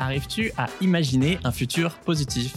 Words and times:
Arrives-tu 0.00 0.50
à 0.56 0.66
imaginer 0.80 1.38
un 1.44 1.52
futur 1.52 1.94
positif? 1.96 2.54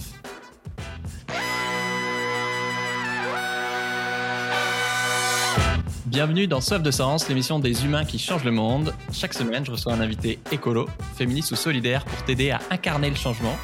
Bienvenue 6.06 6.48
dans 6.48 6.61
Soif 6.61 6.82
de 6.82 6.90
Sens, 6.90 7.27
l'émission 7.27 7.59
des 7.59 7.83
humains 7.83 8.05
qui 8.05 8.18
changent 8.18 8.45
le 8.45 8.52
monde. 8.52 8.93
Chaque 9.11 9.34
semaine, 9.34 9.66
je 9.66 9.71
reçois 9.71 9.91
un 9.91 10.00
invité 10.00 10.39
écolo, 10.54 10.88
féministe 11.18 11.52
ou 11.52 11.57
solidaire 11.57 12.05
pour 12.05 12.23
t'aider 12.23 12.52
à 12.52 12.61
incarner 12.70 13.10
le 13.10 13.18
changement. 13.18 13.57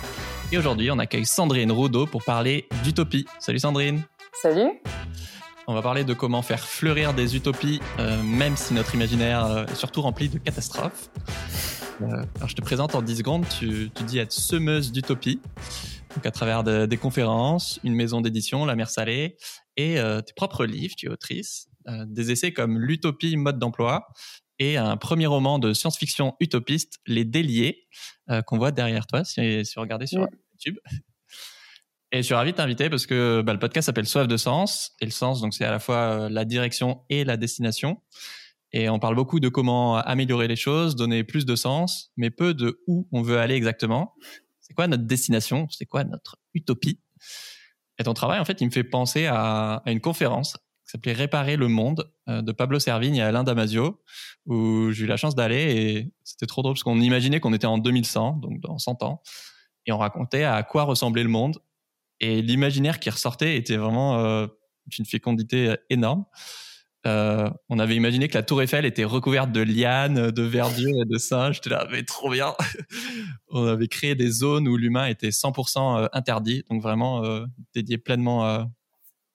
Et 0.52 0.58
aujourd'hui, 0.58 0.92
on 0.92 1.00
accueille 1.00 1.26
Sandrine 1.26 1.72
Roudot 1.72 2.06
pour 2.06 2.26
parler 2.26 2.68
d'utopie. 2.84 3.28
Salut 3.40 3.60
Sandrine. 3.60 4.02
Salut. 4.42 4.72
On 5.68 5.74
va 5.74 5.82
parler 5.82 6.04
de 6.04 6.14
comment 6.14 6.42
faire 6.42 6.66
fleurir 6.66 7.14
des 7.14 7.38
utopies, 7.38 7.80
euh, 8.00 8.22
même 8.24 8.58
si 8.58 8.74
notre 8.74 8.94
imaginaire 8.96 9.46
euh, 9.46 9.66
est 9.68 9.76
surtout 9.76 10.02
rempli 10.02 10.28
de 10.28 10.38
catastrophes. 10.38 11.10
Euh, 12.02 12.24
alors 12.36 12.48
je 12.48 12.56
te 12.56 12.62
présente 12.62 12.96
en 12.96 13.02
10 13.02 13.18
secondes, 13.18 13.46
tu, 13.50 13.92
tu 13.94 14.04
dis 14.04 14.20
être 14.20 14.32
semeuse 14.32 14.92
d'utopie, 14.92 15.42
donc 16.16 16.26
à 16.26 16.32
travers 16.32 16.64
des 16.64 16.98
conférences, 16.98 17.80
une 17.84 17.94
maison 17.94 18.22
d'édition, 18.22 18.66
La 18.66 18.76
Mer 18.76 18.90
Salée, 18.90 19.38
et 19.78 19.96
tes 19.96 20.34
propres 20.36 20.66
livres, 20.66 20.96
tu 20.98 21.06
es 21.06 21.10
autrice, 21.10 21.70
des 21.88 22.32
essais 22.32 22.52
comme 22.52 22.80
L'utopie 22.80 23.38
mode 23.38 23.60
d'emploi, 23.60 24.08
et 24.58 24.78
un 24.78 24.98
premier 24.98 25.28
roman 25.28 25.60
de 25.60 25.74
science-fiction 25.74 26.36
utopiste, 26.40 27.00
Les 27.06 27.26
Déliés, 27.26 27.88
qu'on 28.48 28.58
voit 28.58 28.72
derrière 28.72 29.06
toi 29.06 29.24
si, 29.24 29.66
si 29.66 29.74
vous 29.76 29.82
regardez 29.82 30.08
sur 30.08 30.22
YouTube. 30.22 30.78
Et 32.12 32.18
je 32.18 32.22
suis 32.24 32.34
ravi 32.34 32.52
de 32.52 32.58
t'inviter 32.58 32.90
parce 32.90 33.06
que 33.06 33.42
bah, 33.42 33.54
le 33.54 33.60
podcast 33.60 33.86
s'appelle 33.86 34.08
Soif 34.08 34.28
de 34.28 34.38
sens. 34.38 34.94
Et 35.00 35.06
le 35.06 35.12
sens, 35.12 35.42
donc, 35.42 35.54
c'est 35.54 35.66
à 35.66 35.72
la 35.72 35.80
fois 35.80 35.96
euh, 35.96 36.30
la 36.30 36.44
direction 36.44 37.04
et 37.10 37.24
la 37.24 37.38
destination. 37.38 38.02
Et 38.72 38.90
on 38.90 39.00
parle 39.00 39.16
beaucoup 39.16 39.40
de 39.40 39.50
comment 39.50 39.98
améliorer 39.98 40.48
les 40.48 40.56
choses, 40.56 40.96
donner 40.96 41.24
plus 41.24 41.46
de 41.46 41.56
sens, 41.56 42.12
mais 42.18 42.30
peu 42.30 42.54
de 42.54 42.82
où 42.88 43.08
on 43.12 43.22
veut 43.22 43.40
aller 43.40 43.56
exactement. 43.56 44.14
C'est 44.62 44.74
quoi 44.74 44.88
notre 44.88 45.06
destination? 45.06 45.68
C'est 45.70 45.86
quoi 45.86 46.04
notre 46.04 46.38
utopie? 46.54 47.00
Et 47.98 48.04
ton 48.04 48.14
travail, 48.14 48.40
en 48.40 48.46
fait, 48.46 48.62
il 48.62 48.66
me 48.66 48.72
fait 48.72 48.84
penser 48.84 49.26
à, 49.26 49.82
une 49.88 50.00
conférence 50.00 50.54
qui 50.54 50.92
s'appelait 50.92 51.14
Réparer 51.14 51.56
le 51.56 51.68
monde 51.68 52.12
euh, 52.30 52.42
de 52.42 52.52
Pablo 52.52 52.80
Servigne 52.80 53.16
et 53.16 53.22
Alain 53.22 53.44
Damasio, 53.44 54.02
où 54.46 54.92
j'ai 54.92 55.06
eu 55.06 55.08
la 55.08 55.18
chance 55.18 55.36
d'aller 55.36 55.76
et 55.76 56.14
c'était 56.24 56.46
trop 56.46 56.62
drôle 56.62 56.76
parce 56.76 56.84
qu'on 56.84 57.02
imaginait 57.02 57.40
qu'on 57.40 57.54
était 57.54 57.68
en 57.68 57.78
2100, 57.78 58.38
donc 58.38 58.62
dans 58.62 58.78
100 58.78 59.04
ans, 59.04 59.22
et 59.86 59.92
on 59.92 59.98
racontait 59.98 60.44
à 60.44 60.62
quoi 60.64 60.84
ressemblait 60.84 61.24
le 61.24 61.30
monde 61.30 61.60
et 62.20 62.42
l'imaginaire 62.42 63.00
qui 63.00 63.10
ressortait 63.10 63.56
était 63.56 63.78
vraiment 63.78 64.20
euh, 64.20 64.48
d'une 64.88 65.06
fécondité 65.06 65.70
euh, 65.70 65.76
énorme. 65.90 66.26
Euh, 67.08 67.50
on 67.70 67.80
avait 67.80 67.96
imaginé 67.96 68.28
que 68.28 68.34
la 68.34 68.44
tour 68.44 68.62
Eiffel 68.62 68.86
était 68.86 69.06
recouverte 69.06 69.52
de 69.52 69.62
lianes, 69.62 70.32
de 70.32 70.44
verdure 70.44 71.02
et 71.02 71.06
de 71.06 71.18
singes. 71.18 71.56
J'étais 71.56 71.70
là, 71.70 71.88
mais 71.92 72.04
trop 72.04 72.30
bien. 72.30 72.54
on 73.50 73.66
avait 73.66 73.88
créé 73.88 74.16
des 74.16 74.30
zones 74.30 74.68
où 74.68 74.76
l'humain 74.76 75.06
était 75.06 75.30
100% 75.30 76.04
euh, 76.04 76.08
interdit, 76.12 76.64
donc 76.70 76.82
vraiment 76.82 77.24
euh, 77.24 77.46
dédié 77.74 77.98
pleinement 77.98 78.44
à, 78.46 78.70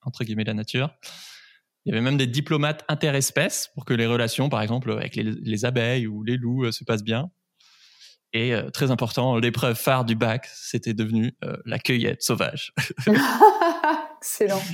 entre 0.03 0.23
guillemets, 0.23 0.43
la 0.43 0.53
nature. 0.53 0.89
Il 1.85 1.89
y 1.89 1.91
avait 1.91 2.03
même 2.03 2.17
des 2.17 2.27
diplomates 2.27 2.83
interespèces 2.87 3.69
pour 3.73 3.85
que 3.85 3.93
les 3.93 4.05
relations, 4.05 4.49
par 4.49 4.61
exemple, 4.61 4.91
avec 4.91 5.15
les, 5.15 5.23
les 5.23 5.65
abeilles 5.65 6.07
ou 6.07 6.23
les 6.23 6.37
loups 6.37 6.71
se 6.71 6.83
passent 6.83 7.03
bien. 7.03 7.29
Et 8.33 8.53
très 8.73 8.91
important, 8.91 9.37
l'épreuve 9.37 9.77
phare 9.77 10.03
du 10.03 10.15
bac, 10.15 10.49
c'était 10.51 10.95
devenu 10.95 11.37
la 11.63 11.79
cueillette 11.79 12.21
sauvage. 12.21 12.73
Excellent. 14.25 14.61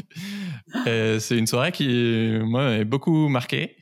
Euh, 0.87 1.19
c'est 1.19 1.37
une 1.37 1.47
soirée 1.47 1.71
qui, 1.71 2.39
moi, 2.43 2.77
m'a 2.77 2.83
beaucoup 2.85 3.27
marqué. 3.27 3.75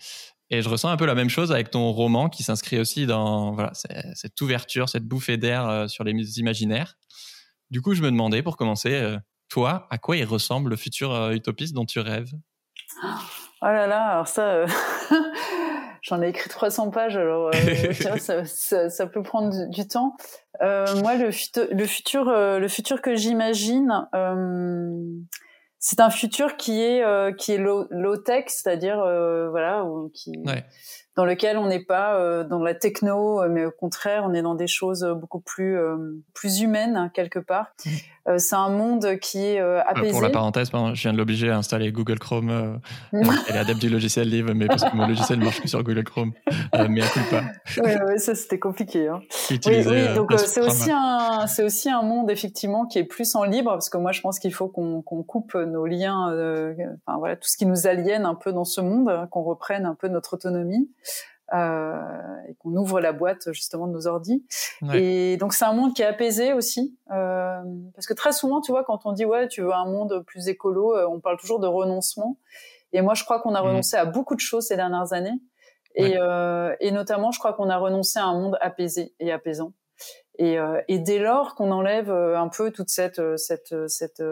Et 0.49 0.61
je 0.63 0.67
ressens 0.67 0.89
un 0.89 0.97
peu 0.97 1.05
la 1.05 1.13
même 1.13 1.29
chose 1.29 1.51
avec 1.51 1.69
ton 1.69 1.91
roman 1.91 2.27
qui 2.27 2.41
s'inscrit 2.41 2.79
aussi 2.79 3.05
dans 3.05 3.53
voilà, 3.53 3.71
cette 4.15 4.41
ouverture, 4.41 4.89
cette 4.89 5.05
bouffée 5.05 5.37
d'air 5.37 5.87
sur 5.87 6.03
les 6.03 6.39
imaginaires. 6.39 6.95
Du 7.69 7.81
coup, 7.81 7.93
je 7.93 8.01
me 8.01 8.09
demandais, 8.09 8.41
pour 8.41 8.57
commencer, 8.57 9.15
toi, 9.49 9.87
à 9.91 9.99
quoi 9.99 10.17
il 10.17 10.25
ressemble 10.25 10.71
le 10.71 10.75
futur 10.75 11.29
utopiste 11.29 11.75
dont 11.75 11.85
tu 11.85 11.99
rêves? 11.99 12.31
Oh 13.03 13.65
là 13.65 13.85
là, 13.85 14.07
alors 14.07 14.27
ça, 14.27 14.65
J'en 16.01 16.21
ai 16.21 16.29
écrit 16.29 16.49
300 16.49 16.91
pages, 16.91 17.17
alors 17.17 17.51
euh, 17.53 17.93
ça, 18.19 18.45
ça, 18.45 18.89
ça, 18.89 19.07
peut 19.07 19.21
prendre 19.21 19.69
du, 19.69 19.87
temps. 19.87 20.15
Euh, 20.61 20.85
moi, 21.01 21.15
le, 21.15 21.29
le 21.71 21.85
futur, 21.85 22.29
euh, 22.29 22.59
le 22.59 22.67
futur 22.67 23.01
que 23.01 23.15
j'imagine, 23.15 24.07
euh, 24.15 25.03
c'est 25.79 25.99
un 25.99 26.09
futur 26.09 26.57
qui 26.57 26.81
est 26.81 27.03
qui 27.37 27.53
est 27.53 27.57
low, 27.57 27.87
low 27.89 28.17
tech, 28.17 28.45
c'est-à-dire 28.47 28.97
voilà, 29.51 29.85
qui 30.13 30.31
ouais 30.45 30.63
dans 31.19 31.25
lequel 31.25 31.57
on 31.57 31.67
n'est 31.67 31.83
pas 31.83 32.15
euh, 32.15 32.45
dans 32.45 32.63
la 32.63 32.73
techno, 32.73 33.41
euh, 33.41 33.49
mais 33.49 33.65
au 33.65 33.71
contraire, 33.71 34.23
on 34.25 34.33
est 34.33 34.41
dans 34.41 34.55
des 34.55 34.67
choses 34.67 35.03
beaucoup 35.19 35.41
plus 35.41 35.77
euh, 35.77 35.97
plus 36.33 36.61
humaines 36.61 36.95
hein, 36.95 37.11
quelque 37.13 37.39
part. 37.39 37.73
Mmh. 38.33 38.39
c'est 38.39 38.55
un 38.55 38.69
monde 38.69 39.17
qui 39.19 39.45
est 39.45 39.59
apaisé. 39.59 40.11
Pour 40.11 40.21
la 40.21 40.29
parenthèse, 40.29 40.69
je 40.71 41.01
viens 41.01 41.13
de 41.13 41.17
l'obliger 41.17 41.49
à 41.49 41.57
installer 41.57 41.91
Google 41.91 42.19
Chrome. 42.19 42.79
elle 43.11 43.55
est 43.55 43.59
adepte 43.59 43.79
du 43.79 43.89
logiciel 43.89 44.29
libre, 44.29 44.53
mais 44.53 44.67
parce 44.67 44.83
que 44.83 44.95
mon 44.95 45.07
logiciel 45.07 45.39
marche 45.39 45.61
que 45.61 45.67
sur 45.67 45.83
Google 45.83 46.03
Chrome. 46.03 46.33
mais 46.89 47.01
elle 47.01 47.09
coule 47.09 47.29
pas. 47.29 47.43
Oui, 47.83 47.91
ouais, 48.07 48.17
ça 48.17 48.35
c'était 48.35 48.59
compliqué. 48.59 49.07
Hein. 49.07 49.21
Oui, 49.49 49.59
oui, 49.65 50.13
donc 50.15 50.33
c'est 50.37 50.61
aussi 50.61 50.91
un 50.91 51.47
c'est 51.47 51.63
aussi 51.63 51.89
un 51.89 52.01
monde 52.01 52.29
effectivement 52.29 52.85
qui 52.85 52.99
est 52.99 53.03
plus 53.03 53.35
en 53.35 53.43
libre, 53.43 53.71
parce 53.71 53.89
que 53.89 53.97
moi 53.97 54.11
je 54.11 54.21
pense 54.21 54.39
qu'il 54.39 54.53
faut 54.53 54.67
qu'on 54.67 55.01
qu'on 55.01 55.23
coupe 55.23 55.55
nos 55.55 55.85
liens, 55.85 56.27
enfin 57.05 57.17
voilà, 57.17 57.35
tout 57.35 57.47
ce 57.47 57.57
qui 57.57 57.65
nous 57.65 57.87
aliène 57.87 58.25
un 58.25 58.35
peu 58.35 58.51
dans 58.51 58.65
ce 58.65 58.81
monde, 58.81 59.09
hein, 59.09 59.27
qu'on 59.31 59.43
reprenne 59.43 59.85
un 59.85 59.95
peu 59.95 60.07
notre 60.07 60.33
autonomie. 60.33 60.89
Euh, 61.53 61.95
et 62.47 62.53
qu'on 62.55 62.75
ouvre 62.75 62.99
la 62.99 63.11
boîte 63.11 63.51
justement 63.53 63.87
de 63.87 63.93
nos 63.93 64.05
ordis. 64.05 64.45
Et 64.93 65.37
donc 65.37 65.53
c'est 65.53 65.65
un 65.65 65.73
monde 65.73 65.95
qui 65.95 66.03
est 66.03 66.05
apaisé 66.05 66.53
aussi, 66.53 66.95
euh, 67.11 67.61
parce 67.95 68.05
que 68.05 68.13
très 68.13 68.33
souvent, 68.33 68.61
tu 68.61 68.71
vois, 68.71 68.83
quand 68.83 69.05
on 69.05 69.13
dit 69.13 69.25
ouais, 69.25 69.47
tu 69.47 69.61
veux 69.61 69.73
un 69.73 69.85
monde 69.85 70.23
plus 70.27 70.47
écolo, 70.47 70.95
euh, 70.95 71.07
on 71.07 71.19
parle 71.19 71.37
toujours 71.37 71.59
de 71.59 71.67
renoncement. 71.67 72.37
Et 72.93 73.01
moi, 73.01 73.13
je 73.13 73.23
crois 73.23 73.39
qu'on 73.39 73.55
a 73.55 73.61
mmh. 73.61 73.67
renoncé 73.67 73.97
à 73.97 74.05
beaucoup 74.05 74.35
de 74.35 74.39
choses 74.39 74.67
ces 74.67 74.75
dernières 74.75 75.13
années. 75.13 75.39
Et, 75.95 76.17
euh, 76.17 76.75
et 76.79 76.91
notamment, 76.91 77.31
je 77.31 77.39
crois 77.39 77.53
qu'on 77.53 77.69
a 77.69 77.77
renoncé 77.77 78.19
à 78.19 78.25
un 78.25 78.39
monde 78.39 78.57
apaisé 78.61 79.13
et 79.19 79.31
apaisant. 79.31 79.73
Et, 80.37 80.59
euh, 80.59 80.81
et 80.87 80.99
dès 80.99 81.19
lors 81.19 81.55
qu'on 81.55 81.71
enlève 81.71 82.11
un 82.11 82.47
peu 82.47 82.71
toute 82.71 82.89
cette 82.89 83.21
cette 83.37 83.75
cette 83.87 84.23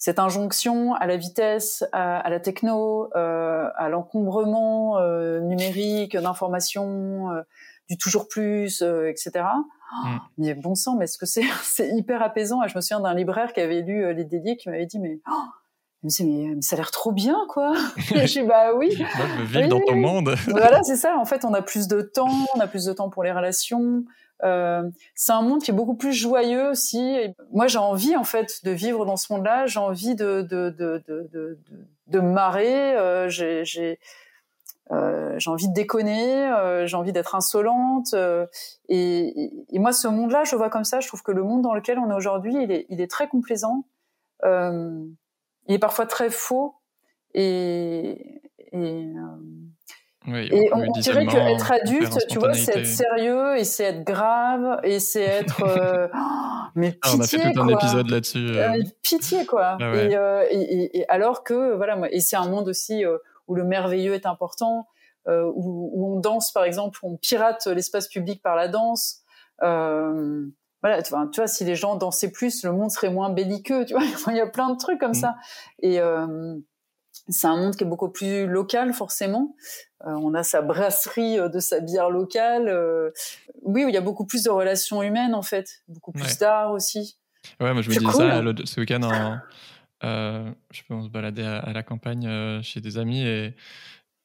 cette 0.00 0.18
injonction 0.18 0.94
à 0.94 1.06
la 1.06 1.18
vitesse, 1.18 1.84
à, 1.92 2.18
à 2.18 2.30
la 2.30 2.40
techno, 2.40 3.10
euh, 3.14 3.68
à 3.76 3.90
l'encombrement 3.90 4.98
euh, 4.98 5.40
numérique 5.40 6.16
d'informations, 6.16 7.30
euh, 7.30 7.42
du 7.88 7.98
toujours 7.98 8.26
plus, 8.26 8.80
euh, 8.80 9.10
etc. 9.10 9.44
Mm. 10.04 10.16
mais 10.38 10.54
bon 10.54 10.74
sang, 10.74 10.96
mais 10.96 11.04
est-ce 11.04 11.18
que 11.18 11.26
c'est 11.26 11.44
c'est 11.62 11.90
hyper 11.90 12.22
apaisant? 12.22 12.66
Je 12.66 12.74
me 12.74 12.80
souviens 12.80 13.00
d'un 13.00 13.12
libraire 13.12 13.52
qui 13.52 13.60
avait 13.60 13.82
lu 13.82 14.14
Les 14.14 14.24
Déliés 14.24 14.56
qui 14.56 14.70
m'avait 14.70 14.86
dit 14.86 14.98
mais 14.98 15.20
oh, 15.30 15.32
me 16.02 16.08
mais, 16.24 16.54
mais, 16.54 16.62
ça 16.62 16.76
a 16.76 16.78
l'air 16.78 16.92
trop 16.92 17.12
bien, 17.12 17.36
quoi. 17.50 17.74
je 17.98 18.26
suis 18.26 18.42
bah 18.42 18.72
oui. 18.74 18.96
Veux 19.40 19.60
vivre 19.60 19.68
dans 19.68 19.80
ton 19.86 19.96
monde. 19.96 20.34
voilà, 20.48 20.82
c'est 20.82 20.96
ça. 20.96 21.18
En 21.18 21.26
fait, 21.26 21.44
on 21.44 21.52
a 21.52 21.60
plus 21.60 21.88
de 21.88 22.00
temps, 22.00 22.46
on 22.54 22.60
a 22.60 22.66
plus 22.66 22.86
de 22.86 22.94
temps 22.94 23.10
pour 23.10 23.22
les 23.22 23.32
relations. 23.32 24.04
Euh, 24.44 24.88
c'est 25.14 25.32
un 25.32 25.42
monde 25.42 25.62
qui 25.62 25.70
est 25.70 25.74
beaucoup 25.74 25.96
plus 25.96 26.12
joyeux 26.12 26.70
aussi. 26.70 27.00
Et 27.00 27.34
moi, 27.52 27.66
j'ai 27.66 27.78
envie 27.78 28.16
en 28.16 28.24
fait 28.24 28.64
de 28.64 28.70
vivre 28.70 29.04
dans 29.04 29.16
ce 29.16 29.32
monde-là. 29.32 29.66
J'ai 29.66 29.80
envie 29.80 30.14
de 30.14 30.42
de 30.42 30.70
de 30.70 31.02
de 31.06 31.28
de, 31.32 31.58
de 32.06 32.20
marrer. 32.20 32.96
Euh, 32.96 33.28
j'ai 33.28 33.64
j'ai 33.64 33.98
euh, 34.92 35.38
j'ai 35.38 35.50
envie 35.50 35.68
de 35.68 35.74
déconner. 35.74 36.46
Euh, 36.50 36.86
j'ai 36.86 36.96
envie 36.96 37.12
d'être 37.12 37.34
insolente. 37.34 38.14
Euh, 38.14 38.46
et, 38.88 39.52
et, 39.68 39.78
moi, 39.78 39.92
ce 39.92 40.08
monde-là, 40.08 40.44
je 40.44 40.56
vois 40.56 40.70
comme 40.70 40.84
ça. 40.84 41.00
Je 41.00 41.08
trouve 41.08 41.22
que 41.22 41.32
le 41.32 41.42
monde 41.44 41.62
dans 41.62 41.74
lequel 41.74 41.98
on 41.98 42.10
est 42.10 42.14
aujourd'hui, 42.14 42.54
il 42.60 42.72
est 42.72 42.86
il 42.88 43.00
est 43.00 43.10
très 43.10 43.28
complaisant. 43.28 43.84
il 44.44 45.74
est 45.74 45.78
parfois 45.78 46.06
très 46.06 46.30
faux. 46.30 46.74
Et, 47.34 48.42
et 48.72 49.12
et 50.36 50.70
on, 50.72 50.92
dirait 50.92 51.26
qu'être 51.26 51.72
adulte, 51.72 52.26
tu 52.28 52.38
vois, 52.38 52.54
c'est 52.54 52.78
être 52.78 52.86
sérieux 52.86 53.56
et 53.56 53.64
c'est 53.64 53.84
être 53.84 54.04
grave 54.04 54.80
et 54.82 55.00
c'est 55.00 55.22
être. 55.22 55.62
Euh, 55.62 56.08
mais 56.74 56.92
pitié, 56.92 57.00
ah, 57.02 57.16
on 57.16 57.20
a 57.20 57.26
fait 57.26 57.52
tout 57.52 57.60
un 57.60 57.68
épisode 57.68 58.10
là-dessus. 58.10 58.38
Euh. 58.38 58.74
Euh, 58.74 58.82
pitié, 59.02 59.46
quoi. 59.46 59.78
Ah 59.80 59.92
et, 60.50 60.98
et, 60.98 61.08
alors 61.08 61.44
que, 61.44 61.74
voilà, 61.74 61.98
et 62.10 62.20
c'est 62.20 62.36
un 62.36 62.48
monde 62.48 62.68
aussi 62.68 63.04
où 63.48 63.54
le 63.54 63.64
merveilleux 63.64 64.14
est 64.14 64.26
important, 64.26 64.86
où, 65.26 65.90
où, 65.94 66.16
on 66.16 66.20
danse, 66.20 66.52
par 66.52 66.64
exemple, 66.64 66.98
où 67.02 67.12
on 67.12 67.16
pirate 67.16 67.66
l'espace 67.66 68.08
public 68.08 68.42
par 68.42 68.56
la 68.56 68.68
danse. 68.68 69.22
voilà, 69.60 71.02
tu 71.02 71.10
vois, 71.10 71.28
tu 71.32 71.40
vois, 71.40 71.48
si 71.48 71.64
les 71.64 71.74
gens 71.74 71.96
dansaient 71.96 72.32
plus, 72.32 72.64
le 72.64 72.72
monde 72.72 72.90
serait 72.90 73.10
moins 73.10 73.30
belliqueux, 73.30 73.84
tu 73.84 73.94
vois. 73.94 74.02
Il 74.28 74.36
y 74.36 74.40
a 74.40 74.46
plein 74.46 74.70
de 74.70 74.76
trucs 74.76 75.00
comme 75.00 75.10
mm. 75.10 75.14
ça. 75.14 75.36
Et 75.82 76.00
c'est 77.30 77.46
un 77.46 77.56
monde 77.56 77.76
qui 77.76 77.84
est 77.84 77.86
beaucoup 77.86 78.08
plus 78.08 78.46
local 78.46 78.92
forcément. 78.92 79.54
Euh, 80.06 80.12
on 80.12 80.34
a 80.34 80.42
sa 80.42 80.62
brasserie 80.62 81.38
euh, 81.38 81.48
de 81.48 81.58
sa 81.58 81.80
bière 81.80 82.10
locale. 82.10 82.68
Euh, 82.68 83.10
oui, 83.62 83.84
il 83.86 83.94
y 83.94 83.96
a 83.96 84.00
beaucoup 84.00 84.26
plus 84.26 84.44
de 84.44 84.50
relations 84.50 85.02
humaines 85.02 85.34
en 85.34 85.42
fait, 85.42 85.82
beaucoup 85.88 86.12
plus 86.12 86.38
d'art 86.38 86.72
aussi. 86.72 87.18
Ouais, 87.60 87.72
moi 87.72 87.82
je 87.82 87.90
me 87.90 87.94
disais 87.94 88.12
ça 88.12 88.42
ce 88.64 88.80
week-end. 88.80 89.02
En, 89.02 89.38
je 90.02 90.82
peux 90.88 90.94
on 90.94 91.02
se 91.02 91.08
balader 91.08 91.42
à, 91.42 91.72
la 91.72 91.82
campagne 91.82 92.62
chez 92.62 92.80
des 92.80 92.98
amis 92.98 93.22
et 93.22 93.54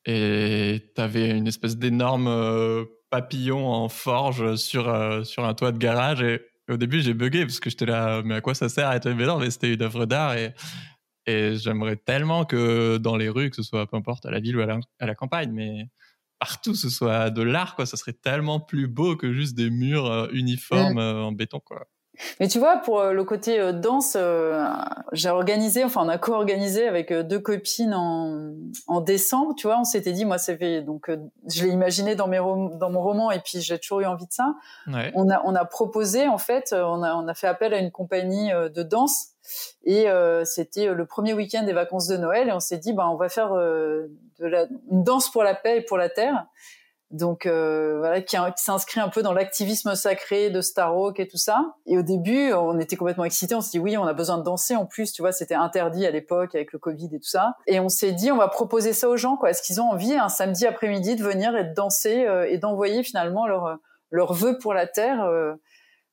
et 0.08 0.92
t'avais 0.94 1.32
une 1.32 1.48
espèce 1.48 1.78
d'énorme 1.78 2.86
papillon 3.10 3.68
en 3.68 3.90
forge 3.90 4.56
sur 4.56 5.26
sur 5.26 5.46
un 5.46 5.54
toit 5.54 5.72
de 5.72 5.78
garage 5.78 6.22
et 6.22 6.42
au 6.70 6.78
début, 6.78 7.02
j'ai 7.02 7.14
bugué 7.14 7.46
parce 7.46 7.60
que 7.60 7.70
j'étais 7.70 7.86
là, 7.86 8.22
mais 8.24 8.36
à 8.36 8.42
quoi 8.42 8.56
ça 8.56 8.70
sert? 8.70 9.00
Mais 9.06 9.26
non, 9.26 9.40
mais 9.40 9.52
c'était 9.52 9.74
une 9.74 9.82
œuvre 9.84 10.06
d'art 10.06 10.36
et, 10.36 10.54
et 11.28 11.56
j'aimerais 11.56 11.96
tellement 11.96 12.46
que 12.46 12.98
dans 12.98 13.16
les 13.16 13.30
rues, 13.30 13.50
que 13.50 13.56
ce 13.56 13.64
soit 13.64 13.88
peu 13.88 13.98
importe 13.98 14.26
à 14.26 14.32
la 14.32 14.40
ville 14.40 14.58
ou 14.58 14.62
à 14.62 14.66
la, 14.66 14.80
à 15.00 15.06
la 15.06 15.16
campagne, 15.16 15.52
mais 15.52 15.90
partout 16.40 16.76
ce 16.76 16.90
soit 16.90 17.30
de 17.30 17.42
l'art, 17.42 17.76
quoi. 17.76 17.86
Ça 17.86 17.98
serait 17.98 18.14
tellement 18.14 18.60
plus 18.60 18.88
beau 18.88 19.16
que 19.16 19.34
juste 19.34 19.56
des 19.56 19.70
murs 19.70 20.06
euh, 20.06 20.28
uniformes 20.32 20.96
mm. 20.96 21.00
euh, 21.00 21.24
en 21.24 21.32
béton, 21.32 21.60
quoi. 21.60 21.88
Mais 22.40 22.48
tu 22.48 22.60
vois, 22.60 22.78
pour 22.78 23.02
euh, 23.02 23.12
le 23.12 23.26
côté 23.26 23.74
danse, 23.74 24.16
euh, 24.16 24.64
j'ai 25.12 25.28
organisé, 25.28 25.84
enfin 25.84 26.02
on 26.06 26.08
a 26.08 26.18
co-organisé 26.18 26.88
avec 26.88 27.12
deux 27.12 27.40
copines 27.40 27.94
en, 27.94 28.54
en 28.88 29.02
décembre. 29.02 29.54
Tu 29.58 29.68
vois, 29.68 29.80
on 29.80 29.84
s'était 29.84 30.14
dit, 30.14 30.24
moi 30.24 30.38
c'est 30.38 30.58
fait, 30.58 30.82
donc 30.82 31.12
je 31.50 31.64
l'ai 31.66 31.72
imaginé 31.72 32.16
dans 32.16 32.30
mes 32.30 32.38
dans 32.38 32.90
mon 32.90 33.02
roman 33.02 33.32
et 33.32 33.40
puis 33.40 33.60
j'ai 33.60 33.78
toujours 33.80 34.00
eu 34.00 34.06
envie 34.06 34.28
de 34.28 34.32
ça. 34.32 34.54
Ouais. 34.88 35.12
On 35.14 35.30
a 35.30 35.42
on 35.44 35.56
a 35.56 35.66
proposé 35.66 36.30
en 36.30 36.38
fait, 36.38 36.74
on 36.74 37.04
a 37.04 37.16
on 37.16 37.28
a 37.28 37.34
fait 37.34 37.48
appel 37.48 37.74
à 37.74 37.80
une 37.80 37.92
compagnie 37.92 38.50
de 38.52 38.82
danse 38.82 39.35
et 39.84 40.08
c'était 40.44 40.94
le 40.94 41.06
premier 41.06 41.34
week-end 41.34 41.64
des 41.64 41.74
vacances 41.74 42.08
de 42.08 42.18
Noël 42.18 42.50
et 42.50 42.52
on 42.52 42.60
s'est 42.60 42.78
dit, 42.78 42.94
bah 42.94 43.08
on 43.10 43.16
va 43.16 43.30
faire 43.30 43.54
de 43.54 44.10
la, 44.40 44.68
une 44.92 45.04
danse 45.04 45.32
pour 45.32 45.44
la 45.44 45.56
paix 45.56 45.78
et 45.78 45.82
pour 45.82 45.98
la 45.98 46.10
terre 46.10 46.46
donc 47.12 47.46
euh, 47.46 47.98
voilà, 48.00 48.22
qui, 48.22 48.36
s'inscrit 48.58 49.00
un 49.00 49.10
peu 49.10 49.22
dans 49.22 49.34
l'activisme 49.34 49.96
sacré 49.96 50.50
de 50.50 50.62
Starhawk 50.62 51.20
et 51.20 51.28
tout 51.28 51.38
ça. 51.38 51.76
Et 51.86 51.98
au 51.98 52.02
début, 52.02 52.52
on 52.54 52.80
était 52.80 52.96
complètement 52.96 53.26
excités. 53.26 53.56
On 53.56 53.62
s'est 53.62 53.72
dit 53.72 53.80
oui, 53.80 53.98
on 53.98 54.06
a 54.06 54.14
besoin 54.14 54.38
de 54.38 54.44
danser 54.44 54.76
en 54.76 54.86
plus. 54.86 55.12
Tu 55.12 55.22
vois, 55.22 55.32
c'était 55.32 55.56
interdit 55.56 56.06
à 56.06 56.12
l'époque 56.12 56.56
avec 56.56 56.74
le 56.74 56.80
Covid 56.80 57.10
et 57.14 57.20
tout 57.20 57.28
ça. 57.28 57.56
Et 57.68 57.80
on 57.80 57.90
s'est 57.90 58.12
dit, 58.12 58.32
on 58.32 58.38
va 58.38 58.48
proposer 58.48 58.94
ça 58.94 59.08
aux 59.08 59.18
gens. 59.18 59.38
Quoi 59.38 59.52
Est-ce 59.52 59.62
qu'ils 59.62 59.80
ont 59.80 59.92
envie 59.92 60.14
un 60.14 60.30
samedi 60.30 60.66
après-midi 60.66 61.16
de 61.16 61.24
venir 61.24 61.56
et 61.56 61.64
de 61.64 61.74
danser 61.74 62.26
euh, 62.26 62.50
et 62.50 62.58
d'envoyer 62.58 63.04
finalement 63.04 63.48
leur 63.48 63.78
leur 64.12 64.34
vœu 64.34 64.58
pour 64.58 64.74
la 64.74 64.88
terre 64.88 65.24
euh. 65.24 65.54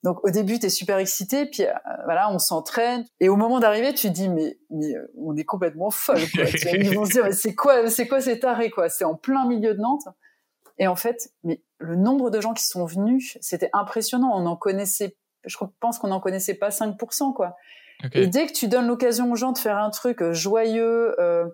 Donc 0.02 0.24
au 0.24 0.30
début, 0.30 0.58
tu 0.58 0.66
es 0.66 0.68
super 0.68 0.98
excité, 0.98 1.46
puis 1.46 1.64
voilà, 2.04 2.30
on 2.32 2.38
s'entraîne. 2.38 3.04
Et 3.20 3.28
au 3.28 3.36
moment 3.36 3.60
d'arriver, 3.60 3.94
tu 3.94 4.08
te 4.08 4.12
dis 4.12 4.28
mais 4.28 4.58
mais 4.70 4.94
on 5.16 5.36
est 5.36 5.44
complètement 5.44 5.90
folle. 5.90 6.22
Quoi. 6.34 6.44
Ils 6.72 6.94
vont 6.94 7.04
se 7.04 7.12
dire 7.12 7.24
mais 7.24 7.32
c'est 7.32 7.54
quoi 7.54 7.88
c'est 7.88 8.08
quoi 8.08 8.20
cet 8.20 8.44
arrêt 8.44 8.70
quoi? 8.70 8.88
C'est 8.88 9.04
en 9.04 9.14
plein 9.14 9.46
milieu 9.46 9.74
de 9.74 9.80
Nantes. 9.80 10.08
Et 10.78 10.86
en 10.86 10.96
fait, 10.96 11.30
mais 11.44 11.62
le 11.78 11.96
nombre 11.96 12.30
de 12.30 12.40
gens 12.40 12.54
qui 12.54 12.64
sont 12.64 12.84
venus, 12.84 13.38
c'était 13.40 13.70
impressionnant. 13.72 14.32
On 14.34 14.46
en 14.46 14.56
connaissait, 14.56 15.16
je 15.44 15.56
pense 15.80 15.98
qu'on 15.98 16.08
n'en 16.08 16.20
connaissait 16.20 16.54
pas 16.54 16.70
5%, 16.70 17.34
quoi. 17.34 17.56
Et 18.14 18.26
dès 18.26 18.46
que 18.46 18.52
tu 18.52 18.66
donnes 18.66 18.88
l'occasion 18.88 19.30
aux 19.30 19.36
gens 19.36 19.52
de 19.52 19.58
faire 19.58 19.78
un 19.78 19.90
truc 19.90 20.22
euh, 20.22 20.32
joyeux, 20.32 21.14
euh, 21.20 21.46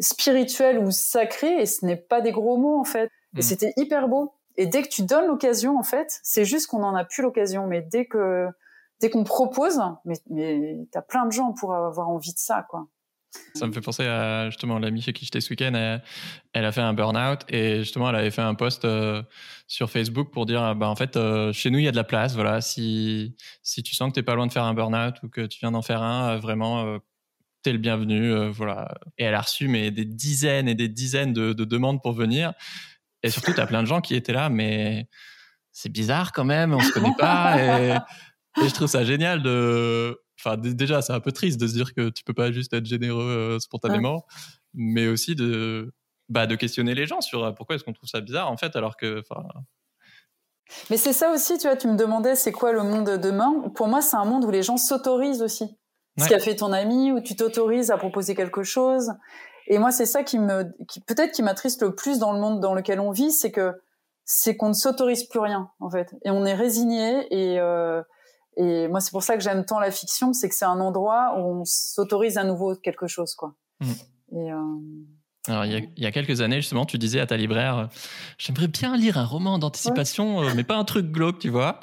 spirituel 0.00 0.78
ou 0.78 0.90
sacré, 0.90 1.60
et 1.60 1.66
ce 1.66 1.86
n'est 1.86 1.96
pas 1.96 2.20
des 2.20 2.32
gros 2.32 2.56
mots, 2.56 2.80
en 2.80 2.84
fait. 2.84 3.10
Et 3.36 3.38
hmm. 3.38 3.42
c'était 3.42 3.72
hyper 3.76 4.08
beau. 4.08 4.32
Et 4.58 4.66
dès 4.66 4.82
que 4.82 4.88
tu 4.88 5.04
donnes 5.04 5.28
l'occasion, 5.28 5.78
en 5.78 5.84
fait, 5.84 6.18
c'est 6.24 6.44
juste 6.44 6.66
qu'on 6.66 6.80
n'en 6.80 6.94
a 6.96 7.04
plus 7.04 7.22
l'occasion. 7.22 7.68
Mais 7.68 7.80
dès 7.80 8.06
que, 8.06 8.48
dès 9.00 9.08
qu'on 9.08 9.22
propose, 9.22 9.80
mais, 10.04 10.76
t'as 10.90 11.00
plein 11.00 11.26
de 11.26 11.32
gens 11.32 11.52
pour 11.52 11.72
avoir 11.74 12.10
envie 12.10 12.32
de 12.32 12.38
ça, 12.38 12.66
quoi. 12.68 12.88
Ça 13.54 13.66
me 13.66 13.72
fait 13.72 13.82
penser 13.82 14.06
à 14.06 14.48
justement 14.48 14.78
l'amie 14.78 15.02
chez 15.02 15.12
qui 15.12 15.26
j'étais 15.26 15.42
ce 15.42 15.50
week-end. 15.50 16.00
Elle, 16.54 16.64
a 16.64 16.72
fait 16.72 16.80
un 16.80 16.94
burn-out 16.94 17.40
et 17.48 17.80
justement, 17.80 18.08
elle 18.08 18.16
avait 18.16 18.30
fait 18.30 18.42
un 18.42 18.54
post 18.54 18.86
euh, 18.86 19.22
sur 19.66 19.90
Facebook 19.90 20.32
pour 20.32 20.46
dire 20.46 20.74
bah, 20.74 20.88
en 20.88 20.96
fait, 20.96 21.16
euh, 21.16 21.52
chez 21.52 21.70
nous, 21.70 21.78
il 21.78 21.84
y 21.84 21.88
a 21.88 21.92
de 21.92 21.96
la 21.96 22.04
place. 22.04 22.34
Voilà, 22.34 22.62
si, 22.62 23.36
si 23.62 23.82
tu 23.82 23.94
sens 23.94 24.08
que 24.08 24.14
tu 24.14 24.20
n'es 24.20 24.24
pas 24.24 24.34
loin 24.34 24.46
de 24.46 24.52
faire 24.52 24.64
un 24.64 24.72
burn-out 24.72 25.16
ou 25.22 25.28
que 25.28 25.42
tu 25.42 25.60
viens 25.60 25.72
d'en 25.72 25.82
faire 25.82 26.02
un, 26.02 26.36
euh, 26.36 26.38
vraiment, 26.38 26.98
tu 27.62 27.70
es 27.70 27.72
le 27.74 27.78
bienvenu. 27.78 28.48
voilà. 28.48 28.94
Et 29.18 29.24
elle 29.24 29.34
a 29.34 29.42
reçu 29.42 29.68
mais, 29.68 29.90
des 29.90 30.06
dizaines 30.06 30.66
et 30.66 30.74
des 30.74 30.88
dizaines 30.88 31.34
de 31.34 31.52
demandes 31.52 32.02
pour 32.02 32.14
venir. 32.14 32.54
Et 33.22 33.30
surtout, 33.30 33.52
tu 33.52 33.60
as 33.60 33.66
plein 33.66 33.82
de 33.82 33.88
gens 33.88 34.00
qui 34.00 34.14
étaient 34.14 34.32
là, 34.32 34.48
mais 34.48 35.08
c'est 35.72 35.90
bizarre 35.90 36.32
quand 36.32 36.44
même, 36.44 36.74
on 36.74 36.80
se 36.80 36.92
connaît 36.92 37.14
pas. 37.18 37.60
et, 37.60 37.96
et 38.62 38.68
je 38.68 38.74
trouve 38.74 38.88
ça 38.88 39.04
génial 39.04 39.42
de 39.42 40.16
Enfin, 40.40 40.56
déjà, 40.56 41.02
c'est 41.02 41.12
un 41.12 41.20
peu 41.20 41.32
triste 41.32 41.60
de 41.60 41.66
se 41.66 41.72
dire 41.72 41.94
que 41.94 42.10
tu 42.10 42.22
peux 42.22 42.34
pas 42.34 42.52
juste 42.52 42.72
être 42.72 42.86
généreux 42.86 43.24
euh, 43.24 43.58
spontanément, 43.58 44.24
mais 44.72 45.08
aussi 45.08 45.34
de, 45.34 45.92
bah, 46.28 46.46
de 46.46 46.54
questionner 46.54 46.94
les 46.94 47.06
gens 47.06 47.20
sur 47.20 47.42
euh, 47.42 47.52
pourquoi 47.52 47.74
est-ce 47.74 47.84
qu'on 47.84 47.92
trouve 47.92 48.08
ça 48.08 48.20
bizarre 48.20 48.50
en 48.50 48.56
fait, 48.56 48.76
alors 48.76 48.96
que, 48.96 49.20
Mais 50.90 50.96
c'est 50.96 51.12
ça 51.12 51.32
aussi, 51.32 51.58
tu 51.58 51.66
vois, 51.66 51.76
tu 51.76 51.88
me 51.88 51.96
demandais 51.96 52.36
c'est 52.36 52.52
quoi 52.52 52.72
le 52.72 52.84
monde 52.84 53.04
de 53.04 53.16
demain? 53.16 53.68
Pour 53.74 53.88
moi, 53.88 54.00
c'est 54.00 54.16
un 54.16 54.24
monde 54.24 54.44
où 54.44 54.50
les 54.50 54.62
gens 54.62 54.76
s'autorisent 54.76 55.42
aussi. 55.42 55.76
Ce 56.18 56.28
qu'a 56.28 56.40
fait 56.40 56.56
ton 56.56 56.72
ami, 56.72 57.12
où 57.12 57.20
tu 57.20 57.36
t'autorises 57.36 57.92
à 57.92 57.96
proposer 57.96 58.34
quelque 58.34 58.64
chose. 58.64 59.12
Et 59.68 59.78
moi, 59.78 59.92
c'est 59.92 60.06
ça 60.06 60.22
qui 60.22 60.38
me, 60.38 60.64
qui, 60.86 61.00
peut-être 61.00 61.32
qui 61.32 61.42
m'attriste 61.42 61.82
le 61.82 61.94
plus 61.94 62.18
dans 62.18 62.32
le 62.32 62.40
monde 62.40 62.60
dans 62.60 62.74
lequel 62.74 63.00
on 63.00 63.10
vit, 63.10 63.30
c'est 63.30 63.52
que 63.52 63.74
c'est 64.24 64.56
qu'on 64.56 64.68
ne 64.68 64.74
s'autorise 64.74 65.24
plus 65.24 65.40
rien 65.40 65.70
en 65.80 65.88
fait, 65.88 66.14
et 66.24 66.30
on 66.30 66.44
est 66.44 66.54
résigné 66.54 67.26
et 67.30 67.60
euh, 67.60 68.02
et 68.58 68.88
moi, 68.88 69.00
c'est 69.00 69.12
pour 69.12 69.22
ça 69.22 69.36
que 69.36 69.42
j'aime 69.42 69.64
tant 69.64 69.78
la 69.78 69.92
fiction, 69.92 70.32
c'est 70.32 70.48
que 70.48 70.54
c'est 70.54 70.64
un 70.64 70.80
endroit 70.80 71.34
où 71.38 71.60
on 71.60 71.64
s'autorise 71.64 72.38
à 72.38 72.44
nouveau 72.44 72.74
quelque 72.74 73.06
chose, 73.06 73.34
quoi. 73.36 73.54
Mm. 73.80 73.92
Et, 74.32 74.52
euh... 74.52 74.56
Alors, 75.46 75.64
il 75.64 75.92
y, 75.96 76.06
a, 76.06 76.10
quelques 76.10 76.40
années, 76.40 76.56
justement, 76.56 76.84
tu 76.84 76.98
disais 76.98 77.20
à 77.20 77.26
ta 77.26 77.36
libraire, 77.36 77.78
euh, 77.78 77.86
j'aimerais 78.36 78.66
bien 78.66 78.96
lire 78.96 79.16
un 79.16 79.24
roman 79.24 79.58
d'anticipation, 79.58 80.54
mais 80.56 80.64
pas 80.64 80.76
un 80.76 80.84
truc 80.84 81.06
glauque, 81.06 81.38
tu 81.38 81.50
vois. 81.50 81.78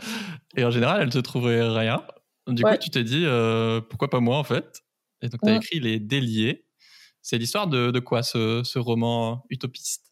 Et 0.57 0.65
en 0.65 0.69
général, 0.69 1.01
elle 1.01 1.09
te 1.09 1.17
trouverait 1.17 1.61
rien. 1.61 2.03
Du 2.47 2.61
coup, 2.61 2.77
tu 2.79 2.89
t'es 2.89 3.03
dit, 3.03 3.23
euh, 3.25 3.79
pourquoi 3.81 4.09
pas 4.09 4.19
moi, 4.19 4.37
en 4.37 4.43
fait? 4.43 4.83
Et 5.21 5.29
donc, 5.29 5.39
tu 5.41 5.49
as 5.49 5.55
écrit 5.55 5.79
Les 5.79 5.99
Déliés. 5.99 6.65
C'est 7.25 7.39
l'histoire 7.39 7.65
de, 7.65 7.89
de, 7.89 7.99
quoi, 7.99 8.21
ce, 8.21 8.61
ce 8.63 8.77
roman 8.77 9.41
utopiste? 9.49 10.11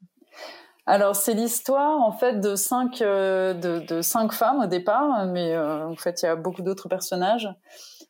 Alors 0.88 1.16
c'est 1.16 1.36
l'histoire 1.36 2.02
en 2.02 2.12
fait 2.12 2.40
de 2.40 2.56
cinq 2.56 3.04
euh, 3.04 3.54
de, 3.54 4.02
cinq 4.02 4.34
femmes 4.34 4.62
au 4.64 4.66
départ, 4.66 5.28
mais 5.28 5.54
euh, 5.54 5.88
en 5.88 5.96
fait 5.96 6.24
il 6.24 6.26
y 6.26 6.28
a 6.28 6.36
beaucoup 6.36 6.64
d'autres 6.64 6.90
personnages 6.90 7.48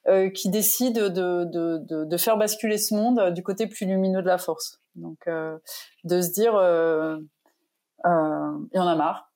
euh, 0.07 0.29
qui 0.29 0.49
décident 0.49 1.01
de, 1.01 1.09
de, 1.09 1.79
de, 1.85 2.05
de, 2.05 2.17
faire 2.17 2.37
basculer 2.37 2.77
ce 2.77 2.95
monde 2.95 3.33
du 3.33 3.43
côté 3.43 3.67
plus 3.67 3.85
lumineux 3.85 4.21
de 4.21 4.27
la 4.27 4.37
force. 4.37 4.79
Donc 4.95 5.27
de 5.27 6.21
se 6.21 6.31
dire 6.31 6.53
il 8.05 8.77
y 8.77 8.79
en 8.79 8.87
a 8.87 8.95
marre, 8.95 9.33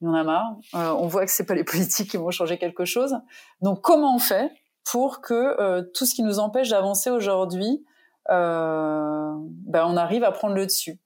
il 0.00 0.06
y 0.06 0.08
en 0.08 0.14
a 0.14 0.24
marre. 0.24 0.56
on 0.72 1.06
voit 1.06 1.26
que 1.26 1.32
c'est 1.32 1.44
pas 1.44 1.54
les 1.54 1.64
politiques 1.72 2.12
qui 2.12 2.16
vont 2.16 2.30
changer 2.30 2.56
quelque 2.56 2.86
chose. 2.86 3.14
Donc 3.60 3.82
comment 3.82 4.16
on 4.16 4.20
fait 4.20 4.50
pour 4.84 5.20
que 5.20 5.82
tout 5.92 6.06
ce 6.06 6.14
qui 6.14 6.22
nous 6.22 6.38
empêche 6.38 6.70
d'avancer 6.70 7.10
aujourd'hui, 7.10 7.84
ben, 8.28 9.84
on 9.86 9.96
arrive 9.96 10.24
à 10.24 10.32
prendre 10.32 10.54
le 10.54 10.66
dessus. 10.66 11.00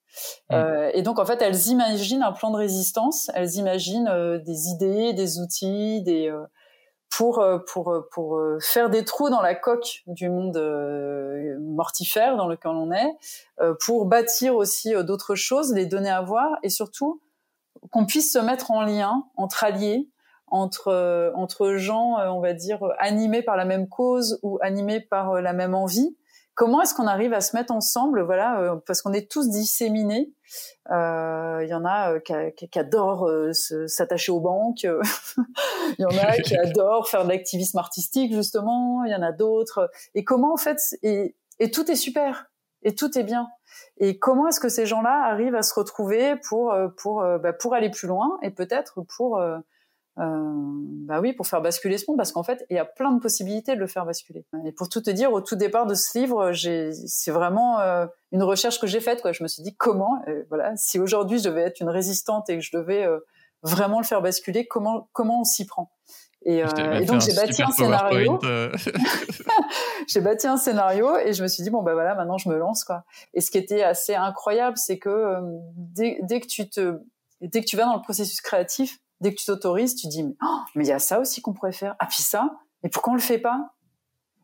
Mm. 0.50 0.54
Euh, 0.54 0.90
et 0.94 1.02
donc 1.02 1.18
en 1.18 1.24
fait, 1.24 1.40
elles 1.42 1.68
imaginent 1.68 2.22
un 2.22 2.32
plan 2.32 2.50
de 2.50 2.56
résistance, 2.56 3.30
elles 3.34 3.54
imaginent 3.56 4.08
euh, 4.08 4.38
des 4.38 4.68
idées, 4.68 5.12
des 5.12 5.38
outils, 5.38 6.02
des 6.02 6.28
euh, 6.28 6.44
pour 7.10 7.44
pour 7.66 7.92
pour 8.12 8.40
faire 8.60 8.88
des 8.88 9.04
trous 9.04 9.30
dans 9.30 9.40
la 9.40 9.56
coque 9.56 10.02
du 10.06 10.28
monde 10.28 10.56
mortifère 11.60 12.36
dans 12.36 12.46
lequel 12.46 12.70
on 12.70 12.92
est, 12.92 13.10
pour 13.80 14.06
bâtir 14.06 14.54
aussi 14.54 14.94
d'autres 15.02 15.34
choses, 15.34 15.74
les 15.74 15.86
donner 15.86 16.08
à 16.08 16.22
voir 16.22 16.56
et 16.62 16.68
surtout 16.68 17.20
qu'on 17.90 18.06
puisse 18.06 18.32
se 18.32 18.38
mettre 18.38 18.70
en 18.70 18.82
lien 18.82 19.24
entre 19.36 19.64
alliés, 19.64 20.08
entre 20.46 21.32
entre 21.34 21.74
gens, 21.74 22.14
on 22.32 22.40
va 22.40 22.52
dire 22.52 22.78
animés 23.00 23.42
par 23.42 23.56
la 23.56 23.64
même 23.64 23.88
cause 23.88 24.38
ou 24.44 24.60
animés 24.62 25.00
par 25.00 25.42
la 25.42 25.52
même 25.52 25.74
envie 25.74 26.16
comment 26.60 26.82
est-ce 26.82 26.94
qu'on 26.94 27.06
arrive 27.06 27.32
à 27.32 27.40
se 27.40 27.56
mettre 27.56 27.72
ensemble, 27.72 28.20
voilà, 28.20 28.60
euh, 28.60 28.76
parce 28.86 29.00
qu'on 29.00 29.14
est 29.14 29.30
tous 29.30 29.48
disséminés. 29.48 30.34
Euh, 30.90 31.60
il 31.62 31.70
y 31.70 31.72
en 31.72 31.86
a 31.86 32.16
euh, 32.16 32.50
qui, 32.50 32.78
adorent 32.78 33.30
s'attacher 33.86 34.30
aux 34.30 34.40
banques, 34.40 34.82
il 34.82 34.90
y 35.98 36.04
en 36.04 36.18
a 36.18 36.36
qui 36.36 36.54
adorent 36.58 37.08
faire 37.08 37.24
de 37.24 37.30
l'activisme 37.30 37.78
artistique 37.78 38.34
justement, 38.34 39.04
il 39.04 39.10
y 39.10 39.14
en 39.14 39.22
a 39.22 39.32
d'autres. 39.32 39.90
Et 40.14 40.22
comment 40.22 40.52
en 40.52 40.58
fait, 40.58 40.76
et, 41.02 41.34
tout 41.72 41.90
est 41.90 41.96
super, 41.96 42.50
et 42.82 42.94
tout 42.94 43.18
est 43.18 43.24
bien. 43.24 43.48
Et 43.96 44.18
comment 44.18 44.46
est-ce 44.46 44.60
que 44.60 44.68
ces 44.68 44.84
gens-là 44.84 45.30
arrivent 45.30 45.54
à 45.54 45.62
se 45.62 45.72
retrouver 45.72 46.36
pour 46.46 46.74
pour 46.98 47.24
bah, 47.38 47.54
pour 47.54 47.72
aller 47.72 47.88
plus 47.88 48.06
loin 48.06 48.38
et 48.42 48.50
peut-être 48.50 49.00
pour 49.16 49.38
euh, 49.38 49.56
bah 50.16 51.20
oui, 51.20 51.32
pour 51.32 51.46
faire 51.46 51.60
basculer 51.60 51.98
ce 51.98 52.04
monde, 52.08 52.18
parce 52.18 52.32
qu'en 52.32 52.42
fait, 52.42 52.64
il 52.70 52.76
y 52.76 52.78
a 52.78 52.84
plein 52.84 53.12
de 53.12 53.20
possibilités 53.20 53.74
de 53.74 53.80
le 53.80 53.86
faire 53.86 54.04
basculer. 54.04 54.44
Et 54.64 54.72
pour 54.72 54.88
tout 54.88 55.00
te 55.00 55.10
dire, 55.10 55.32
au 55.32 55.40
tout 55.40 55.56
départ 55.56 55.86
de 55.86 55.94
ce 55.94 56.18
livre, 56.18 56.52
c'est 56.52 57.30
vraiment 57.30 57.80
euh, 57.80 58.06
une 58.32 58.42
recherche 58.42 58.80
que 58.80 58.86
j'ai 58.86 59.00
faite. 59.00 59.22
Quoi. 59.22 59.32
Je 59.32 59.42
me 59.42 59.48
suis 59.48 59.62
dit 59.62 59.74
comment, 59.76 60.22
euh, 60.28 60.44
voilà, 60.48 60.76
si 60.76 60.98
aujourd'hui 60.98 61.38
je 61.38 61.44
devais 61.44 61.62
être 61.62 61.80
une 61.80 61.88
résistante 61.88 62.48
et 62.50 62.58
que 62.58 62.64
je 62.64 62.76
devais 62.76 63.08
vraiment 63.62 63.98
le 63.98 64.04
faire 64.04 64.22
basculer, 64.22 64.66
comment 64.66 65.08
comment 65.12 65.40
on 65.40 65.44
s'y 65.44 65.66
prend? 65.66 65.90
Et, 66.42 66.58
et, 66.60 67.04
donc 67.04 67.20
j'ai 67.20 67.34
bâti 67.34 67.62
un 67.62 67.70
scénario. 67.70 68.38
j'ai 70.08 70.20
bâti 70.20 70.46
un 70.46 70.56
scénario 70.56 71.18
et 71.18 71.34
je 71.34 71.42
me 71.42 71.48
suis 71.48 71.62
dit 71.62 71.68
bon 71.68 71.82
ben 71.82 71.92
voilà 71.92 72.14
maintenant 72.14 72.38
je 72.38 72.48
me 72.48 72.56
lance 72.56 72.84
quoi. 72.84 73.04
Et 73.34 73.42
ce 73.42 73.50
qui 73.50 73.58
était 73.58 73.82
assez 73.82 74.14
incroyable 74.14 74.78
c'est 74.78 74.98
que 74.98 75.36
dès, 75.74 76.18
dès, 76.22 76.40
que 76.40 76.46
tu 76.46 76.70
te 76.70 76.98
dès 77.42 77.60
que 77.60 77.66
tu 77.66 77.76
vas 77.76 77.84
dans 77.84 77.96
le 77.96 78.02
processus 78.02 78.40
créatif, 78.40 79.00
dès 79.20 79.32
que 79.32 79.38
tu 79.38 79.46
t'autorises, 79.46 79.94
tu 79.94 80.08
dis 80.08 80.24
oh, 80.42 80.58
mais 80.74 80.84
il 80.84 80.88
y 80.88 80.92
a 80.92 80.98
ça 80.98 81.20
aussi 81.20 81.42
qu'on 81.42 81.52
pourrait 81.52 81.72
faire. 81.72 81.94
Ah 81.98 82.06
puis 82.06 82.22
ça, 82.22 82.58
et 82.82 82.88
pourquoi 82.88 83.12
on 83.12 83.16
le 83.16 83.22
fait 83.22 83.38
pas? 83.38 83.74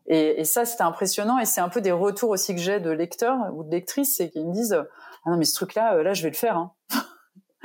Et, 0.05 0.39
et, 0.39 0.45
ça 0.45 0.63
c'était 0.63 0.83
impressionnant 0.83 1.37
et 1.37 1.45
c'est 1.45 1.59
un 1.59 1.67
peu 1.67 1.81
des 1.81 1.91
retours 1.91 2.29
aussi 2.29 2.55
que 2.55 2.61
j'ai 2.61 2.79
de 2.79 2.89
lecteurs 2.89 3.53
ou 3.53 3.63
de 3.63 3.71
lectrices, 3.71 4.15
c'est 4.15 4.29
qu'ils 4.29 4.47
me 4.47 4.53
disent 4.53 4.73
ah 4.73 5.29
non 5.29 5.37
mais 5.37 5.45
ce 5.45 5.55
truc-là, 5.55 5.95
euh, 5.95 6.03
là 6.03 6.13
je 6.13 6.23
vais 6.23 6.29
le 6.29 6.35
faire. 6.35 6.57
Hein. 6.57 6.71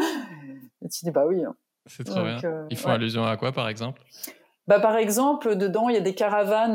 et 0.83 0.89
tu 0.89 1.05
dis 1.05 1.11
bah 1.11 1.25
oui. 1.27 1.45
Hein. 1.45 1.55
C'est 1.87 2.05
trop 2.05 2.23
bien. 2.23 2.39
Euh, 2.45 2.67
Ils 2.71 2.77
font 2.77 2.91
allusion 2.91 3.25
à 3.25 3.37
quoi 3.37 3.53
par 3.53 3.69
exemple? 3.69 4.03
Bah, 4.69 4.79
par 4.79 4.97
exemple, 4.97 5.57
dedans, 5.57 5.89
il 5.89 5.97
y 5.97 5.99
a 5.99 6.03
des 6.03 6.15
caravanes, 6.15 6.75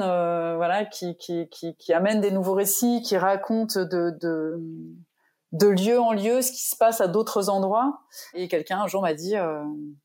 voilà, 0.57 0.83
qui, 0.83 1.15
qui, 1.15 1.47
qui, 1.47 1.73
qui, 1.77 1.93
amènent 1.93 2.19
des 2.19 2.31
nouveaux 2.31 2.53
récits, 2.53 3.01
qui 3.01 3.17
racontent 3.17 3.79
de, 3.79 4.11
de, 4.21 4.59
de 5.51 5.67
lieu 5.67 5.99
en 5.99 6.13
lieu 6.13 6.41
ce 6.41 6.51
qui 6.51 6.63
se 6.63 6.75
passe 6.75 7.01
à 7.01 7.07
d'autres 7.07 7.49
endroits. 7.49 8.01
Et 8.33 8.47
quelqu'un 8.47 8.81
un 8.81 8.87
jour 8.87 9.01
m'a 9.01 9.13
dit, 9.13 9.35
euh, 9.35 9.63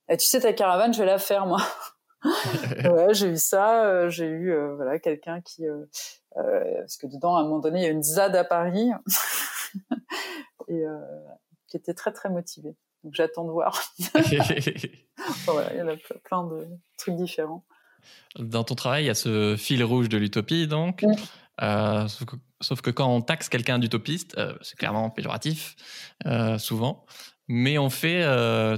eh, 0.08 0.16
tu 0.16 0.26
sais 0.26 0.40
ta 0.40 0.52
caravane, 0.52 0.94
je 0.94 0.98
vais 0.98 1.06
la 1.06 1.18
faire 1.18 1.46
moi. 1.46 1.60
ouais, 2.24 3.14
j'ai 3.14 3.28
eu 3.28 3.36
ça. 3.36 3.84
Euh, 3.84 4.08
j'ai 4.08 4.26
eu 4.26 4.52
euh, 4.52 4.76
voilà 4.76 4.98
quelqu'un 4.98 5.40
qui 5.40 5.64
parce 6.34 6.96
que 6.96 7.06
dedans 7.06 7.36
à 7.36 7.40
un 7.40 7.42
moment 7.42 7.58
donné 7.58 7.80
il 7.80 7.82
y 7.82 7.86
a 7.86 7.90
une 7.90 8.02
ZAD 8.02 8.34
à 8.36 8.44
Paris 8.44 8.90
et 10.68 10.84
qui 11.66 11.76
était 11.76 11.94
très 11.94 12.12
très 12.12 12.30
motivé. 12.30 12.76
Donc 13.04 13.14
j'attends 13.14 13.44
de 13.44 13.50
voir. 13.50 13.82
voilà, 15.46 15.72
il 15.74 15.78
y 15.78 15.82
en 15.82 15.88
a 15.88 15.96
plein 16.24 16.44
de 16.44 16.68
trucs 16.96 17.16
différents. 17.16 17.64
Dans 18.38 18.64
ton 18.64 18.74
travail, 18.74 19.04
il 19.04 19.06
y 19.06 19.10
a 19.10 19.14
ce 19.14 19.56
fil 19.56 19.82
rouge 19.84 20.08
de 20.08 20.16
l'utopie, 20.16 20.66
donc. 20.66 21.04
Euh, 21.60 22.08
sauf, 22.62 22.80
que, 22.80 22.90
quand 22.90 23.08
on 23.08 23.20
taxe 23.20 23.48
quelqu'un 23.48 23.78
d'utopiste, 23.78 24.36
euh, 24.38 24.54
c'est 24.62 24.76
clairement 24.76 25.10
péjoratif, 25.10 25.76
euh, 26.26 26.58
souvent. 26.58 27.04
Mais 27.48 27.78
on 27.78 27.90
fait, 27.90 28.22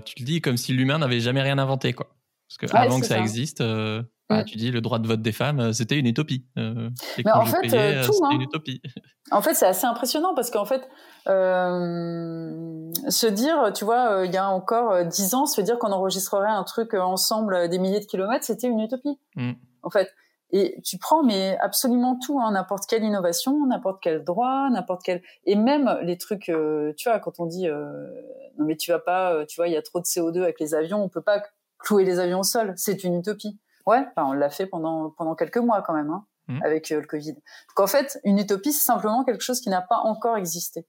tu 0.04 0.14
le 0.18 0.24
dis, 0.24 0.40
comme 0.40 0.56
si 0.56 0.72
l'humain 0.72 0.98
n'avait 0.98 1.20
jamais 1.20 1.42
rien 1.42 1.58
inventé, 1.58 1.92
quoi. 1.92 2.08
Parce 2.48 2.72
que 2.72 2.76
avant 2.76 3.00
que 3.00 3.06
ça, 3.06 3.18
existe, 3.18 3.62
bah, 3.62 4.04
mm. 4.30 4.44
tu 4.44 4.56
dis 4.56 4.70
le 4.70 4.80
droit 4.80 4.98
de 4.98 5.06
vote 5.06 5.22
des 5.22 5.32
femmes, 5.32 5.72
c'était 5.72 5.98
une 5.98 6.06
utopie. 6.06 6.46
Mais 6.56 7.32
en 7.32 7.44
fait, 7.44 8.04
tout, 8.04 8.24
hein. 8.24 8.30
une 8.32 8.42
utopie. 8.42 8.80
En 9.30 9.42
fait, 9.42 9.54
c'est 9.54 9.66
assez 9.66 9.86
impressionnant 9.86 10.34
parce 10.34 10.50
qu'en 10.50 10.64
fait, 10.64 10.88
se 11.26 13.26
dire, 13.26 13.72
tu 13.74 13.84
vois, 13.84 14.22
il 14.24 14.32
y 14.32 14.38
a 14.38 14.48
encore 14.48 15.04
dix 15.04 15.34
ans, 15.34 15.46
se 15.46 15.60
dire 15.60 15.78
qu'on 15.78 15.92
enregistrerait 15.92 16.50
un 16.50 16.64
truc 16.64 16.94
ensemble 16.94 17.68
des 17.68 17.78
milliers 17.78 18.00
de 18.00 18.06
kilomètres, 18.06 18.44
c'était 18.44 18.68
une 18.68 18.80
utopie. 18.80 19.18
Mm. 19.36 19.52
En 19.82 19.90
fait, 19.90 20.10
et 20.56 20.80
tu 20.84 20.99
prends 20.99 21.25
mais 21.25 21.58
absolument 21.61 22.16
tout, 22.16 22.38
hein, 22.38 22.52
n'importe 22.52 22.87
quelle 22.88 23.02
innovation, 23.02 23.66
n'importe 23.66 24.00
quel 24.00 24.23
droit, 24.23 24.70
n'importe 24.70 25.02
quel 25.02 25.20
et 25.46 25.56
même 25.56 25.99
les 26.02 26.16
trucs, 26.16 26.49
euh, 26.49 26.92
tu 26.96 27.08
vois, 27.08 27.18
quand 27.18 27.40
on 27.40 27.46
dit 27.46 27.66
euh, 27.68 28.06
non 28.56 28.64
mais 28.64 28.76
tu 28.76 28.92
vas 28.92 29.00
pas, 29.00 29.34
euh, 29.34 29.44
tu 29.46 29.56
vois, 29.56 29.66
il 29.66 29.75
y 29.75 29.76
a 29.76 29.82
trop 29.82 29.99
de 29.99 30.04
CO2 30.04 30.42
avec 30.42 30.61
les 30.61 30.76
avions, 30.76 31.02
on 31.02 31.08
peut 31.08 31.23
pas 31.23 31.42
clouer 31.78 32.04
les 32.04 32.20
avions 32.20 32.38
au 32.38 32.44
sol, 32.44 32.73
c'est 32.76 33.02
une 33.02 33.16
utopie. 33.18 33.58
Ouais, 33.84 34.06
on 34.16 34.32
l'a 34.32 34.49
fait 34.49 34.66
pendant 34.66 35.11
pendant 35.11 35.34
quelques 35.34 35.56
mois 35.58 35.82
quand 35.82 35.92
même, 35.92 36.11
hein, 36.11 36.25
mmh. 36.46 36.61
avec 36.62 36.88
le 36.88 37.02
Covid. 37.02 37.34
Donc 37.34 37.80
en 37.80 37.88
fait, 37.88 38.20
une 38.23 38.38
utopie 38.38 38.73
c'est 38.73 38.87
simplement 38.87 39.25
quelque 39.25 39.42
chose 39.42 39.61
qui 39.61 39.70
n'a 39.70 39.82
pas 39.82 39.99
encore 40.04 40.37
existé. 40.37 40.87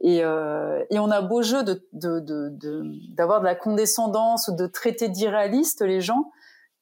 Et, 0.00 0.18
et 0.18 0.98
on 0.98 1.10
a 1.10 1.22
beau 1.22 1.42
jeu 1.42 1.62
de 1.62 1.88
d'avoir 1.92 2.20
de, 2.50 2.50
de, 2.50 2.82
de, 3.08 3.40
de 3.40 3.44
la 3.44 3.54
condescendance 3.54 4.48
ou 4.48 4.56
de 4.56 4.66
traiter 4.66 5.08
d'irréaliste 5.08 5.80
les 5.80 6.00
gens 6.00 6.32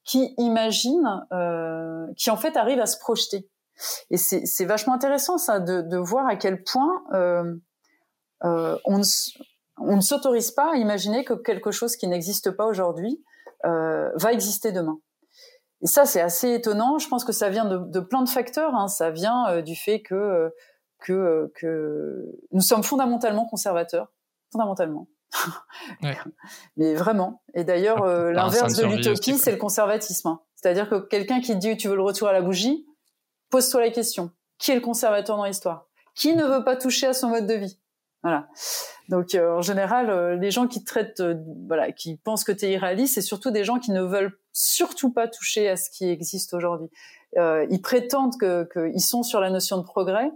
qui 0.05 0.35
imagine, 0.39 1.27
euh, 1.33 2.07
qui 2.17 2.31
en 2.31 2.37
fait 2.37 2.57
arrive 2.57 2.81
à 2.81 2.87
se 2.87 2.99
projeter. 2.99 3.49
Et 4.11 4.17
c'est 4.17 4.65
vachement 4.65 4.95
intéressant 4.95 5.37
ça 5.37 5.59
de, 5.59 5.81
de, 5.83 5.97
voir 5.97 6.27
à 6.29 6.37
quel 6.37 6.63
point 6.63 7.03
euh, 7.13 7.57
euh, 8.45 8.79
on 8.85 8.99
ne, 8.99 10.01
s'autorise 10.01 10.51
pas 10.51 10.73
à 10.75 10.77
imaginer 10.77 11.25
que 11.25 11.35
quelque 11.35 11.71
chose 11.71 11.97
qui 11.97 12.07
n'existe 12.07 12.51
pas 12.51 12.67
aujourd'hui 12.67 13.23
euh, 13.65 14.11
va 14.15 14.33
exister 14.33 14.71
demain. 14.71 14.99
Et 15.83 15.87
ça, 15.87 16.07
c'est 16.07 16.21
assez 16.21 16.55
étonnant. 16.55 16.99
Je 16.99 17.09
pense 17.09 17.25
que 17.25 17.33
ça 17.33 17.49
vient 17.49 17.65
de, 17.65 17.79
de 17.79 18.01
plein 18.01 18.23
de 18.23 18.29
facteurs. 18.29 18.75
Hein. 18.75 18.89
Ça 18.89 19.11
vient 19.11 19.49
euh, 19.49 19.63
du 19.63 19.75
fait 19.75 20.03
que, 20.03 20.53
que, 21.01 21.51
que 21.57 22.25
nous 22.53 22.61
sommes 22.61 22.85
fondamentalement 22.85 23.47
conservateurs, 23.47 24.13
fondamentalement. 24.53 25.09
Mais 26.77 26.95
vraiment. 26.95 27.43
Et 27.55 27.65
d'ailleurs, 27.65 28.03
ah, 28.03 28.09
euh, 28.09 28.33
l'inverse 28.33 28.75
de 28.75 28.87
l'utopie, 28.87 29.39
c'est 29.39 29.53
le 29.53 29.57
conservatisme. 29.57 30.29
Hein. 30.29 30.41
C'est-à-dire 30.57 30.89
que 30.89 30.97
quelqu'un 30.97 31.41
qui 31.41 31.57
dit 31.57 31.77
tu 31.77 31.89
veux 31.89 31.97
le 31.97 32.03
retour 32.03 32.29
à 32.29 32.33
la 32.33 32.43
bougie, 32.43 32.87
pose-toi 33.51 33.81
la 33.81 33.91
question. 33.91 34.31
Qui 34.59 34.71
est 34.71 34.77
le 34.77 34.81
conservateur 34.81 35.37
dans 35.37 35.45
l'histoire? 35.45 35.87
Qui 36.15 36.35
ne 36.35 36.45
veut 36.45 36.65
pas 36.65 36.77
toucher 36.77 37.09
à 37.09 37.13
son 37.13 37.29
mode 37.29 37.47
de 37.47 37.55
vie? 37.55 37.79
Voilà. 38.23 38.49
Donc 39.09 39.35
euh, 39.35 39.59
en 39.59 39.63
général, 39.63 40.09
euh, 40.09 40.37
les 40.37 40.51
gens 40.51 40.67
qui 40.67 40.83
traitent, 40.83 41.23
voilà, 41.67 41.93
qui 41.93 42.17
pensent 42.17 42.45
que 42.45 42.53
tu 42.53 42.65
es 42.65 42.73
irréaliste, 42.73 43.15
c'est 43.15 43.21
surtout 43.21 43.51
des 43.51 43.65
gens 43.65 43.79
qui 43.79 43.91
ne 43.91 44.03
veulent 44.03 44.39
surtout 44.53 45.13
pas 45.13 45.29
toucher 45.29 45.69
à 45.69 45.77
ce 45.77 45.91
qui 45.91 46.09
existe 46.09 46.55
aujourd'hui. 46.55 46.89
ils 47.37 47.81
prétendent 47.83 48.39
que 48.39 48.69
qu'ils 48.73 49.03
sont 49.03 49.23
sur 49.23 49.41
la 49.41 49.51
notion 49.51 49.77
de 49.77 49.83
progrès, 49.83 50.31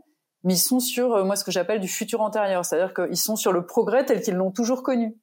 mais 0.44 0.54
ils 0.54 0.58
sont 0.58 0.80
sur 0.80 1.14
euh, 1.14 1.24
moi 1.24 1.36
ce 1.36 1.44
que 1.44 1.50
j'appelle 1.50 1.80
du 1.80 1.88
futur 1.88 2.20
antérieur, 2.20 2.64
c'est-à-dire 2.64 2.94
qu'ils 2.94 3.16
sont 3.16 3.36
sur 3.36 3.52
le 3.52 3.66
progrès 3.66 4.04
tel 4.04 4.22
qu'ils 4.22 4.34
l'ont 4.34 4.52
toujours 4.52 4.82
connu. 4.82 5.16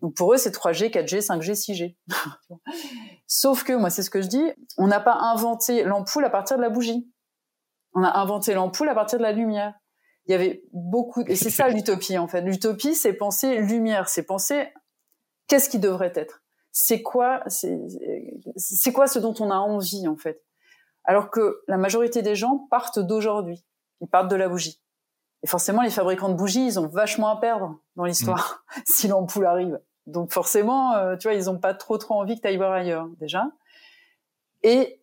Donc 0.00 0.14
pour 0.14 0.32
eux, 0.32 0.38
c'est 0.38 0.50
3G, 0.50 0.90
4G, 0.90 1.24
5G, 1.24 1.52
6G. 1.52 1.96
Sauf 3.26 3.64
que 3.64 3.72
moi, 3.72 3.90
c'est 3.90 4.02
ce 4.02 4.10
que 4.10 4.22
je 4.22 4.26
dis, 4.26 4.44
on 4.76 4.86
n'a 4.86 4.98
pas 4.98 5.14
inventé 5.14 5.84
l'ampoule 5.84 6.24
à 6.24 6.30
partir 6.30 6.56
de 6.56 6.62
la 6.62 6.70
bougie. 6.70 7.08
On 7.94 8.02
a 8.02 8.18
inventé 8.18 8.54
l'ampoule 8.54 8.88
à 8.88 8.94
partir 8.94 9.18
de 9.18 9.22
la 9.22 9.32
lumière. 9.32 9.74
Il 10.26 10.32
y 10.32 10.34
avait 10.34 10.62
beaucoup, 10.72 11.22
et 11.26 11.36
c'est 11.36 11.50
ça 11.50 11.68
l'utopie 11.68 12.18
en 12.18 12.26
fait. 12.28 12.40
L'utopie, 12.40 12.94
c'est 12.94 13.12
penser 13.12 13.60
lumière, 13.60 14.08
c'est 14.08 14.24
penser 14.24 14.72
qu'est-ce 15.46 15.68
qui 15.68 15.78
devrait 15.78 16.12
être. 16.14 16.42
C'est 16.72 17.02
quoi, 17.02 17.42
c'est 17.48 18.92
quoi 18.92 19.06
ce 19.06 19.18
dont 19.18 19.34
on 19.40 19.50
a 19.50 19.56
envie 19.56 20.06
en 20.08 20.16
fait. 20.16 20.42
Alors 21.04 21.30
que 21.30 21.62
la 21.66 21.76
majorité 21.76 22.22
des 22.22 22.34
gens 22.34 22.66
partent 22.70 22.98
d'aujourd'hui 22.98 23.64
ils 24.00 24.08
partent 24.08 24.30
de 24.30 24.36
la 24.36 24.48
bougie. 24.48 24.80
Et 25.42 25.46
forcément, 25.46 25.82
les 25.82 25.90
fabricants 25.90 26.28
de 26.28 26.34
bougies, 26.34 26.66
ils 26.66 26.80
ont 26.80 26.86
vachement 26.86 27.28
à 27.28 27.36
perdre 27.36 27.78
dans 27.96 28.04
l'histoire 28.04 28.64
mm. 28.76 28.80
si 28.86 29.08
l'ampoule 29.08 29.46
arrive. 29.46 29.80
Donc 30.06 30.32
forcément, 30.32 30.94
euh, 30.94 31.16
tu 31.16 31.28
vois, 31.28 31.36
ils 31.36 31.50
ont 31.50 31.58
pas 31.58 31.74
trop 31.74 31.98
trop 31.98 32.14
envie 32.14 32.36
que 32.36 32.40
tu 32.40 32.48
ailles 32.48 32.56
voir 32.56 32.72
ailleurs 32.72 33.08
déjà. 33.20 33.46
Et 34.62 35.00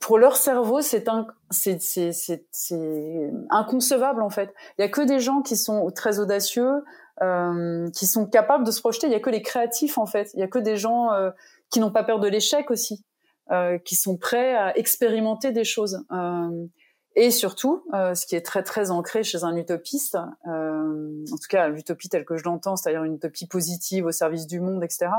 pour 0.00 0.18
leur 0.18 0.36
cerveau, 0.36 0.80
c'est 0.82 1.08
un, 1.08 1.26
c'est, 1.50 1.80
c'est, 1.80 2.12
c'est, 2.12 3.30
inconcevable 3.50 4.22
en 4.22 4.30
fait. 4.30 4.54
Il 4.78 4.82
y 4.82 4.84
a 4.84 4.88
que 4.88 5.00
des 5.00 5.18
gens 5.18 5.40
qui 5.40 5.56
sont 5.56 5.90
très 5.90 6.18
audacieux, 6.18 6.84
euh, 7.22 7.90
qui 7.90 8.06
sont 8.06 8.26
capables 8.26 8.64
de 8.64 8.70
se 8.70 8.80
projeter. 8.80 9.06
Il 9.06 9.12
y 9.12 9.16
a 9.16 9.20
que 9.20 9.30
les 9.30 9.42
créatifs 9.42 9.98
en 9.98 10.06
fait. 10.06 10.30
Il 10.34 10.40
y 10.40 10.42
a 10.42 10.48
que 10.48 10.58
des 10.58 10.76
gens 10.76 11.12
euh, 11.12 11.30
qui 11.70 11.80
n'ont 11.80 11.90
pas 11.90 12.04
peur 12.04 12.20
de 12.20 12.28
l'échec 12.28 12.70
aussi, 12.70 13.04
euh, 13.50 13.78
qui 13.78 13.96
sont 13.96 14.16
prêts 14.16 14.54
à 14.54 14.76
expérimenter 14.76 15.52
des 15.52 15.64
choses. 15.64 16.04
Euh, 16.12 16.66
et 17.20 17.32
surtout, 17.32 17.82
euh, 17.94 18.14
ce 18.14 18.26
qui 18.26 18.36
est 18.36 18.46
très 18.46 18.62
très 18.62 18.92
ancré 18.92 19.24
chez 19.24 19.42
un 19.42 19.56
utopiste, 19.56 20.16
euh, 20.46 21.24
en 21.32 21.36
tout 21.36 21.48
cas 21.48 21.66
l'utopie 21.66 22.08
telle 22.08 22.24
que 22.24 22.36
je 22.36 22.44
l'entends, 22.44 22.76
c'est-à-dire 22.76 23.02
une 23.02 23.14
utopie 23.14 23.48
positive 23.48 24.06
au 24.06 24.12
service 24.12 24.46
du 24.46 24.60
monde, 24.60 24.84
etc., 24.84 25.10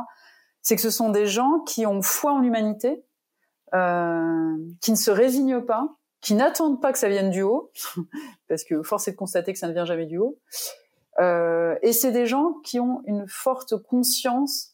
c'est 0.61 0.77
que 0.77 0.81
ce 0.81 0.91
sont 0.91 1.09
des 1.09 1.25
gens 1.25 1.59
qui 1.59 1.85
ont 1.85 2.01
foi 2.01 2.31
en 2.31 2.39
l'humanité, 2.39 3.03
euh, 3.73 4.55
qui 4.79 4.91
ne 4.91 4.95
se 4.95 5.11
résignent 5.11 5.59
pas, 5.59 5.89
qui 6.21 6.35
n'attendent 6.35 6.81
pas 6.81 6.93
que 6.93 6.99
ça 6.99 7.09
vienne 7.09 7.31
du 7.31 7.41
haut, 7.41 7.69
parce 8.47 8.63
que 8.63 8.81
force 8.81 9.09
est 9.09 9.11
de 9.11 9.17
constater 9.17 9.51
que 9.51 9.59
ça 9.59 9.67
ne 9.67 9.73
vient 9.73 9.85
jamais 9.85 10.05
du 10.05 10.19
haut. 10.19 10.39
Euh, 11.19 11.75
et 11.81 11.91
c'est 11.91 12.13
des 12.13 12.27
gens 12.27 12.53
qui 12.63 12.79
ont 12.79 13.03
une 13.07 13.27
forte 13.27 13.75
conscience 13.75 14.73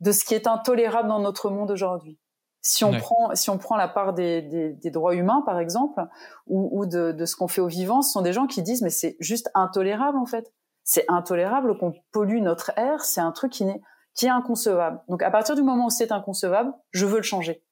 de 0.00 0.10
ce 0.10 0.24
qui 0.24 0.34
est 0.34 0.46
intolérable 0.46 1.08
dans 1.08 1.20
notre 1.20 1.50
monde 1.50 1.70
aujourd'hui. 1.70 2.18
Si 2.64 2.84
on 2.84 2.92
prend, 2.92 3.34
si 3.34 3.50
on 3.50 3.58
prend 3.58 3.76
la 3.76 3.88
part 3.88 4.14
des, 4.14 4.40
des, 4.40 4.72
des 4.72 4.90
droits 4.92 5.16
humains, 5.16 5.42
par 5.44 5.58
exemple, 5.58 6.00
ou, 6.46 6.68
ou 6.72 6.86
de, 6.86 7.10
de, 7.10 7.26
ce 7.26 7.34
qu'on 7.34 7.48
fait 7.48 7.60
aux 7.60 7.66
vivants, 7.66 8.02
ce 8.02 8.12
sont 8.12 8.22
des 8.22 8.32
gens 8.32 8.46
qui 8.46 8.62
disent 8.62 8.82
mais 8.82 8.90
c'est 8.90 9.16
juste 9.18 9.50
intolérable 9.54 10.16
en 10.16 10.26
fait. 10.26 10.52
C'est 10.84 11.04
intolérable 11.08 11.76
qu'on 11.76 11.92
pollue 12.12 12.40
notre 12.40 12.70
air. 12.78 13.04
C'est 13.04 13.20
un 13.20 13.32
truc 13.32 13.52
qui, 13.52 13.64
est, 13.64 13.80
qui 14.14 14.26
est 14.26 14.30
inconcevable. 14.30 15.00
Donc 15.08 15.24
à 15.24 15.30
partir 15.32 15.56
du 15.56 15.62
moment 15.62 15.86
où 15.86 15.90
c'est 15.90 16.12
inconcevable, 16.12 16.72
je 16.92 17.04
veux 17.04 17.16
le 17.16 17.24
changer. 17.24 17.64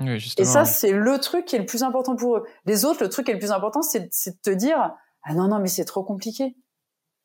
Oui, 0.00 0.34
Et 0.38 0.44
ça, 0.44 0.64
c'est 0.64 0.92
le 0.92 1.18
truc 1.18 1.44
qui 1.44 1.54
est 1.54 1.60
le 1.60 1.66
plus 1.66 1.84
important 1.84 2.16
pour 2.16 2.38
eux. 2.38 2.44
Les 2.64 2.84
autres, 2.84 3.02
le 3.02 3.10
truc 3.10 3.26
qui 3.26 3.30
est 3.30 3.34
le 3.34 3.40
plus 3.40 3.52
important, 3.52 3.82
c'est 3.82 4.00
de 4.00 4.40
te 4.42 4.50
dire 4.50 4.92
ah 5.22 5.34
non 5.34 5.46
non 5.46 5.60
mais 5.60 5.68
c'est 5.68 5.84
trop 5.84 6.02
compliqué. 6.02 6.56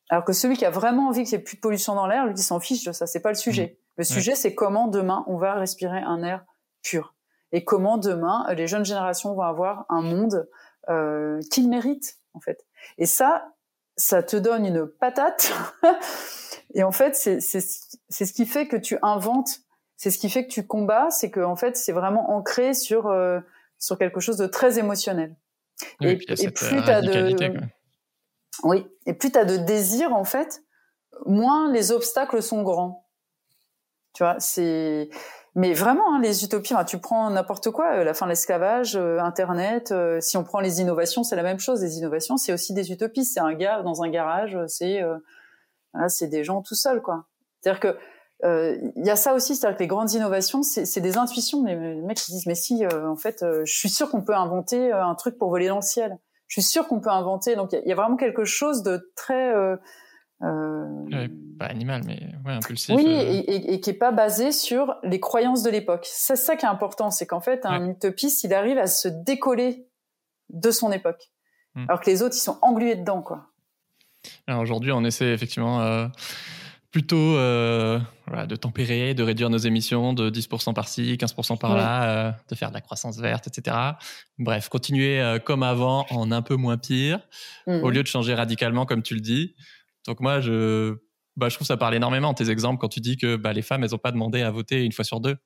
Alors 0.10 0.24
que 0.24 0.34
celui 0.34 0.56
qui 0.56 0.66
a 0.66 0.70
vraiment 0.70 1.08
envie 1.08 1.24
qu'il 1.24 1.36
n'y 1.36 1.42
ait 1.42 1.44
plus 1.44 1.56
de 1.56 1.62
pollution 1.62 1.96
dans 1.96 2.06
l'air, 2.06 2.26
lui, 2.26 2.34
il 2.36 2.44
s'en 2.44 2.60
fiche 2.60 2.84
de 2.84 2.92
ça. 2.92 3.08
C'est 3.08 3.22
pas 3.22 3.30
le 3.30 3.36
sujet. 3.36 3.80
Mmh. 3.80 3.94
Le 3.98 4.04
sujet, 4.04 4.36
c'est 4.36 4.54
comment 4.54 4.88
demain 4.88 5.24
on 5.28 5.38
va 5.38 5.56
respirer 5.56 6.00
un 6.00 6.22
air 6.22 6.46
pur. 6.84 7.16
Et 7.52 7.64
comment 7.64 7.98
demain 7.98 8.46
les 8.54 8.68
jeunes 8.68 8.86
générations 8.86 9.34
vont 9.34 9.42
avoir 9.42 9.86
un 9.90 10.02
monde 10.02 10.48
euh, 10.90 11.40
qu'ils 11.52 11.70
méritent 11.70 12.18
en 12.34 12.40
fait. 12.40 12.66
Et 12.98 13.06
ça, 13.06 13.54
ça 13.96 14.24
te 14.24 14.38
donne 14.38 14.66
une 14.66 14.88
patate. 14.88 15.54
et 16.74 16.84
en 16.84 16.92
fait, 16.92 17.16
c'est 17.16 17.40
c'est 17.42 18.26
ce 18.26 18.34
qui 18.34 18.46
fait 18.46 18.68
que 18.68 18.78
tu 18.78 18.98
inventes, 19.02 19.60
c'est 19.96 20.12
ce 20.12 20.18
qui 20.18 20.30
fait 20.30 20.46
que 20.46 20.52
tu 20.52 20.66
combats, 20.66 21.10
c'est 21.10 21.32
que 21.32 21.40
en 21.40 21.56
fait, 21.56 21.78
c'est 21.78 21.92
vraiment 21.92 22.32
ancré 22.32 22.74
sur 22.74 23.08
euh, 23.08 23.40
sur 23.80 23.98
quelque 23.98 24.20
chose 24.20 24.38
de 24.38 24.48
très 24.48 24.80
émotionnel. 24.80 25.36
et, 26.02 26.12
et, 26.12 26.52
plus 26.52 26.84
tu 26.84 26.90
as 26.90 27.02
de 27.02 27.36
oui, 28.64 28.88
et 29.06 29.14
plus 29.14 29.32
tu 29.32 29.38
as 29.38 29.46
de 29.46 29.58
désir 29.58 30.14
en 30.14 30.24
fait, 30.24 30.64
moins 31.26 31.72
les 31.72 31.92
obstacles 31.92 32.42
sont 32.42 32.64
grands. 32.64 33.08
Tu 34.14 34.24
vois, 34.24 34.40
c'est 34.40 35.10
mais 35.58 35.74
vraiment, 35.74 36.14
hein, 36.14 36.20
les 36.22 36.44
utopies, 36.44 36.76
tu 36.86 37.00
prends 37.00 37.32
n'importe 37.32 37.72
quoi, 37.72 37.96
euh, 37.96 38.04
la 38.04 38.14
fin 38.14 38.28
de 38.28 38.30
l'esclavage, 38.30 38.96
euh, 38.96 39.18
Internet, 39.18 39.92
euh, 39.92 40.22
si 40.22 40.38
on 40.38 40.44
prend 40.44 40.60
les 40.60 40.82
innovations, 40.82 41.24
c'est 41.24 41.36
la 41.36 41.42
même 41.42 41.58
chose. 41.58 41.82
Les 41.82 41.98
innovations, 41.98 42.38
c'est 42.38 42.54
aussi 42.54 42.76
des 42.76 42.92
utopies. 42.92 43.26
C'est 43.26 43.40
un 43.40 43.56
gars 43.56 43.82
dans 43.82 44.04
un 44.04 44.10
garage, 44.10 44.56
c'est 44.68 45.02
c'est 46.10 46.28
des 46.28 46.44
gens 46.44 46.62
tout 46.62 46.76
seuls. 46.76 47.02
C'est-à-dire 47.60 47.80
que 47.80 47.98
il 48.44 49.04
y 49.04 49.10
a 49.10 49.16
ça 49.16 49.34
aussi, 49.34 49.56
c'est-à-dire 49.56 49.78
que 49.78 49.84
les 49.84 49.88
grandes 49.88 50.12
innovations, 50.12 50.62
c'est 50.62 51.02
des 51.02 51.18
intuitions. 51.18 51.66
Les 51.66 51.76
mecs 51.76 52.20
qui 52.20 52.32
disent 52.34 52.46
mais 52.46 52.54
si, 52.54 52.86
en 52.86 53.16
fait, 53.16 53.44
je 53.64 53.74
suis 53.74 53.90
sûr 53.90 54.12
qu'on 54.12 54.22
peut 54.22 54.36
inventer 54.36 54.92
un 54.92 55.16
truc 55.16 55.40
pour 55.40 55.50
voler 55.50 55.70
dans 55.70 55.78
le 55.78 55.82
ciel. 55.82 56.20
Je 56.46 56.62
suis 56.62 56.70
sûr 56.70 56.88
qu'on 56.88 57.00
peut 57.00 57.10
inventer. 57.10 57.56
Donc 57.56 57.74
il 57.74 57.82
y, 57.84 57.92
a 57.92 57.96
vraiment 57.96 58.16
quelque 58.16 58.46
chose 58.46 58.84
de 58.84 59.12
très 59.16 59.56
euh, 60.44 61.28
pas 61.58 61.66
animal, 61.66 62.04
mais 62.06 62.20
ouais, 62.46 62.54
impulsif. 62.54 62.96
Oui, 62.96 63.06
euh. 63.08 63.44
et, 63.48 63.74
et, 63.74 63.80
qui 63.80 63.90
est 63.90 63.94
pas 63.94 64.12
basé 64.12 64.52
sur 64.52 64.96
les 65.04 65.20
croyances 65.20 65.64
de 65.64 65.70
l'époque. 65.70 66.06
C'est 66.10 66.36
ça 66.36 66.56
qui 66.56 66.66
est 66.66 66.70
important, 66.70 67.10
c'est 67.10 67.26
qu'en 67.26 67.42
fait, 67.42 67.66
un 67.66 67.90
utopiste, 67.90 68.44
il 68.44 68.54
arrive 68.54 68.78
à 68.78 68.88
se 68.88 69.08
décoller 69.08 69.88
de 70.50 70.72
son 70.72 70.92
époque, 70.92 71.32
hmm. 71.76 71.86
alors 71.88 72.02
que 72.02 72.10
les 72.10 72.22
autres, 72.22 72.36
ils 72.36 72.42
sont 72.42 72.58
englués 72.62 72.96
dedans, 72.96 73.22
quoi. 73.22 73.48
Alors 74.48 74.62
aujourd'hui, 74.62 74.92
on 74.92 75.04
essaie 75.04 75.32
effectivement 75.32 75.82
euh, 75.82 76.08
plutôt 76.92 77.38
euh, 77.38 78.00
voilà, 78.28 78.46
de 78.46 78.56
tempérer, 78.56 79.14
de 79.14 79.24
réduire 79.24 79.50
nos 79.50 79.58
émissions 79.58 80.14
de 80.14 80.30
10% 80.30 80.74
par-ci, 80.74 81.18
15% 81.20 81.58
par-là, 81.58 82.04
euh, 82.04 82.32
de 82.50 82.56
faire 82.56 82.70
de 82.70 82.74
la 82.74 82.82
croissance 82.82 83.18
verte, 83.18 83.48
etc. 83.48 83.76
Bref, 84.38 84.70
continuer 84.70 85.38
comme 85.46 85.64
avant 85.64 86.06
en 86.10 86.32
un 86.32 86.42
peu 86.42 86.56
moins 86.56 86.78
pire, 86.78 87.20
hmm. 87.68 87.84
au 87.84 87.90
lieu 87.90 88.04
de 88.04 88.08
changer 88.08 88.34
radicalement, 88.34 88.86
comme 88.86 89.04
tu 89.04 89.14
le 89.14 89.22
dis. 89.22 89.56
Donc 90.08 90.20
moi, 90.22 90.40
je, 90.40 90.96
bah, 91.36 91.50
je 91.50 91.56
trouve 91.56 91.68
ça 91.68 91.78
parle 91.78 91.94
énormément 91.94 92.34
tes 92.34 92.50
exemples 92.50 92.80
quand 92.80 92.88
tu 92.88 93.02
dis 93.02 93.18
que 93.18 93.36
bah, 93.36 93.54
les 93.54 93.62
femmes, 93.62 93.84
elles 93.84 93.92
n'ont 93.92 93.98
pas 93.98 94.12
demandé 94.12 94.42
à 94.42 94.50
voter 94.50 94.84
une 94.84 94.92
fois 94.92 95.06
sur 95.06 95.20
deux. 95.20 95.38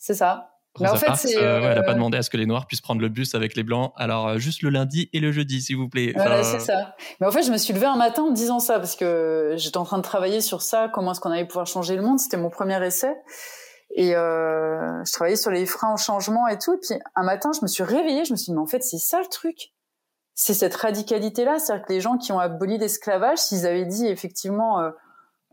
C'est 0.00 0.14
ça. 0.14 0.48
Mais 0.80 0.88
en 0.88 0.96
fait, 0.96 1.14
c'est, 1.16 1.34
elle 1.34 1.74
n'a 1.74 1.82
pas 1.82 1.90
euh, 1.90 1.94
demandé 1.94 2.16
à 2.16 2.22
ce 2.22 2.30
que 2.30 2.38
les 2.38 2.46
noirs 2.46 2.66
puissent 2.66 2.80
prendre 2.80 3.02
le 3.02 3.10
bus 3.10 3.34
avec 3.34 3.54
les 3.56 3.62
blancs. 3.62 3.92
Alors 3.96 4.26
euh, 4.26 4.38
juste 4.38 4.62
le 4.62 4.70
lundi 4.70 5.10
et 5.12 5.20
le 5.20 5.30
jeudi, 5.30 5.60
s'il 5.60 5.76
vous 5.76 5.88
plaît. 5.88 6.12
voilà, 6.16 6.42
c'est 6.42 6.60
ça. 6.60 6.96
Mais 7.20 7.26
en 7.26 7.30
fait, 7.30 7.42
je 7.42 7.52
me 7.52 7.58
suis 7.58 7.74
levée 7.74 7.86
un 7.86 7.96
matin 7.96 8.22
en 8.22 8.30
disant 8.30 8.58
ça 8.58 8.78
parce 8.78 8.96
que 8.96 9.54
j'étais 9.58 9.76
en 9.76 9.84
train 9.84 9.98
de 9.98 10.02
travailler 10.02 10.40
sur 10.40 10.62
ça, 10.62 10.90
comment 10.92 11.12
est-ce 11.12 11.20
qu'on 11.20 11.30
allait 11.30 11.44
pouvoir 11.44 11.66
changer 11.66 11.94
le 11.94 12.02
monde. 12.02 12.18
C'était 12.18 12.38
mon 12.38 12.48
premier 12.48 12.82
essai. 12.84 13.14
Et 13.94 14.16
euh, 14.16 15.04
je 15.04 15.12
travaillais 15.12 15.36
sur 15.36 15.50
les 15.50 15.66
freins 15.66 15.92
au 15.92 15.98
changement 15.98 16.48
et 16.48 16.56
tout. 16.56 16.72
Et 16.72 16.78
puis 16.78 16.98
un 17.16 17.22
matin, 17.22 17.50
je 17.54 17.60
me 17.60 17.66
suis 17.66 17.82
réveillée, 17.82 18.24
je 18.24 18.32
me 18.32 18.38
suis 18.38 18.46
dit, 18.46 18.52
mais 18.52 18.62
en 18.62 18.66
fait, 18.66 18.82
c'est 18.82 18.96
ça 18.96 19.20
le 19.20 19.26
truc 19.26 19.72
c'est 20.34 20.54
cette 20.54 20.74
radicalité-là, 20.74 21.58
c'est-à-dire 21.58 21.86
que 21.86 21.92
les 21.92 22.00
gens 22.00 22.16
qui 22.16 22.32
ont 22.32 22.38
aboli 22.38 22.78
l'esclavage, 22.78 23.38
s'ils 23.38 23.66
avaient 23.66 23.84
dit 23.84 24.06
effectivement, 24.06 24.80
euh, 24.80 24.90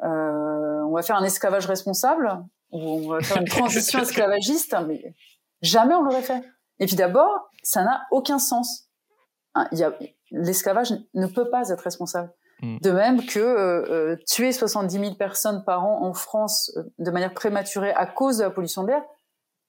euh, 0.03 0.81
on 0.83 0.93
va 0.93 1.01
faire 1.01 1.17
un 1.17 1.23
esclavage 1.23 1.65
responsable 1.65 2.43
ou 2.71 2.79
on 2.79 3.09
va 3.09 3.21
faire 3.21 3.41
une 3.41 3.47
transition 3.47 3.99
esclavagiste, 3.99 4.75
mais 4.87 5.15
jamais 5.61 5.95
on 5.95 6.03
l'aurait 6.03 6.21
fait. 6.21 6.43
Et 6.79 6.85
puis 6.85 6.95
d'abord, 6.95 7.49
ça 7.61 7.83
n'a 7.83 8.03
aucun 8.11 8.39
sens. 8.39 8.89
Hein, 9.55 9.67
l'esclavage 10.31 10.93
ne 11.13 11.27
peut 11.27 11.49
pas 11.49 11.69
être 11.69 11.81
responsable. 11.81 12.31
Mm. 12.61 12.77
De 12.79 12.91
même 12.91 13.25
que 13.25 13.39
euh, 13.39 14.15
tuer 14.27 14.53
70 14.53 14.99
000 14.99 15.15
personnes 15.15 15.63
par 15.65 15.85
an 15.85 16.05
en 16.05 16.13
France 16.13 16.77
de 16.99 17.11
manière 17.11 17.33
prématurée 17.33 17.91
à 17.91 18.05
cause 18.05 18.37
de 18.37 18.43
la 18.43 18.49
pollution 18.49 18.83
de 18.83 18.89
l'air, 18.89 19.03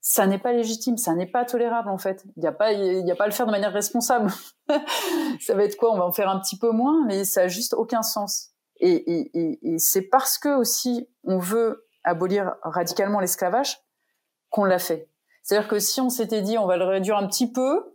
ça 0.00 0.26
n'est 0.26 0.38
pas 0.38 0.52
légitime, 0.52 0.96
ça 0.96 1.14
n'est 1.14 1.26
pas 1.26 1.44
tolérable 1.44 1.90
en 1.90 1.98
fait. 1.98 2.24
Il 2.36 2.40
n'y 2.40 2.46
a 2.46 2.52
pas, 2.52 2.72
il 2.72 3.06
y 3.06 3.10
a 3.10 3.16
pas 3.16 3.24
à 3.24 3.26
le 3.26 3.32
faire 3.32 3.46
de 3.46 3.50
manière 3.50 3.72
responsable. 3.72 4.30
ça 5.40 5.54
va 5.54 5.64
être 5.64 5.76
quoi? 5.76 5.92
On 5.92 5.98
va 5.98 6.06
en 6.06 6.12
faire 6.12 6.28
un 6.28 6.40
petit 6.40 6.58
peu 6.58 6.70
moins, 6.70 7.04
mais 7.06 7.24
ça 7.24 7.42
a 7.42 7.48
juste 7.48 7.74
aucun 7.74 8.02
sens. 8.02 8.50
Et, 8.82 8.94
et, 8.94 9.74
et, 9.74 9.78
c'est 9.78 10.08
parce 10.08 10.38
que 10.38 10.48
aussi 10.56 11.06
on 11.24 11.38
veut 11.38 11.86
abolir 12.02 12.54
radicalement 12.62 13.20
l'esclavage 13.20 13.78
qu'on 14.48 14.64
l'a 14.64 14.78
fait. 14.78 15.10
C'est-à-dire 15.42 15.68
que 15.68 15.78
si 15.78 16.00
on 16.00 16.08
s'était 16.08 16.40
dit 16.40 16.56
on 16.56 16.66
va 16.66 16.78
le 16.78 16.86
réduire 16.86 17.18
un 17.18 17.26
petit 17.26 17.52
peu, 17.52 17.94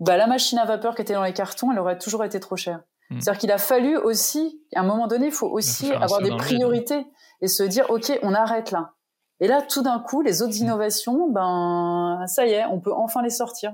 bah 0.00 0.18
la 0.18 0.26
machine 0.26 0.58
à 0.58 0.66
vapeur 0.66 0.94
qui 0.94 1.00
était 1.00 1.14
dans 1.14 1.24
les 1.24 1.32
cartons, 1.32 1.72
elle 1.72 1.78
aurait 1.78 1.98
toujours 1.98 2.22
été 2.22 2.38
trop 2.38 2.56
chère. 2.56 2.82
Hmm. 3.08 3.18
C'est-à-dire 3.18 3.40
qu'il 3.40 3.52
a 3.52 3.58
fallu 3.58 3.96
aussi, 3.96 4.62
à 4.74 4.80
un 4.80 4.84
moment 4.84 5.06
donné, 5.06 5.26
il 5.26 5.32
faut 5.32 5.48
aussi 5.48 5.90
avoir 5.92 6.20
des 6.20 6.36
priorités 6.36 7.06
et 7.40 7.48
se 7.48 7.62
dire 7.62 7.88
ok, 7.88 8.18
on 8.22 8.34
arrête 8.34 8.72
là. 8.72 8.92
Et 9.40 9.48
là, 9.48 9.62
tout 9.62 9.82
d'un 9.82 9.98
coup, 9.98 10.22
les 10.22 10.42
autres 10.42 10.54
mm. 10.54 10.64
innovations, 10.64 11.30
ben, 11.30 12.24
ça 12.26 12.46
y 12.46 12.52
est, 12.52 12.64
on 12.66 12.80
peut 12.80 12.92
enfin 12.92 13.22
les 13.22 13.30
sortir. 13.30 13.72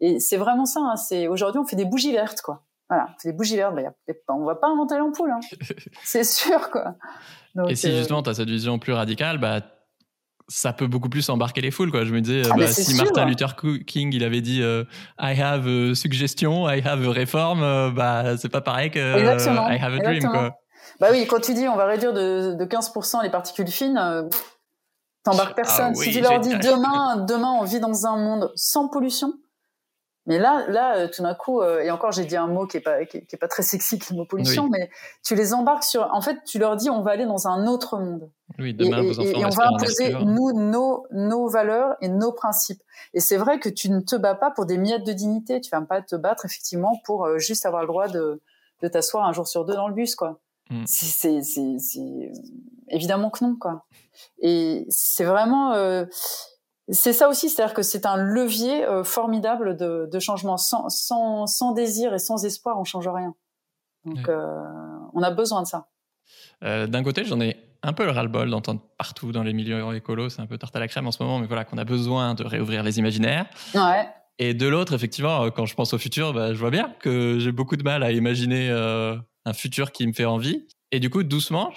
Et 0.00 0.20
c'est 0.20 0.36
vraiment 0.36 0.66
ça. 0.66 0.80
Hein, 0.80 0.96
c'est 0.96 1.28
aujourd'hui, 1.28 1.60
on 1.60 1.66
fait 1.66 1.76
des 1.76 1.84
bougies 1.84 2.12
vertes, 2.12 2.40
quoi. 2.42 2.62
Voilà, 2.88 3.06
on 3.08 3.20
fait 3.20 3.30
des 3.30 3.36
bougies 3.36 3.56
vertes. 3.56 3.74
Ben, 3.74 3.92
on 4.28 4.44
va 4.44 4.54
pas 4.54 4.68
inventer 4.68 4.98
l'ampoule, 4.98 5.30
hein. 5.30 5.40
c'est 6.04 6.24
sûr, 6.24 6.70
quoi. 6.70 6.96
et 7.68 7.76
si 7.76 7.88
euh, 7.88 7.98
justement, 7.98 8.22
tu 8.22 8.30
as 8.30 8.34
cette 8.34 8.48
vision 8.48 8.78
plus 8.78 8.92
radicale, 8.92 9.38
bah, 9.38 9.60
ça 10.48 10.72
peut 10.72 10.88
beaucoup 10.88 11.08
plus 11.08 11.28
embarquer 11.28 11.60
les 11.60 11.70
foules, 11.70 11.90
quoi. 11.90 12.04
Je 12.04 12.12
me 12.12 12.20
dis, 12.20 12.42
ah, 12.50 12.54
bah, 12.56 12.66
si 12.66 12.94
Martin 12.96 13.24
Luther 13.26 13.54
King, 13.86 14.12
il 14.12 14.24
avait 14.24 14.40
dit 14.40 14.62
euh, 14.62 14.84
I 15.20 15.40
have 15.40 15.66
a 15.66 15.94
suggestion, 15.94 16.68
I 16.68 16.82
have 16.84 17.06
a 17.06 17.62
euh, 17.62 17.90
bah, 17.90 18.36
c'est 18.36 18.48
pas 18.48 18.60
pareil 18.60 18.90
que 18.90 18.98
I 18.98 19.78
have 19.78 19.94
a 19.94 19.98
dream, 19.98 20.24
quoi. 20.24 20.56
Bah 20.98 21.08
oui, 21.12 21.26
quand 21.26 21.40
tu 21.40 21.54
dis 21.54 21.66
on 21.68 21.76
va 21.76 21.86
réduire 21.86 22.12
de, 22.12 22.54
de 22.58 22.64
15% 22.64 23.22
les 23.22 23.30
particules 23.30 23.68
fines, 23.68 24.28
T'embarques 25.22 25.52
ah 25.52 25.54
personne. 25.54 25.94
si 25.94 26.10
tu 26.10 26.20
leur 26.20 26.40
dis 26.40 26.56
demain, 26.58 27.16
demain, 27.16 27.52
on 27.60 27.64
vit 27.64 27.80
dans 27.80 28.06
un 28.06 28.16
monde 28.16 28.52
sans 28.54 28.88
pollution. 28.88 29.34
Mais 30.26 30.38
là, 30.38 30.64
là, 30.68 30.96
euh, 30.96 31.08
tout 31.08 31.22
d'un 31.22 31.34
coup, 31.34 31.60
euh, 31.60 31.80
et 31.80 31.90
encore, 31.90 32.12
j'ai 32.12 32.24
dit 32.24 32.36
un 32.36 32.46
mot 32.46 32.66
qui 32.66 32.76
est 32.76 32.80
pas, 32.80 33.04
qui 33.04 33.16
est, 33.16 33.36
pas 33.36 33.48
très 33.48 33.62
sexy, 33.62 33.98
le 34.10 34.16
mot 34.16 34.24
pollution, 34.24 34.68
mais 34.68 34.90
tu 35.24 35.34
les 35.34 35.54
embarques 35.54 35.82
sur. 35.82 36.08
En 36.12 36.20
fait, 36.20 36.36
tu 36.46 36.58
leur 36.58 36.76
dis, 36.76 36.90
on 36.90 37.00
va 37.00 37.12
aller 37.12 37.24
dans 37.24 37.48
un 37.48 37.66
autre 37.66 37.98
monde. 37.98 38.30
Oui, 38.58 38.74
demain, 38.74 39.02
et, 39.02 39.12
vos 39.12 39.22
et, 39.22 39.44
on 39.44 39.48
va 39.48 39.68
imposer 39.68 40.14
nous 40.24 40.52
nos 40.52 41.06
nos 41.10 41.48
valeurs 41.48 41.96
et 42.00 42.08
nos 42.08 42.32
principes. 42.32 42.82
Et 43.14 43.20
c'est 43.20 43.38
vrai 43.38 43.58
que 43.58 43.68
tu 43.68 43.90
ne 43.90 44.00
te 44.00 44.14
bats 44.14 44.34
pas 44.34 44.50
pour 44.50 44.66
des 44.66 44.76
miettes 44.76 45.06
de 45.06 45.12
dignité. 45.12 45.60
Tu 45.60 45.70
vas 45.70 45.80
pas 45.80 46.02
te 46.02 46.16
battre 46.16 46.44
effectivement 46.44 47.00
pour 47.04 47.24
euh, 47.24 47.38
juste 47.38 47.64
avoir 47.64 47.82
le 47.82 47.88
droit 47.88 48.08
de 48.08 48.40
de 48.82 48.88
t'asseoir 48.88 49.26
un 49.26 49.32
jour 49.32 49.48
sur 49.48 49.64
deux 49.64 49.74
dans 49.74 49.88
le 49.88 49.94
bus, 49.94 50.14
quoi. 50.14 50.38
Mm. 50.70 50.84
C'est 50.86 51.40
évidemment 52.88 53.30
que 53.30 53.44
non, 53.44 53.56
quoi. 53.56 53.86
Et 54.40 54.86
c'est 54.88 55.24
vraiment, 55.24 55.72
euh, 55.72 56.04
c'est 56.88 57.12
ça 57.12 57.28
aussi, 57.28 57.48
c'est-à-dire 57.48 57.74
que 57.74 57.82
c'est 57.82 58.06
un 58.06 58.16
levier 58.16 58.84
euh, 58.84 59.04
formidable 59.04 59.76
de, 59.76 60.08
de 60.10 60.18
changement. 60.18 60.56
Sans, 60.56 60.88
sans, 60.88 61.46
sans, 61.46 61.72
désir 61.72 62.14
et 62.14 62.18
sans 62.18 62.44
espoir, 62.44 62.78
on 62.78 62.84
change 62.84 63.08
rien. 63.08 63.34
Donc, 64.04 64.28
euh, 64.28 64.62
on 65.12 65.22
a 65.22 65.30
besoin 65.30 65.62
de 65.62 65.66
ça. 65.66 65.88
D'un 66.62 67.02
côté, 67.02 67.24
j'en 67.24 67.40
ai 67.40 67.56
un 67.82 67.92
peu 67.92 68.04
le 68.04 68.12
ras-le-bol 68.12 68.50
d'entendre 68.50 68.82
partout 68.98 69.32
dans 69.32 69.42
les 69.42 69.52
milieux 69.52 69.94
écolos, 69.94 70.30
c'est 70.30 70.42
un 70.42 70.46
peu 70.46 70.58
tarte 70.58 70.76
à 70.76 70.80
la 70.80 70.88
crème 70.88 71.06
en 71.06 71.12
ce 71.12 71.22
moment, 71.22 71.38
mais 71.38 71.46
voilà, 71.46 71.64
qu'on 71.64 71.78
a 71.78 71.84
besoin 71.84 72.34
de 72.34 72.44
réouvrir 72.44 72.82
les 72.82 72.98
imaginaires. 72.98 73.46
Ouais. 73.74 74.08
Et 74.40 74.54
de 74.54 74.66
l'autre, 74.66 74.94
effectivement, 74.94 75.50
quand 75.50 75.66
je 75.66 75.74
pense 75.74 75.92
au 75.94 75.98
futur, 75.98 76.32
bah, 76.32 76.52
je 76.52 76.58
vois 76.58 76.70
bien 76.70 76.92
que 76.98 77.38
j'ai 77.38 77.52
beaucoup 77.52 77.76
de 77.76 77.84
mal 77.84 78.02
à 78.02 78.10
imaginer 78.10 78.70
un 78.70 79.52
futur 79.52 79.92
qui 79.92 80.06
me 80.06 80.12
fait 80.12 80.24
envie. 80.24 80.66
Et 80.92 80.98
du 80.98 81.10
coup, 81.10 81.22
doucement, 81.22 81.72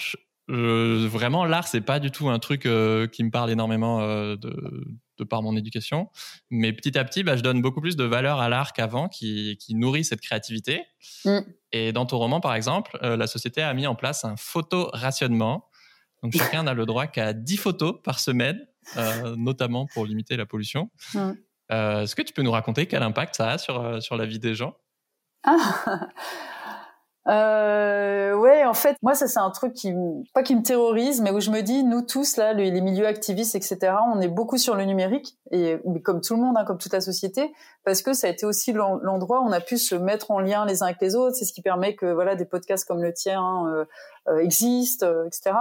vraiment, 0.48 1.46
l'art, 1.46 1.68
c'est 1.68 1.82
pas 1.82 2.00
du 2.00 2.12
tout 2.12 2.30
un 2.30 2.40
truc 2.40 2.66
euh, 2.66 3.08
qui 3.08 3.24
me 3.24 3.32
parle 3.32 3.52
énormément 3.52 4.02
euh, 4.02 4.36
de, 4.36 4.86
de, 5.18 5.24
par 5.24 5.42
mon 5.42 5.56
éducation. 5.56 6.10
Mais 6.50 6.74
petit 6.74 6.98
à 6.98 7.04
petit, 7.04 7.24
bah, 7.24 7.38
je 7.38 7.44
donne 7.44 7.62
beaucoup 7.62 7.82
plus 7.82 7.96
de 7.96 8.04
valeur 8.04 8.40
à 8.40 8.50
l'art 8.50 8.74
qu'avant, 8.74 9.08
qui, 9.08 9.58
qui, 9.60 9.76
nourrit 9.76 10.04
cette 10.04 10.22
créativité. 10.22 10.84
Mm. 11.26 11.40
Et 11.72 11.92
dans 11.94 12.06
ton 12.06 12.18
roman, 12.18 12.40
par 12.40 12.56
exemple, 12.56 12.98
euh, 13.04 13.16
la 13.18 13.28
société 13.28 13.62
a 13.62 13.74
mis 13.74 13.88
en 13.88 13.96
place 13.96 14.26
un 14.26 14.36
photo-rationnement. 14.38 15.70
Donc 16.22 16.34
chacun 16.38 16.64
n'a 16.64 16.74
le 16.74 16.86
droit 16.86 17.08
qu'à 17.08 17.34
10 17.34 17.58
photos 17.58 17.96
par 18.02 18.20
semaine, 18.20 18.66
notamment 19.36 19.88
pour 19.88 20.06
limiter 20.06 20.38
la 20.38 20.46
pollution. 20.46 20.90
Mm. 21.14 21.32
Est-ce 21.74 22.16
que 22.16 22.22
tu 22.22 22.34
peux 22.34 22.44
nous 22.44 22.52
raconter 22.52 22.88
quel 22.88 23.04
impact 23.04 23.36
ça 23.36 23.52
a 23.52 23.58
sur, 23.58 24.02
sur 24.02 24.18
la 24.18 24.26
vie 24.26 24.40
des 24.40 24.54
gens? 24.54 24.76
Ah 25.44 26.08
euh, 27.30 28.34
ouais, 28.36 28.66
en 28.66 28.74
fait, 28.74 28.98
moi, 29.02 29.14
ça 29.14 29.28
c'est 29.28 29.40
un 29.40 29.50
truc 29.50 29.74
qui, 29.74 29.94
pas 30.34 30.44
qui 30.44 30.56
me 30.56 30.64
terrorise, 30.64 31.22
mais 31.22 31.32
où 31.32 31.40
je 31.40 31.52
me 31.52 31.62
dis, 31.62 31.84
nous 31.84 32.02
tous 32.02 32.38
là, 32.38 32.54
les, 32.54 32.82
milieux 32.82 33.08
activistes, 33.08 33.56
etc., 33.56 33.94
on 34.14 34.22
est 34.22 34.28
beaucoup 34.28 34.58
sur 34.58 34.76
le 34.76 34.86
numérique 34.86 35.38
et 35.52 35.78
comme 36.04 36.22
tout 36.22 36.36
le 36.36 36.42
monde, 36.42 36.56
hein, 36.58 36.66
comme 36.66 36.78
toute 36.78 36.94
la 36.94 37.02
société, 37.02 37.54
parce 37.84 38.02
que 38.02 38.14
ça 38.14 38.28
a 38.28 38.30
été 38.30 38.46
aussi 38.46 38.74
l'endroit 38.74 39.42
où 39.42 39.46
on 39.46 39.52
a 39.52 39.62
pu 39.62 39.78
se 39.78 39.96
mettre 39.96 40.32
en 40.32 40.40
lien 40.40 40.66
les 40.66 40.82
uns 40.82 40.88
avec 40.88 41.02
les 41.02 41.16
autres. 41.16 41.36
C'est 41.36 41.46
ce 41.46 41.54
qui 41.54 41.62
permet 41.62 41.96
que 41.96 42.06
voilà 42.06 42.36
des 42.36 42.46
podcasts 42.46 42.88
comme 42.88 43.02
le 43.02 43.14
tien 43.14 43.42
hein, 43.42 43.68
euh, 43.68 43.86
euh, 44.30 44.40
existent, 44.40 45.06
euh, 45.06 45.26
etc. 45.26 45.56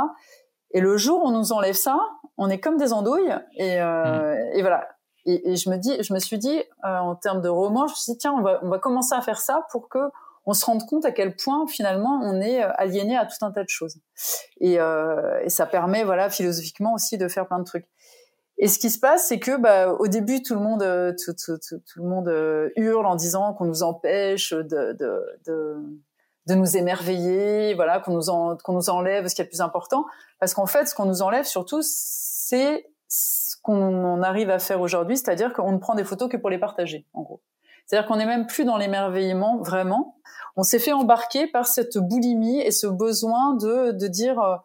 Et 0.74 0.80
le 0.80 0.96
jour 0.96 1.22
où 1.22 1.28
on 1.28 1.32
nous 1.32 1.52
enlève 1.52 1.74
ça, 1.74 1.98
on 2.38 2.48
est 2.48 2.58
comme 2.58 2.78
des 2.78 2.92
andouilles 2.92 3.34
et, 3.56 3.78
mmh. 3.78 4.36
et 4.54 4.62
voilà. 4.62 4.88
Et, 5.24 5.52
et, 5.52 5.56
je 5.56 5.70
me 5.70 5.76
dis, 5.76 6.02
je 6.02 6.12
me 6.12 6.18
suis 6.18 6.38
dit, 6.38 6.62
en 6.82 7.14
termes 7.14 7.40
de 7.40 7.48
roman, 7.48 7.86
je 7.86 7.92
me 7.92 7.96
suis 7.96 8.12
dit 8.12 8.18
tiens, 8.18 8.32
on 8.32 8.42
va, 8.42 8.58
on 8.62 8.68
va 8.68 8.78
commencer 8.78 9.14
à 9.14 9.20
faire 9.20 9.40
ça 9.40 9.66
pour 9.70 9.88
que 9.88 10.00
on 10.44 10.54
se 10.54 10.64
rend 10.64 10.78
compte 10.78 11.04
à 11.04 11.12
quel 11.12 11.36
point 11.36 11.66
finalement 11.68 12.20
on 12.22 12.40
est 12.40 12.64
euh, 12.64 12.68
aliéné 12.74 13.16
à 13.16 13.26
tout 13.26 13.44
un 13.44 13.52
tas 13.52 13.62
de 13.62 13.68
choses. 13.68 13.98
Et, 14.60 14.80
euh, 14.80 15.40
et 15.44 15.48
ça 15.48 15.66
permet, 15.66 16.04
voilà, 16.04 16.30
philosophiquement 16.30 16.94
aussi 16.94 17.16
de 17.16 17.28
faire 17.28 17.46
plein 17.46 17.60
de 17.60 17.64
trucs. 17.64 17.86
Et 18.58 18.68
ce 18.68 18.78
qui 18.78 18.90
se 18.90 18.98
passe, 19.00 19.26
c'est 19.26 19.40
que 19.40 19.56
bah, 19.56 19.92
au 19.92 20.06
début, 20.06 20.42
tout 20.42 20.54
le 20.54 20.60
monde, 20.60 20.82
euh, 20.82 21.12
tout, 21.12 21.32
tout, 21.32 21.58
tout, 21.58 22.02
le 22.02 22.08
monde 22.08 22.28
euh, 22.28 22.70
hurle 22.76 23.06
en 23.06 23.16
disant 23.16 23.54
qu'on 23.54 23.64
nous 23.64 23.82
empêche 23.82 24.52
de, 24.52 24.92
de, 24.92 25.24
de, 26.46 26.54
nous 26.54 26.76
émerveiller, 26.76 27.74
voilà, 27.74 27.98
qu'on 27.98 28.12
nous, 28.12 28.30
en, 28.30 28.56
qu'on 28.56 28.74
nous 28.74 28.90
enlève 28.90 29.26
ce 29.26 29.34
qui 29.34 29.40
est 29.40 29.44
le 29.44 29.48
plus 29.48 29.62
important. 29.62 30.04
Parce 30.38 30.54
qu'en 30.54 30.66
fait, 30.66 30.86
ce 30.86 30.94
qu'on 30.94 31.06
nous 31.06 31.22
enlève 31.22 31.44
surtout, 31.44 31.80
c'est 31.82 32.86
ce 33.08 33.41
qu'on 33.62 34.22
arrive 34.22 34.50
à 34.50 34.58
faire 34.58 34.80
aujourd'hui, 34.80 35.16
c'est-à-dire 35.16 35.52
qu'on 35.52 35.72
ne 35.72 35.78
prend 35.78 35.94
des 35.94 36.04
photos 36.04 36.28
que 36.28 36.36
pour 36.36 36.50
les 36.50 36.58
partager, 36.58 37.06
en 37.14 37.22
gros. 37.22 37.40
C'est-à-dire 37.86 38.08
qu'on 38.08 38.16
n'est 38.16 38.26
même 38.26 38.46
plus 38.46 38.64
dans 38.64 38.76
l'émerveillement 38.76 39.58
vraiment. 39.58 40.16
On 40.56 40.62
s'est 40.62 40.78
fait 40.78 40.92
embarquer 40.92 41.46
par 41.46 41.66
cette 41.66 41.98
boulimie 41.98 42.60
et 42.60 42.70
ce 42.70 42.86
besoin 42.86 43.54
de, 43.54 43.92
de 43.92 44.06
dire 44.06 44.40
euh, 44.40 44.56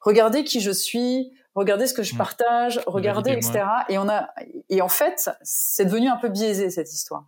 regardez 0.00 0.44
qui 0.44 0.60
je 0.60 0.70
suis, 0.70 1.32
regardez 1.54 1.86
ce 1.86 1.94
que 1.94 2.02
je 2.02 2.14
mmh. 2.14 2.18
partage, 2.18 2.80
regardez, 2.86 3.32
etc. 3.32 3.64
Et 3.88 3.98
on 3.98 4.08
a, 4.08 4.28
et 4.68 4.82
en 4.82 4.88
fait, 4.88 5.30
c'est 5.42 5.84
devenu 5.84 6.08
un 6.08 6.16
peu 6.16 6.28
biaisé 6.28 6.70
cette 6.70 6.92
histoire. 6.92 7.26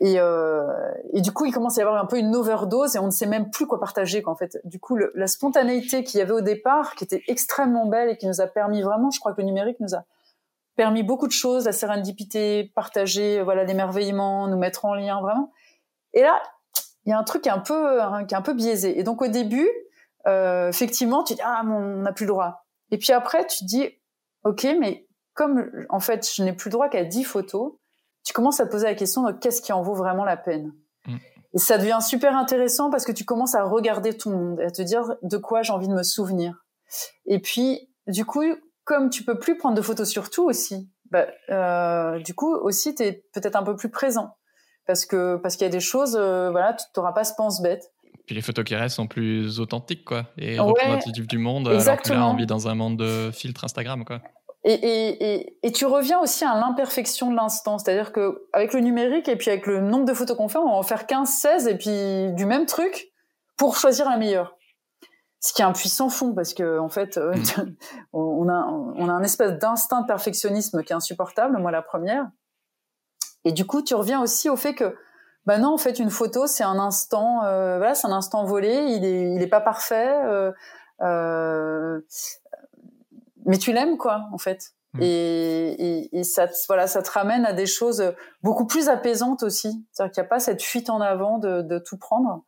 Et, 0.00 0.16
euh, 0.18 0.66
et 1.12 1.20
du 1.20 1.32
coup, 1.32 1.46
il 1.46 1.52
commence 1.52 1.78
à 1.78 1.80
y 1.80 1.84
avoir 1.84 2.02
un 2.02 2.06
peu 2.06 2.18
une 2.18 2.34
overdose 2.34 2.96
et 2.96 2.98
on 2.98 3.06
ne 3.06 3.10
sait 3.10 3.26
même 3.26 3.50
plus 3.50 3.66
quoi 3.66 3.78
partager. 3.78 4.22
Qu'en 4.22 4.34
fait, 4.34 4.58
du 4.64 4.80
coup, 4.80 4.96
la 4.96 5.26
spontanéité 5.26 6.02
qu'il 6.04 6.18
y 6.18 6.22
avait 6.22 6.32
au 6.32 6.40
départ, 6.40 6.94
qui 6.94 7.04
était 7.04 7.22
extrêmement 7.28 7.86
belle 7.86 8.10
et 8.10 8.16
qui 8.16 8.26
nous 8.26 8.40
a 8.40 8.46
permis 8.46 8.82
vraiment, 8.82 9.10
je 9.10 9.20
crois 9.20 9.32
que 9.32 9.40
le 9.40 9.46
numérique 9.46 9.78
nous 9.80 9.94
a 9.94 10.04
permis 10.76 11.02
beaucoup 11.02 11.26
de 11.26 11.32
choses, 11.32 11.66
la 11.66 11.72
sérendipité, 11.72 12.72
partager, 12.74 13.42
voilà, 13.42 13.64
l'émerveillement, 13.64 14.48
nous 14.48 14.58
mettre 14.58 14.84
en 14.84 14.94
lien, 14.94 15.20
vraiment. 15.20 15.52
Et 16.12 16.22
là, 16.22 16.42
il 17.04 17.10
y 17.10 17.12
a 17.12 17.18
un 17.18 17.24
truc 17.24 17.42
qui 17.42 17.48
est 17.48 17.52
un 17.52 17.58
peu, 17.58 17.98
qui 18.26 18.34
est 18.34 18.36
un 18.36 18.42
peu 18.42 18.54
biaisé. 18.54 18.98
Et 18.98 19.02
donc 19.02 19.22
au 19.22 19.28
début, 19.28 19.68
euh, 20.26 20.68
effectivement, 20.68 21.22
tu 21.22 21.34
dis 21.34 21.40
ah, 21.44 21.62
on 21.64 22.02
n'a 22.02 22.12
plus 22.12 22.24
le 22.24 22.32
droit. 22.32 22.66
Et 22.90 22.98
puis 22.98 23.12
après, 23.12 23.46
tu 23.46 23.64
dis 23.64 23.88
ok, 24.44 24.66
mais 24.80 25.06
comme 25.34 25.70
en 25.90 26.00
fait, 26.00 26.28
je 26.34 26.42
n'ai 26.42 26.52
plus 26.52 26.68
le 26.68 26.72
droit 26.72 26.88
qu'à 26.88 27.04
10 27.04 27.24
photos, 27.24 27.74
tu 28.24 28.32
commences 28.32 28.60
à 28.60 28.66
te 28.66 28.70
poser 28.70 28.86
la 28.86 28.94
question 28.94 29.22
de 29.24 29.32
qu'est-ce 29.32 29.60
qui 29.60 29.72
en 29.72 29.82
vaut 29.82 29.94
vraiment 29.94 30.24
la 30.24 30.36
peine. 30.36 30.72
Mm. 31.06 31.16
Et 31.54 31.58
ça 31.58 31.78
devient 31.78 31.98
super 32.00 32.36
intéressant 32.36 32.90
parce 32.90 33.04
que 33.04 33.12
tu 33.12 33.24
commences 33.24 33.54
à 33.54 33.64
regarder 33.64 34.16
tout 34.16 34.30
le 34.30 34.36
monde, 34.36 34.60
à 34.60 34.70
te 34.70 34.82
dire 34.82 35.16
de 35.22 35.36
quoi 35.36 35.62
j'ai 35.62 35.72
envie 35.72 35.88
de 35.88 35.94
me 35.94 36.02
souvenir. 36.02 36.64
Et 37.26 37.38
puis, 37.38 37.90
du 38.06 38.24
coup, 38.24 38.42
comme 38.84 39.10
tu 39.10 39.24
peux 39.24 39.38
plus 39.38 39.56
prendre 39.56 39.76
de 39.76 39.82
photos 39.82 40.08
sur 40.08 40.30
tout 40.30 40.44
aussi, 40.44 40.88
bah, 41.10 41.26
euh, 41.50 42.18
du 42.20 42.34
coup 42.34 42.54
aussi, 42.54 42.94
tu 42.94 43.02
es 43.02 43.24
peut-être 43.32 43.56
un 43.56 43.62
peu 43.62 43.76
plus 43.76 43.90
présent 43.90 44.36
parce 44.86 45.06
que 45.06 45.36
parce 45.36 45.56
qu'il 45.56 45.64
y 45.64 45.68
a 45.68 45.72
des 45.72 45.80
choses, 45.80 46.16
euh, 46.18 46.50
voilà, 46.50 46.74
tu 46.74 46.84
n'auras 46.96 47.12
pas 47.12 47.24
ce 47.24 47.34
pense 47.36 47.62
bête. 47.62 47.92
Puis 48.26 48.34
les 48.34 48.42
photos 48.42 48.64
qui 48.64 48.74
restent 48.74 48.96
sont 48.96 49.06
plus 49.06 49.60
authentiques, 49.60 50.04
quoi, 50.04 50.26
et 50.38 50.58
représentatives 50.58 51.26
du 51.26 51.38
monde. 51.38 51.68
Exactement. 51.68 52.16
Alors 52.16 52.28
que 52.28 52.30
là, 52.30 52.34
on 52.34 52.36
vit 52.36 52.46
dans 52.46 52.68
un 52.68 52.74
monde 52.74 52.96
de 52.96 53.30
filtres 53.32 53.64
Instagram, 53.64 54.04
quoi. 54.04 54.20
Et, 54.66 54.72
et, 54.72 55.34
et, 55.34 55.58
et, 55.62 55.72
tu 55.72 55.84
reviens 55.84 56.20
aussi 56.20 56.42
à 56.42 56.54
l'imperfection 56.54 57.30
de 57.30 57.36
l'instant. 57.36 57.76
C'est-à-dire 57.76 58.12
que 58.12 58.46
avec 58.54 58.72
le 58.72 58.80
numérique 58.80 59.28
et 59.28 59.36
puis 59.36 59.50
avec 59.50 59.66
le 59.66 59.80
nombre 59.80 60.06
de 60.06 60.14
photos 60.14 60.38
qu'on 60.38 60.48
fait, 60.48 60.56
on 60.56 60.68
va 60.68 60.76
en 60.76 60.82
faire 60.82 61.06
15, 61.06 61.28
16 61.28 61.68
et 61.68 61.76
puis 61.76 62.32
du 62.32 62.46
même 62.46 62.64
truc 62.64 63.08
pour 63.58 63.76
choisir 63.76 64.08
la 64.08 64.16
meilleure. 64.16 64.56
Ce 65.44 65.52
qui 65.52 65.60
est 65.60 65.64
un 65.66 65.72
puissant 65.72 66.08
fond 66.08 66.32
parce 66.32 66.54
que 66.54 66.78
en 66.78 66.88
fait, 66.88 67.18
euh, 67.18 67.34
mm. 67.34 67.76
on 68.14 68.48
a 68.48 68.64
on 68.64 69.10
a 69.10 69.12
un 69.12 69.22
espèce 69.22 69.58
d'instinct 69.58 70.00
de 70.00 70.06
perfectionnisme 70.06 70.82
qui 70.82 70.94
est 70.94 70.96
insupportable. 70.96 71.58
Moi, 71.58 71.70
la 71.70 71.82
première. 71.82 72.30
Et 73.44 73.52
du 73.52 73.66
coup, 73.66 73.82
tu 73.82 73.94
reviens 73.94 74.22
aussi 74.22 74.48
au 74.48 74.56
fait 74.56 74.74
que 74.74 74.96
bah 75.44 75.58
non, 75.58 75.74
en 75.74 75.76
fait, 75.76 75.98
une 75.98 76.08
photo, 76.08 76.46
c'est 76.46 76.64
un 76.64 76.78
instant, 76.78 77.44
euh, 77.44 77.76
voilà, 77.76 77.94
c'est 77.94 78.06
un 78.06 78.12
instant 78.12 78.46
volé. 78.46 78.86
Il 78.88 79.04
est 79.04 79.34
il 79.34 79.42
est 79.42 79.46
pas 79.46 79.60
parfait. 79.60 80.14
Euh, 80.24 80.50
euh 81.02 82.00
mais 83.46 83.58
tu 83.58 83.74
l'aimes 83.74 83.98
quoi 83.98 84.28
en 84.32 84.38
fait 84.38 84.72
mm. 84.94 85.02
et, 85.02 85.72
et, 85.72 86.18
et, 86.20 86.24
ça 86.24 86.46
voilà 86.66 86.86
ça 86.86 87.02
te 87.02 87.10
ramène 87.10 87.44
à 87.44 87.52
des 87.52 87.66
choses 87.66 88.14
beaucoup 88.42 88.66
plus 88.66 88.88
apaisantes 88.88 89.42
aussi 89.42 89.84
c'est-à-dire 89.92 90.12
qu'il 90.14 90.22
n'y 90.22 90.26
a 90.26 90.30
pas 90.30 90.40
cette 90.40 90.62
fuite 90.62 90.88
en 90.88 91.02
avant 91.02 91.36
de, 91.36 91.60
de 91.60 91.78
tout 91.78 91.98
prendre 91.98 92.42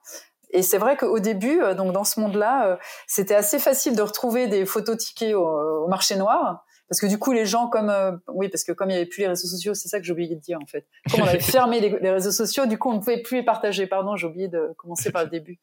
et 0.56 0.62
c'est 0.62 0.78
vrai 0.78 0.96
qu'au 0.96 1.18
début 1.18 1.60
euh, 1.60 1.74
donc 1.74 1.92
dans 1.92 2.04
ce 2.04 2.18
monde-là 2.18 2.66
euh, 2.66 2.76
c'était 3.06 3.34
assez 3.34 3.58
facile 3.58 3.94
de 3.94 4.02
retrouver 4.02 4.48
des 4.48 4.64
photos 4.64 4.96
tickets 4.96 5.34
au, 5.34 5.46
au, 5.46 5.88
marché 5.88 6.16
noir 6.16 6.64
parce 6.88 7.00
que 7.00 7.06
du 7.06 7.18
coup 7.18 7.32
les 7.32 7.44
gens 7.44 7.68
comme 7.68 7.90
euh, 7.90 8.12
oui 8.28 8.48
parce 8.48 8.64
que 8.64 8.72
comme 8.72 8.90
il 8.90 8.94
y 8.94 8.96
avait 8.96 9.06
plus 9.06 9.20
les 9.20 9.28
réseaux 9.28 9.48
sociaux 9.48 9.74
c'est 9.74 9.88
ça 9.88 10.00
que 10.00 10.06
j'ai 10.06 10.12
oublié 10.12 10.34
de 10.34 10.40
dire 10.40 10.58
en 10.60 10.66
fait 10.66 10.86
comme 11.10 11.22
on 11.22 11.26
avait 11.26 11.40
fermé 11.56 11.80
les, 11.80 11.90
les, 12.00 12.10
réseaux 12.10 12.32
sociaux 12.32 12.66
du 12.66 12.78
coup 12.78 12.90
on 12.90 12.94
ne 12.94 12.98
pouvait 12.98 13.22
plus 13.22 13.38
les 13.38 13.44
partager 13.44 13.86
pardon 13.86 14.16
j'ai 14.16 14.26
oublié 14.26 14.48
de 14.48 14.72
commencer 14.78 15.12
par 15.12 15.24
le 15.24 15.30
début 15.30 15.60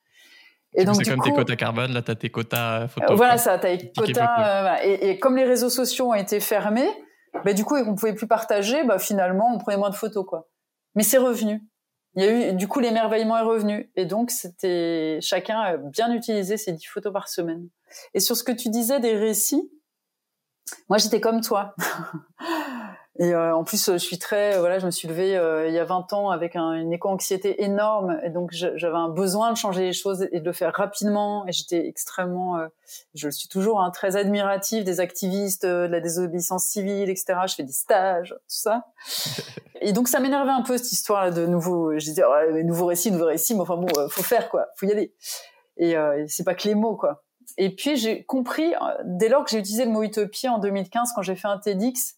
et 0.75 0.85
donc, 0.85 0.95
c'est 0.95 1.11
comme 1.11 1.21
tes 1.21 1.31
quotas 1.31 1.55
carbone, 1.55 1.93
là, 1.93 2.01
t'as 2.01 2.15
tes 2.15 2.31
quotas 2.31 2.87
photos. 2.87 3.15
Voilà, 3.15 3.37
ça, 3.37 3.59
t'as 3.59 3.77
tes 3.77 3.91
quotas. 3.91 4.73
Euh, 4.73 4.75
et, 4.83 5.09
et, 5.09 5.19
comme 5.19 5.37
les 5.37 5.43
réseaux 5.43 5.69
sociaux 5.69 6.09
ont 6.09 6.15
été 6.15 6.39
fermés, 6.39 6.89
bah, 7.45 7.53
du 7.53 7.63
coup, 7.63 7.75
et 7.75 7.83
qu'on 7.83 7.93
pouvait 7.93 8.15
plus 8.15 8.25
partager, 8.25 8.83
bah, 8.83 8.97
finalement, 8.97 9.53
on 9.53 9.59
prenait 9.59 9.77
moins 9.77 9.91
de 9.91 9.95
photos, 9.95 10.25
quoi. 10.27 10.47
Mais 10.95 11.03
c'est 11.03 11.19
revenu. 11.19 11.61
Il 12.15 12.23
y 12.23 12.27
a 12.27 12.49
eu, 12.51 12.53
du 12.53 12.67
coup, 12.67 12.79
l'émerveillement 12.79 13.37
est 13.37 13.43
revenu. 13.43 13.91
Et 13.95 14.05
donc, 14.05 14.29
c'était, 14.29 15.19
chacun 15.21 15.59
a 15.59 15.77
bien 15.77 16.13
utilisé 16.13 16.57
ses 16.57 16.73
10 16.73 16.85
photos 16.85 17.11
par 17.11 17.27
semaine. 17.27 17.69
Et 18.13 18.19
sur 18.19 18.35
ce 18.35 18.43
que 18.43 18.51
tu 18.51 18.69
disais 18.69 18.99
des 18.99 19.15
récits, 19.15 19.71
moi, 20.89 20.97
j'étais 20.97 21.21
comme 21.21 21.41
toi. 21.41 21.75
Et 23.19 23.31
euh, 23.35 23.55
en 23.55 23.63
plus, 23.63 23.91
je 23.91 23.97
suis 23.97 24.17
très, 24.17 24.57
voilà, 24.57 24.79
je 24.79 24.87
me 24.87 24.91
suis 24.91 25.07
levée 25.07 25.37
euh, 25.37 25.67
il 25.67 25.73
y 25.73 25.77
a 25.77 25.83
20 25.83 26.13
ans 26.13 26.31
avec 26.31 26.55
un, 26.55 26.73
une 26.73 26.91
éco-anxiété 26.91 27.63
énorme, 27.63 28.19
et 28.23 28.31
donc 28.31 28.49
j'avais 28.51 28.95
un 28.95 29.09
besoin 29.09 29.51
de 29.51 29.57
changer 29.57 29.83
les 29.83 29.93
choses 29.93 30.27
et 30.31 30.39
de 30.39 30.45
le 30.45 30.51
faire 30.51 30.73
rapidement. 30.73 31.45
Et 31.47 31.51
j'étais 31.51 31.87
extrêmement, 31.87 32.57
euh, 32.57 32.67
je 33.13 33.27
le 33.27 33.31
suis 33.31 33.47
toujours, 33.47 33.81
hein, 33.81 33.91
très 33.91 34.15
admirative 34.15 34.83
des 34.83 34.99
activistes, 34.99 35.63
de 35.63 35.85
la 35.85 35.99
désobéissance 35.99 36.65
civile, 36.65 37.11
etc. 37.11 37.35
Je 37.45 37.53
fais 37.53 37.63
des 37.63 37.71
stages, 37.71 38.29
tout 38.29 38.39
ça. 38.47 38.87
et 39.81 39.93
donc 39.93 40.07
ça 40.07 40.19
m'énervait 40.19 40.51
un 40.51 40.63
peu 40.63 40.79
cette 40.79 40.91
histoire 40.91 41.31
de 41.31 41.45
nouveau. 41.45 41.91
Je 41.99 42.05
disais, 42.05 42.25
ouais, 42.25 42.63
nouveau 42.63 42.87
récit, 42.87 43.11
nouveau 43.11 43.27
récit, 43.27 43.53
mais 43.53 43.61
enfin 43.61 43.77
bon, 43.77 43.87
faut 44.09 44.23
faire 44.23 44.49
quoi, 44.49 44.69
faut 44.75 44.87
y 44.87 44.91
aller. 44.91 45.13
Et, 45.77 45.91
et 45.91 46.25
c'est 46.27 46.43
pas 46.43 46.55
que 46.55 46.67
les 46.67 46.75
mots 46.75 46.95
quoi. 46.95 47.23
Et 47.57 47.75
puis 47.75 47.95
j'ai 47.95 48.23
compris 48.23 48.73
dès 49.05 49.29
lors 49.29 49.43
que 49.43 49.51
j'ai 49.51 49.59
utilisé 49.59 49.85
le 49.85 49.91
mot 49.91 50.01
utopie 50.01 50.47
en 50.47 50.57
2015 50.57 51.11
quand 51.15 51.21
j'ai 51.21 51.35
fait 51.35 51.47
un 51.47 51.59
TEDx 51.59 52.15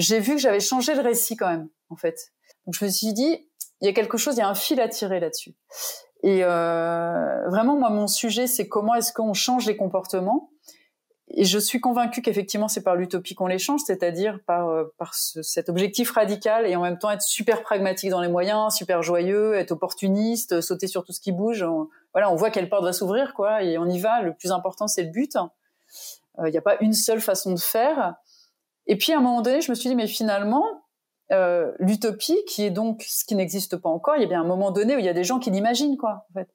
j'ai 0.00 0.20
vu 0.20 0.34
que 0.34 0.40
j'avais 0.40 0.60
changé 0.60 0.94
le 0.94 1.02
récit 1.02 1.36
quand 1.36 1.48
même, 1.48 1.68
en 1.88 1.96
fait. 1.96 2.32
Donc 2.66 2.74
je 2.74 2.84
me 2.84 2.90
suis 2.90 3.12
dit, 3.12 3.48
il 3.80 3.86
y 3.86 3.88
a 3.88 3.92
quelque 3.92 4.16
chose, 4.18 4.36
il 4.36 4.38
y 4.38 4.42
a 4.42 4.48
un 4.48 4.54
fil 4.54 4.80
à 4.80 4.88
tirer 4.88 5.20
là-dessus. 5.20 5.54
Et 6.22 6.40
euh, 6.42 7.48
vraiment, 7.48 7.76
moi, 7.76 7.90
mon 7.90 8.06
sujet, 8.06 8.46
c'est 8.46 8.68
comment 8.68 8.94
est-ce 8.94 9.12
qu'on 9.12 9.32
change 9.32 9.66
les 9.66 9.76
comportements. 9.76 10.50
Et 11.32 11.44
je 11.44 11.58
suis 11.58 11.80
convaincue 11.80 12.22
qu'effectivement, 12.22 12.66
c'est 12.66 12.82
par 12.82 12.96
l'utopie 12.96 13.34
qu'on 13.34 13.46
les 13.46 13.58
change, 13.58 13.80
c'est-à-dire 13.86 14.40
par, 14.46 14.68
euh, 14.68 14.92
par 14.98 15.14
ce, 15.14 15.42
cet 15.42 15.68
objectif 15.68 16.10
radical 16.10 16.66
et 16.66 16.74
en 16.74 16.82
même 16.82 16.98
temps 16.98 17.10
être 17.10 17.22
super 17.22 17.62
pragmatique 17.62 18.10
dans 18.10 18.20
les 18.20 18.28
moyens, 18.28 18.74
super 18.74 19.02
joyeux, 19.02 19.54
être 19.54 19.70
opportuniste, 19.70 20.60
sauter 20.60 20.88
sur 20.88 21.04
tout 21.04 21.12
ce 21.12 21.20
qui 21.20 21.30
bouge. 21.30 21.64
voilà, 22.12 22.30
on 22.30 22.34
voit 22.34 22.50
quelle 22.50 22.68
porte 22.68 22.84
va 22.84 22.92
s'ouvrir, 22.92 23.32
quoi, 23.34 23.62
et 23.62 23.78
on 23.78 23.86
y 23.86 24.00
va. 24.00 24.22
Le 24.22 24.34
plus 24.34 24.50
important, 24.50 24.88
c'est 24.88 25.04
le 25.04 25.10
but. 25.10 25.36
Euh, 25.36 26.48
il 26.48 26.50
n'y 26.50 26.58
a 26.58 26.62
pas 26.62 26.76
une 26.80 26.94
seule 26.94 27.20
façon 27.20 27.52
de 27.52 27.60
faire. 27.60 28.16
Et 28.90 28.96
puis 28.96 29.12
à 29.12 29.18
un 29.18 29.20
moment 29.20 29.40
donné, 29.40 29.60
je 29.60 29.70
me 29.70 29.76
suis 29.76 29.88
dit, 29.88 29.94
mais 29.94 30.08
finalement, 30.08 30.64
euh, 31.30 31.70
l'utopie, 31.78 32.36
qui 32.48 32.64
est 32.64 32.70
donc 32.70 33.04
ce 33.06 33.24
qui 33.24 33.36
n'existe 33.36 33.76
pas 33.76 33.88
encore, 33.88 34.16
il 34.16 34.22
y 34.22 34.24
a 34.24 34.28
bien 34.28 34.40
un 34.40 34.46
moment 34.46 34.72
donné 34.72 34.96
où 34.96 34.98
il 34.98 35.04
y 35.04 35.08
a 35.08 35.12
des 35.12 35.22
gens 35.22 35.38
qui 35.38 35.52
l'imaginent, 35.52 35.96
quoi, 35.96 36.26
en 36.28 36.32
fait. 36.34 36.48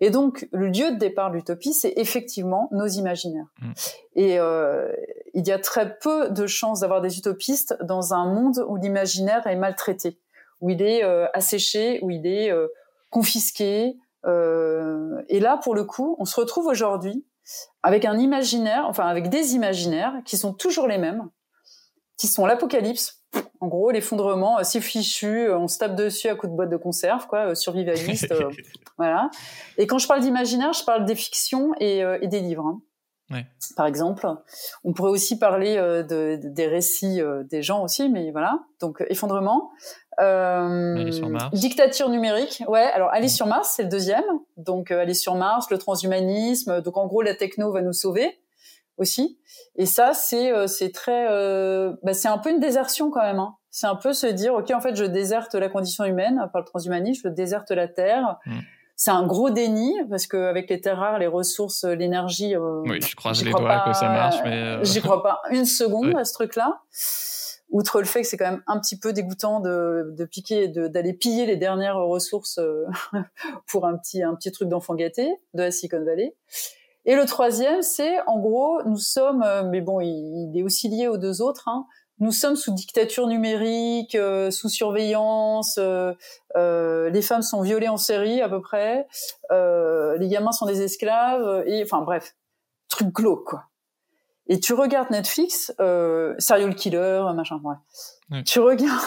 Et 0.00 0.10
donc, 0.10 0.46
le 0.52 0.66
lieu 0.68 0.92
de 0.92 0.98
départ 0.98 1.30
de 1.30 1.36
l'utopie, 1.36 1.72
c'est 1.72 1.94
effectivement 1.96 2.68
nos 2.72 2.86
imaginaires. 2.86 3.46
Mm. 3.62 3.72
Et 4.16 4.38
euh, 4.38 4.92
il 5.32 5.48
y 5.48 5.50
a 5.50 5.58
très 5.58 5.98
peu 5.98 6.28
de 6.28 6.46
chances 6.46 6.80
d'avoir 6.80 7.00
des 7.00 7.16
utopistes 7.16 7.74
dans 7.82 8.12
un 8.12 8.26
monde 8.26 8.62
où 8.68 8.76
l'imaginaire 8.76 9.46
est 9.46 9.56
maltraité, 9.56 10.20
où 10.60 10.68
il 10.68 10.82
est 10.82 11.02
euh, 11.04 11.26
asséché, 11.32 12.00
où 12.02 12.10
il 12.10 12.26
est 12.26 12.52
euh, 12.52 12.68
confisqué. 13.08 13.96
Euh, 14.26 15.22
et 15.30 15.40
là, 15.40 15.56
pour 15.56 15.74
le 15.74 15.84
coup, 15.84 16.16
on 16.18 16.26
se 16.26 16.38
retrouve 16.38 16.66
aujourd'hui 16.66 17.24
avec 17.82 18.04
un 18.04 18.18
imaginaire, 18.18 18.84
enfin 18.86 19.06
avec 19.06 19.30
des 19.30 19.54
imaginaires 19.54 20.12
qui 20.26 20.36
sont 20.36 20.52
toujours 20.52 20.86
les 20.86 20.98
mêmes, 20.98 21.30
qui 22.18 22.26
sont 22.26 22.44
l'apocalypse. 22.44 23.22
En 23.60 23.68
gros, 23.68 23.90
l'effondrement, 23.90 24.58
euh, 24.58 24.62
c'est 24.62 24.80
fichu, 24.80 25.48
euh, 25.48 25.58
on 25.58 25.68
se 25.68 25.78
tape 25.78 25.94
dessus 25.94 26.28
à 26.28 26.34
coups 26.34 26.50
de 26.50 26.56
boîte 26.56 26.70
de 26.70 26.76
conserve, 26.76 27.26
quoi, 27.26 27.50
euh, 27.50 27.54
survivaliste, 27.54 28.32
voilà. 28.98 29.30
Et 29.76 29.86
quand 29.86 29.98
je 29.98 30.08
parle 30.08 30.20
d'imaginaire, 30.20 30.72
je 30.72 30.84
parle 30.84 31.04
des 31.04 31.14
fictions 31.14 31.72
et, 31.80 32.02
des 32.22 32.40
livres. 32.40 32.66
Hein. 32.66 32.80
Ouais. 33.30 33.46
Par 33.76 33.86
exemple, 33.86 34.26
on 34.84 34.94
pourrait 34.94 35.10
aussi 35.10 35.38
parler 35.38 35.76
de, 35.76 36.40
des 36.42 36.66
récits 36.66 37.20
des 37.50 37.62
gens 37.62 37.82
aussi, 37.82 38.08
mais 38.08 38.30
voilà. 38.30 38.60
Donc 38.80 39.04
effondrement, 39.10 39.70
dictature 41.52 42.08
numérique. 42.08 42.64
Ouais. 42.66 42.90
Alors 42.94 43.10
aller 43.10 43.28
sur 43.28 43.46
Mars, 43.46 43.74
c'est 43.76 43.82
le 43.82 43.90
deuxième. 43.90 44.24
Donc 44.56 44.90
aller 44.90 45.12
sur 45.12 45.34
Mars, 45.34 45.70
le 45.70 45.76
transhumanisme. 45.76 46.80
Donc 46.80 46.96
en 46.96 47.06
gros, 47.06 47.20
la 47.20 47.34
techno 47.34 47.70
va 47.70 47.82
nous 47.82 47.92
sauver 47.92 48.40
aussi. 48.98 49.38
Et 49.76 49.86
ça, 49.86 50.12
c'est 50.12 50.52
euh, 50.52 50.66
c'est 50.66 50.92
très, 50.92 51.28
euh, 51.30 51.94
bah, 52.02 52.12
c'est 52.12 52.28
un 52.28 52.38
peu 52.38 52.50
une 52.50 52.60
désertion 52.60 53.10
quand 53.10 53.22
même. 53.22 53.38
Hein. 53.38 53.54
C'est 53.70 53.86
un 53.86 53.96
peu 53.96 54.12
se 54.12 54.26
dire, 54.26 54.54
ok, 54.54 54.70
en 54.72 54.80
fait, 54.80 54.96
je 54.96 55.04
déserte 55.04 55.54
la 55.54 55.68
condition 55.68 56.04
humaine 56.04 56.48
par 56.52 56.62
le 56.62 56.66
transhumanisme, 56.66 57.22
je 57.24 57.28
déserte 57.28 57.70
la 57.70 57.88
Terre. 57.88 58.38
Mm. 58.46 58.58
C'est 58.96 59.12
un 59.12 59.24
gros 59.24 59.50
déni 59.50 59.94
parce 60.10 60.26
qu'avec 60.26 60.68
les 60.68 60.80
terres 60.80 60.98
rares, 60.98 61.20
les 61.20 61.28
ressources, 61.28 61.84
l'énergie. 61.84 62.56
Euh, 62.56 62.82
oui, 62.84 63.00
je 63.00 63.14
croise 63.14 63.44
les 63.44 63.52
doigts 63.52 63.84
que 63.86 63.92
ça 63.92 64.08
marche, 64.08 64.38
mais. 64.42 64.84
J'y 64.84 65.00
crois 65.00 65.22
pas 65.22 65.40
une 65.50 65.66
seconde 65.66 66.16
à 66.16 66.24
ce 66.24 66.32
truc-là. 66.32 66.80
Outre 67.70 68.00
le 68.00 68.06
fait 68.06 68.22
que 68.22 68.26
c'est 68.26 68.36
quand 68.36 68.50
même 68.50 68.62
un 68.66 68.80
petit 68.80 68.98
peu 68.98 69.12
dégoûtant 69.12 69.60
de, 69.60 70.14
de 70.16 70.24
piquer, 70.24 70.66
d'aller 70.68 71.12
piller 71.12 71.46
les 71.46 71.56
dernières 71.56 71.98
ressources 71.98 72.58
pour 73.68 73.86
un 73.86 73.96
petit 73.98 74.22
un 74.22 74.34
petit 74.34 74.50
truc 74.50 74.68
d'enfant 74.68 74.94
gâté 74.94 75.30
de 75.54 75.62
la 75.62 75.70
Silicon 75.70 76.02
Valley. 76.04 76.34
Et 77.08 77.16
le 77.16 77.24
troisième, 77.24 77.80
c'est 77.80 78.20
en 78.26 78.38
gros, 78.38 78.82
nous 78.84 78.98
sommes, 78.98 79.42
euh, 79.42 79.62
mais 79.64 79.80
bon, 79.80 79.98
il, 80.00 80.52
est 80.54 80.62
aussi 80.62 80.88
lié 80.90 81.08
aux 81.08 81.16
deux 81.16 81.40
autres. 81.40 81.66
Hein, 81.66 81.86
nous 82.20 82.32
sommes 82.32 82.54
sous 82.54 82.74
dictature 82.74 83.26
numérique, 83.26 84.14
euh, 84.14 84.50
sous 84.50 84.68
surveillance. 84.68 85.78
Euh, 85.78 86.12
euh, 86.56 87.08
les 87.08 87.22
femmes 87.22 87.40
sont 87.40 87.62
violées 87.62 87.88
en 87.88 87.96
série 87.96 88.42
à 88.42 88.48
peu 88.50 88.60
près. 88.60 89.08
les 89.50 90.28
gamins 90.28 90.52
sont 90.52 90.66
des 90.66 90.82
esclaves. 90.82 91.64
Et 91.66 91.82
enfin 91.82 92.02
bref, 92.02 92.36
truc 92.88 93.08
glauque 93.08 93.44
quoi. 93.44 93.64
Et 94.48 94.60
tu 94.60 94.74
regardes 94.74 95.10
Netflix, 95.10 95.74
euh, 95.80 96.34
serial 96.38 96.74
killer, 96.74 97.22
machin, 97.34 97.60
ouais. 97.64 98.42
Tu 98.44 98.60
regardes, 98.60 99.00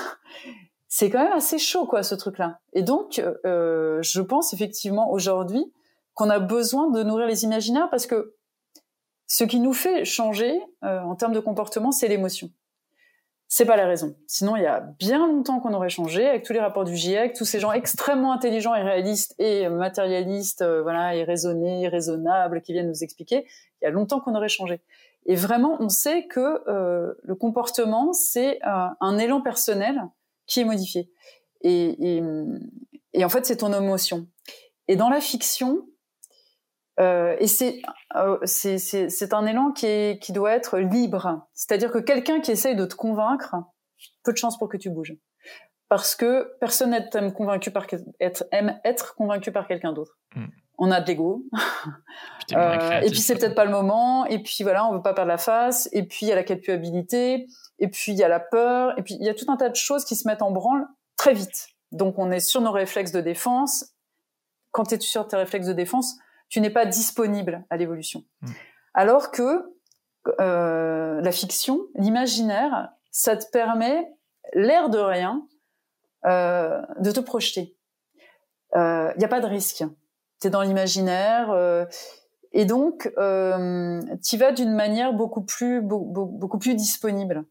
c'est 0.87 1.09
quand 1.09 1.23
même 1.23 1.33
assez 1.33 1.57
chaud, 1.57 1.85
quoi, 1.85 2.03
ce 2.03 2.15
truc-là. 2.15 2.59
Et 2.73 2.83
donc, 2.83 3.19
euh, 3.45 3.99
je 4.01 4.21
pense 4.21 4.53
effectivement 4.53 5.11
aujourd'hui 5.11 5.71
qu'on 6.13 6.29
a 6.29 6.39
besoin 6.39 6.89
de 6.89 7.03
nourrir 7.03 7.27
les 7.27 7.43
imaginaires 7.43 7.89
parce 7.89 8.07
que 8.07 8.35
ce 9.27 9.43
qui 9.43 9.59
nous 9.59 9.73
fait 9.73 10.03
changer 10.03 10.59
euh, 10.83 10.99
en 10.99 11.15
termes 11.15 11.33
de 11.33 11.39
comportement, 11.39 11.91
c'est 11.91 12.07
l'émotion. 12.07 12.49
C'est 13.53 13.65
pas 13.65 13.75
la 13.75 13.85
raison. 13.85 14.15
Sinon, 14.27 14.55
il 14.55 14.63
y 14.63 14.65
a 14.65 14.79
bien 14.79 15.27
longtemps 15.27 15.59
qu'on 15.59 15.73
aurait 15.73 15.89
changé 15.89 16.25
avec 16.25 16.43
tous 16.43 16.53
les 16.53 16.61
rapports 16.61 16.85
du 16.85 16.95
GIEC, 16.95 17.33
tous 17.33 17.43
ces 17.43 17.59
gens 17.59 17.73
extrêmement 17.73 18.31
intelligents 18.31 18.73
et 18.75 18.81
réalistes 18.81 19.35
et 19.39 19.67
matérialistes, 19.67 20.61
euh, 20.61 20.81
voilà, 20.81 21.17
et 21.17 21.25
raisonnés, 21.25 21.89
raisonnables, 21.89 22.61
qui 22.61 22.71
viennent 22.71 22.87
nous 22.87 23.03
expliquer. 23.03 23.45
Il 23.81 23.85
y 23.85 23.87
a 23.87 23.91
longtemps 23.91 24.21
qu'on 24.21 24.35
aurait 24.35 24.47
changé. 24.47 24.79
Et 25.25 25.35
vraiment, 25.35 25.75
on 25.81 25.89
sait 25.89 26.27
que 26.27 26.63
euh, 26.69 27.13
le 27.23 27.35
comportement, 27.35 28.13
c'est 28.13 28.57
euh, 28.65 28.87
un 29.01 29.17
élan 29.17 29.41
personnel 29.41 30.01
qui 30.47 30.61
est 30.61 30.65
modifié. 30.65 31.11
Et, 31.59 32.17
et, 32.17 32.23
et 33.11 33.25
en 33.25 33.29
fait, 33.29 33.45
c'est 33.45 33.57
ton 33.57 33.73
émotion. 33.73 34.27
Et 34.87 34.95
dans 34.95 35.09
la 35.09 35.19
fiction, 35.19 35.85
euh, 37.01 37.35
et 37.39 37.47
c'est 37.47 37.81
euh, 38.15 38.37
c'est 38.45 39.33
un 39.33 39.45
élan 39.45 39.71
qui, 39.71 39.87
est, 39.87 40.21
qui 40.21 40.33
doit 40.33 40.51
être 40.51 40.77
libre. 40.77 41.47
C'est-à-dire 41.53 41.91
que 41.91 41.97
quelqu'un 41.97 42.41
qui 42.41 42.51
essaye 42.51 42.75
de 42.75 42.85
te 42.85 42.95
convaincre, 42.95 43.55
peu 44.23 44.31
de 44.31 44.37
chance 44.37 44.57
pour 44.57 44.69
que 44.69 44.77
tu 44.77 44.89
bouges. 44.89 45.15
Parce 45.89 46.15
que 46.15 46.53
personne 46.59 46.91
n'aime 46.91 47.33
convaincu 47.33 47.71
par 47.71 47.87
être, 48.19 48.45
aime 48.51 48.79
être 48.83 49.15
convaincu 49.15 49.51
par 49.51 49.67
quelqu'un 49.67 49.93
d'autre. 49.93 50.17
Hmm. 50.35 50.45
On 50.77 50.91
a 50.91 51.01
de 51.01 51.07
l'ego. 51.07 51.43
euh, 52.53 53.01
et 53.01 53.09
puis 53.09 53.19
c'est 53.19 53.35
peut-être 53.35 53.55
pas 53.55 53.65
le 53.65 53.71
moment. 53.71 54.25
Et 54.27 54.41
puis 54.41 54.63
voilà, 54.63 54.85
on 54.85 54.93
veut 54.93 55.01
pas 55.01 55.13
perdre 55.13 55.29
la 55.29 55.37
face. 55.37 55.89
Et 55.91 56.03
puis 56.03 56.27
il 56.27 56.29
y 56.29 56.31
a 56.31 56.35
la 56.35 56.43
culpabilité. 56.43 57.47
Et 57.79 57.87
puis 57.87 58.13
il 58.13 58.17
y 58.17 58.23
a 58.23 58.29
la 58.29 58.39
peur. 58.39 58.97
Et 58.97 59.03
puis 59.03 59.15
il 59.19 59.25
y 59.25 59.29
a 59.29 59.33
tout 59.33 59.45
un 59.49 59.57
tas 59.57 59.69
de 59.69 59.75
choses 59.75 60.05
qui 60.05 60.15
se 60.15 60.27
mettent 60.27 60.41
en 60.41 60.51
branle 60.51 60.85
très 61.17 61.33
vite. 61.33 61.67
Donc 61.91 62.17
on 62.17 62.31
est 62.31 62.39
sur 62.39 62.61
nos 62.61 62.71
réflexes 62.71 63.11
de 63.11 63.21
défense. 63.21 63.85
Quand 64.71 64.85
tu 64.85 64.95
es 64.95 64.99
sur 64.99 65.27
tes 65.27 65.35
réflexes 65.35 65.67
de 65.67 65.73
défense, 65.73 66.15
tu 66.51 66.59
n'es 66.61 66.69
pas 66.69 66.85
disponible 66.85 67.65
à 67.71 67.77
l'évolution. 67.77 68.23
Hmm. 68.41 68.51
Alors 68.93 69.31
que 69.31 69.73
euh, 70.39 71.21
la 71.21 71.31
fiction, 71.31 71.79
l'imaginaire, 71.95 72.89
ça 73.09 73.35
te 73.35 73.49
permet, 73.49 74.13
l'air 74.53 74.89
de 74.89 74.99
rien, 74.99 75.47
euh, 76.25 76.81
de 76.99 77.09
te 77.11 77.21
projeter. 77.21 77.75
Il 78.75 78.79
euh, 78.79 79.13
n'y 79.17 79.25
a 79.25 79.29
pas 79.29 79.39
de 79.39 79.47
risque. 79.47 79.83
Tu 80.39 80.47
es 80.47 80.49
dans 80.49 80.61
l'imaginaire. 80.61 81.51
Euh, 81.51 81.85
et 82.51 82.65
donc, 82.65 83.11
euh, 83.17 84.01
tu 84.23 84.37
vas 84.37 84.51
d'une 84.51 84.73
manière 84.73 85.13
beaucoup 85.13 85.41
plus, 85.41 85.81
beaucoup, 85.81 86.25
beaucoup 86.25 86.59
plus 86.59 86.75
disponible. 86.75 87.45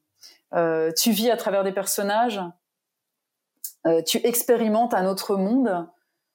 Euh, 0.52 0.92
tu 0.92 1.10
vis 1.10 1.30
à 1.30 1.36
travers 1.38 1.64
des 1.64 1.72
personnages, 1.72 2.40
tu 4.06 4.18
expérimentes 4.26 4.92
un 4.92 5.06
autre 5.06 5.36
monde, 5.36 5.88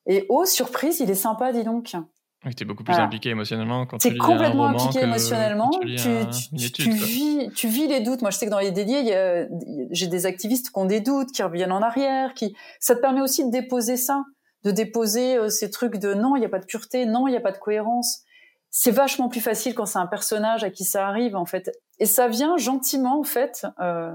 et 0.07 0.25
oh, 0.29 0.45
surprise, 0.45 0.99
il 0.99 1.11
est 1.11 1.15
sympa, 1.15 1.51
dis 1.51 1.63
donc. 1.63 1.95
Oui, 2.45 2.53
tu 2.53 2.63
es 2.63 2.65
beaucoup 2.65 2.83
plus 2.83 2.93
impliqué 2.93 3.29
émotionnellement 3.29 3.87
quand 3.87 3.97
tu 3.97 4.11
lis 4.11 4.17
complètement 4.19 4.67
impliqué 4.67 5.01
émotionnellement. 5.01 5.71
Tu, 5.81 5.95
tu, 5.95 6.71
tu, 6.71 6.91
vis, 6.91 7.49
tu 7.55 7.67
vis 7.67 7.87
les 7.87 8.01
doutes. 8.01 8.21
Moi, 8.21 8.29
je 8.29 8.37
sais 8.37 8.45
que 8.45 8.51
dans 8.51 8.59
les 8.59 8.71
déliés, 8.71 9.47
j'ai 9.91 10.07
des 10.07 10.25
activistes 10.25 10.69
qui 10.69 10.79
ont 10.79 10.85
des 10.85 10.99
doutes, 10.99 11.31
qui 11.31 11.41
reviennent 11.41 11.71
en 11.71 11.81
arrière. 11.81 12.33
Qui, 12.35 12.55
ça 12.79 12.95
te 12.95 13.01
permet 13.01 13.21
aussi 13.21 13.43
de 13.45 13.49
déposer 13.49 13.97
ça, 13.97 14.23
de 14.65 14.71
déposer 14.71 15.37
euh, 15.37 15.49
ces 15.49 15.69
trucs 15.69 15.97
de 15.97 16.13
non, 16.13 16.35
il 16.35 16.39
n'y 16.39 16.45
a 16.45 16.49
pas 16.49 16.59
de 16.59 16.65
pureté, 16.65 17.05
non, 17.05 17.27
il 17.27 17.31
n'y 17.31 17.37
a 17.37 17.41
pas 17.41 17.51
de 17.51 17.57
cohérence. 17.57 18.23
C'est 18.71 18.91
vachement 18.91 19.29
plus 19.29 19.39
facile 19.39 19.73
quand 19.73 19.85
c'est 19.85 19.99
un 19.99 20.07
personnage 20.07 20.63
à 20.63 20.69
qui 20.69 20.83
ça 20.83 21.07
arrive, 21.07 21.35
en 21.35 21.45
fait. 21.45 21.71
Et 21.99 22.05
ça 22.05 22.27
vient 22.27 22.57
gentiment, 22.57 23.19
en 23.19 23.23
fait, 23.23 23.65
euh, 23.79 24.11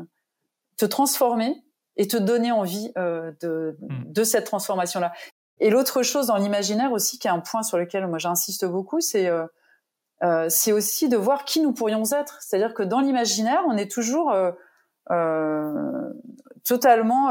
te 0.77 0.85
transformer 0.85 1.55
et 1.97 2.09
te 2.09 2.17
donner 2.17 2.53
envie 2.53 2.91
euh, 2.99 3.33
de, 3.41 3.79
hmm. 3.81 4.13
de 4.13 4.25
cette 4.25 4.45
transformation-là. 4.45 5.13
Et 5.61 5.69
l'autre 5.69 6.03
chose 6.03 6.27
dans 6.27 6.37
l'imaginaire 6.37 6.91
aussi, 6.93 7.19
qui 7.19 7.29
est 7.29 7.31
un 7.31 7.41
point 7.41 7.63
sur 7.63 7.77
lequel 7.77 8.07
moi 8.07 8.19
j'insiste 8.19 8.65
beaucoup, 8.65 9.01
c'est 9.01 9.29
euh, 9.29 9.47
euh, 10.23 10.49
aussi 10.73 11.09
de 11.09 11.17
voir 11.19 11.45
qui 11.45 11.61
nous 11.61 11.73
pourrions 11.73 12.03
être. 12.13 12.39
C'est-à-dire 12.41 12.73
que 12.73 12.83
dans 12.83 13.01
l'imaginaire, 13.01 13.63
on 13.69 13.77
est 13.77 13.91
toujours 13.91 14.33
euh, 15.11 16.11
totalement, 16.65 17.27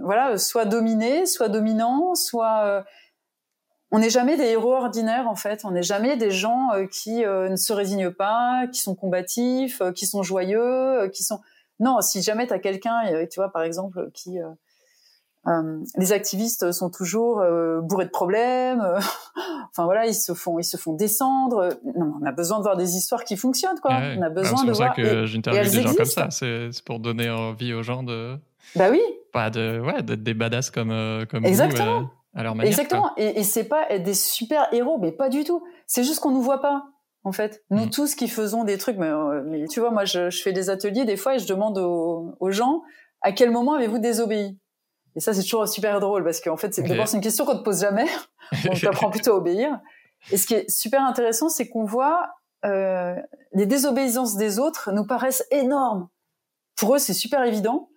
voilà, 0.00 0.36
soit 0.38 0.64
dominé, 0.64 1.24
soit 1.26 1.48
dominant, 1.48 2.16
soit 2.16 2.84
on 3.92 3.98
n'est 3.98 4.10
jamais 4.10 4.36
des 4.36 4.46
héros 4.46 4.74
ordinaires 4.74 5.28
en 5.28 5.36
fait. 5.36 5.64
On 5.64 5.70
n'est 5.70 5.82
jamais 5.84 6.16
des 6.16 6.32
gens 6.32 6.70
qui 6.90 7.24
ne 7.24 7.56
se 7.56 7.72
résignent 7.72 8.10
pas, 8.12 8.66
qui 8.72 8.80
sont 8.80 8.96
combatifs, 8.96 9.82
qui 9.94 10.06
sont 10.06 10.24
joyeux, 10.24 11.08
qui 11.12 11.22
sont 11.22 11.40
non. 11.78 12.00
Si 12.00 12.22
jamais 12.22 12.46
tu 12.48 12.54
as 12.54 12.58
quelqu'un, 12.58 13.02
tu 13.30 13.38
vois 13.38 13.52
par 13.52 13.62
exemple, 13.62 14.10
qui 14.14 14.38
euh, 15.48 15.80
les 15.96 16.12
activistes 16.12 16.70
sont 16.70 16.88
toujours 16.88 17.40
euh, 17.40 17.80
bourrés 17.80 18.04
de 18.04 18.10
problèmes. 18.10 18.80
enfin 19.70 19.84
voilà, 19.84 20.06
ils 20.06 20.14
se 20.14 20.34
font, 20.34 20.58
ils 20.58 20.64
se 20.64 20.76
font 20.76 20.92
descendre. 20.92 21.70
Non, 21.96 22.14
on 22.20 22.24
a 22.24 22.32
besoin 22.32 22.58
de 22.58 22.62
voir 22.62 22.76
des 22.76 22.96
histoires 22.96 23.24
qui 23.24 23.36
fonctionnent, 23.36 23.80
quoi. 23.80 23.98
On 24.16 24.22
a 24.22 24.30
besoin 24.30 24.64
de 24.64 24.72
voir. 24.72 24.94
C'est 24.94 25.02
pour 25.02 25.10
ça 25.10 25.14
que 25.14 25.26
j'interviewe 25.26 25.70
des 25.70 25.82
gens 25.82 25.94
comme 25.94 26.04
ça. 26.04 26.30
C'est 26.30 26.70
pour 26.84 27.00
donner 27.00 27.28
envie 27.30 27.74
aux 27.74 27.82
gens 27.82 28.02
de. 28.02 28.36
Bah 28.76 28.88
oui. 28.90 29.00
Pas 29.32 29.50
de, 29.50 29.80
ouais, 29.80 30.02
d'être 30.02 30.22
des 30.22 30.34
badass 30.34 30.70
comme 30.70 30.92
euh, 30.92 31.26
comme 31.26 31.44
Exactement. 31.44 32.02
Vous, 32.02 32.10
à 32.34 32.42
leur 32.44 32.54
manière. 32.54 32.70
Exactement. 32.70 33.10
Et, 33.16 33.40
et 33.40 33.42
c'est 33.42 33.64
pas 33.64 33.90
être 33.90 34.04
des 34.04 34.14
super 34.14 34.72
héros, 34.72 34.98
mais 34.98 35.10
pas 35.10 35.28
du 35.28 35.42
tout. 35.42 35.64
C'est 35.86 36.04
juste 36.04 36.20
qu'on 36.20 36.30
nous 36.30 36.42
voit 36.42 36.60
pas. 36.60 36.84
En 37.24 37.32
fait, 37.32 37.64
nous 37.70 37.86
mm. 37.86 37.90
tous 37.90 38.14
qui 38.14 38.28
faisons 38.28 38.64
des 38.64 38.78
trucs, 38.78 38.96
mais, 38.96 39.10
mais 39.46 39.66
tu 39.68 39.80
vois, 39.80 39.90
moi, 39.90 40.04
je, 40.04 40.30
je, 40.30 40.42
fais 40.42 40.52
des 40.52 40.70
ateliers 40.70 41.04
des 41.04 41.16
fois 41.16 41.36
et 41.36 41.38
je 41.38 41.46
demande 41.46 41.78
aux, 41.78 42.34
aux 42.40 42.50
gens 42.50 42.82
à 43.22 43.32
quel 43.32 43.50
moment 43.50 43.74
avez-vous 43.74 43.98
désobéi? 43.98 44.58
Et 45.16 45.20
ça, 45.20 45.34
c'est 45.34 45.42
toujours 45.42 45.68
super 45.68 46.00
drôle 46.00 46.24
parce 46.24 46.40
qu'en 46.40 46.56
fait, 46.56 46.72
c'est 46.74 46.82
d'abord 46.82 47.08
c'est 47.08 47.16
une 47.16 47.22
question 47.22 47.44
qu'on 47.44 47.58
te 47.58 47.62
pose 47.62 47.80
jamais. 47.80 48.06
On 48.70 48.74
t'apprend 48.74 49.10
plutôt 49.10 49.32
à 49.32 49.36
obéir. 49.36 49.78
Et 50.30 50.36
ce 50.36 50.46
qui 50.46 50.54
est 50.54 50.70
super 50.70 51.02
intéressant, 51.02 51.48
c'est 51.48 51.68
qu'on 51.68 51.84
voit 51.84 52.28
euh, 52.64 53.14
les 53.52 53.66
désobéissances 53.66 54.36
des 54.36 54.58
autres 54.58 54.92
nous 54.92 55.06
paraissent 55.06 55.44
énormes. 55.50 56.08
Pour 56.76 56.94
eux, 56.94 56.98
c'est 56.98 57.14
super 57.14 57.44
évident. 57.44 57.90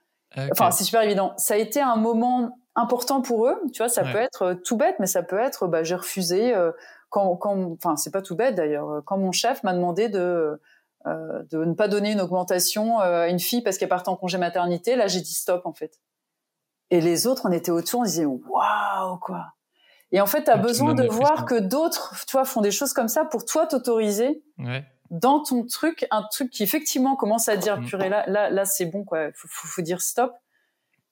Enfin, 0.51 0.71
c'est 0.71 0.83
super 0.83 1.01
évident. 1.01 1.33
Ça 1.37 1.53
a 1.53 1.57
été 1.57 1.79
un 1.79 1.95
moment 1.95 2.57
important 2.75 3.21
pour 3.21 3.47
eux. 3.47 3.55
Tu 3.73 3.81
vois, 3.81 3.89
ça 3.89 4.03
peut 4.03 4.17
être 4.17 4.41
euh, 4.41 4.55
tout 4.55 4.75
bête, 4.75 4.95
mais 4.99 5.07
ça 5.07 5.23
peut 5.23 5.39
être, 5.39 5.67
bah, 5.67 5.83
j'ai 5.83 5.95
refusé 5.95 6.53
euh, 6.53 6.71
quand, 7.09 7.37
quand, 7.37 7.71
enfin, 7.73 7.95
c'est 7.95 8.11
pas 8.11 8.21
tout 8.21 8.35
bête 8.35 8.55
d'ailleurs. 8.55 9.01
Quand 9.05 9.17
mon 9.17 9.31
chef 9.31 9.63
m'a 9.63 9.73
demandé 9.73 10.09
de 10.09 10.59
euh, 11.07 11.43
de 11.51 11.63
ne 11.63 11.73
pas 11.73 11.87
donner 11.87 12.13
une 12.13 12.21
augmentation 12.21 12.97
à 12.97 13.27
une 13.27 13.39
fille 13.39 13.61
parce 13.61 13.77
qu'elle 13.77 13.89
partait 13.89 14.09
en 14.09 14.15
congé 14.15 14.39
maternité, 14.39 14.95
là, 14.95 15.05
j'ai 15.07 15.21
dit 15.21 15.33
stop 15.33 15.65
en 15.65 15.73
fait. 15.73 15.99
Et 16.91 17.01
les 17.01 17.27
autres, 17.27 17.43
on 17.45 17.51
était 17.51 17.71
autour, 17.71 18.01
on 18.01 18.03
disait 18.03 18.25
waouh 18.25 19.17
quoi. 19.19 19.45
Et 20.11 20.21
en 20.21 20.27
fait, 20.27 20.43
tu 20.43 20.51
as 20.51 20.57
besoin 20.57 20.93
de 20.93 21.03
voir 21.07 21.45
que 21.45 21.59
d'autres, 21.59 22.15
tu 22.27 22.33
vois, 22.33 22.45
font 22.45 22.61
des 22.61 22.71
choses 22.71 22.93
comme 22.93 23.07
ça 23.07 23.25
pour 23.25 23.43
toi 23.43 23.65
t'autoriser 23.65 24.43
ouais. 24.59 24.85
dans 25.09 25.41
ton 25.41 25.65
truc, 25.65 26.05
un 26.11 26.23
truc 26.31 26.51
qui 26.51 26.63
effectivement 26.63 27.15
commence 27.15 27.49
à 27.49 27.57
dire 27.57 27.81
mm. 27.81 27.85
purée 27.85 28.09
là, 28.09 28.23
là, 28.27 28.49
là 28.49 28.65
c'est 28.65 28.85
bon 28.85 29.03
quoi, 29.03 29.31
faut, 29.33 29.47
faut, 29.49 29.67
faut, 29.67 29.81
dire 29.81 30.01
stop. 30.01 30.33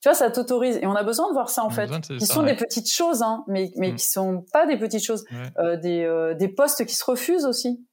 Tu 0.00 0.08
vois, 0.08 0.14
ça 0.14 0.30
t'autorise. 0.30 0.76
Et 0.76 0.86
on 0.86 0.94
a 0.94 1.02
besoin 1.02 1.28
de 1.28 1.32
voir 1.32 1.50
ça 1.50 1.64
en 1.64 1.70
fait. 1.70 1.90
Qui 2.00 2.26
sont 2.26 2.44
des 2.44 2.54
petites 2.54 2.90
choses, 2.90 3.22
hein, 3.22 3.44
mais 3.48 3.72
mais 3.76 3.92
mm. 3.92 3.96
qui 3.96 4.08
sont 4.08 4.44
pas 4.52 4.66
des 4.66 4.78
petites 4.78 5.04
choses, 5.04 5.24
euh, 5.58 5.76
des 5.76 6.04
euh, 6.04 6.34
des 6.34 6.48
postes 6.48 6.86
qui 6.86 6.94
se 6.94 7.04
refusent 7.04 7.46
aussi. 7.46 7.84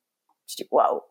Je 0.48 0.56
dis 0.56 0.68
waouh. 0.72 1.02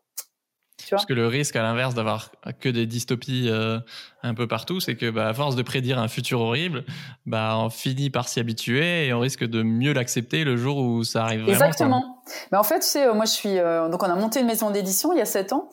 Parce 0.91 1.07
que 1.07 1.13
le 1.13 1.27
risque, 1.27 1.57
à 1.57 1.63
l'inverse, 1.63 1.95
d'avoir 1.95 2.31
que 2.61 2.69
des 2.69 2.87
dystopies 2.87 3.49
euh, 3.49 3.79
un 4.23 4.35
peu 4.35 4.47
partout, 4.47 4.81
c'est 4.81 4.97
que, 4.97 5.11
bah, 5.11 5.29
à 5.29 5.35
force 5.35 5.57
de 5.57 5.63
prédire 5.63 5.99
un 5.99 6.09
futur 6.09 6.41
horrible, 6.41 6.85
bah, 7.27 7.57
on 7.59 7.71
finit 7.71 8.11
par 8.11 8.29
s'y 8.29 8.41
habituer 8.41 9.07
et 9.07 9.13
on 9.13 9.21
risque 9.21 9.45
de 9.45 9.63
mieux 9.63 9.93
l'accepter 9.93 10.45
le 10.45 10.57
jour 10.57 10.79
où 10.79 11.05
ça 11.05 11.25
arrive 11.25 11.43
vraiment. 11.43 11.55
Exactement. 11.55 12.23
Mais 12.53 12.59
en 12.59 12.63
fait, 12.63 12.81
tu 12.81 12.87
sais, 12.87 13.13
moi, 13.13 13.25
je 13.25 13.33
suis. 13.33 13.59
Euh, 13.59 13.89
donc, 13.89 14.03
on 14.03 14.07
a 14.07 14.15
monté 14.15 14.41
une 14.41 14.47
maison 14.47 14.71
d'édition 14.71 15.13
il 15.13 15.19
y 15.19 15.23
a 15.23 15.27
sept 15.27 15.53
ans, 15.53 15.69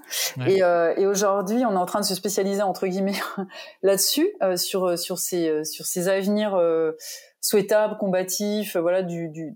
et, 0.45 0.63
euh, 0.63 0.93
et 0.97 1.05
aujourd'hui, 1.05 1.63
on 1.65 1.73
est 1.73 1.77
en 1.77 1.85
train 1.85 1.99
de 1.99 2.05
se 2.05 2.15
spécialiser 2.15 2.61
entre 2.61 2.87
guillemets 2.87 3.19
là-dessus, 3.83 4.29
sur 4.55 4.97
sur 4.97 5.19
ces 5.19 5.63
sur 5.65 5.85
ces 5.85 6.07
avenirs 6.07 6.59
souhaitables, 7.41 7.97
combatifs, 7.97 8.75
voilà, 8.77 9.03
du, 9.03 9.29
du 9.29 9.53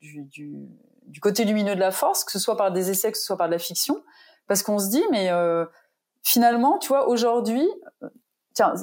du 0.00 0.28
du 1.08 1.20
côté 1.20 1.44
lumineux 1.44 1.74
de 1.74 1.80
la 1.80 1.90
force, 1.90 2.24
que 2.24 2.32
ce 2.32 2.38
soit 2.38 2.56
par 2.56 2.72
des 2.72 2.90
essais, 2.90 3.10
que 3.10 3.18
ce 3.18 3.24
soit 3.24 3.36
par 3.36 3.48
de 3.48 3.52
la 3.52 3.58
fiction 3.58 4.02
parce 4.48 4.62
qu'on 4.62 4.78
se 4.78 4.90
dit 4.90 5.02
mais 5.10 5.30
euh, 5.30 5.64
finalement 6.24 6.78
tu 6.78 6.88
vois 6.88 7.08
aujourd'hui 7.08 7.66
tiens 8.54 8.74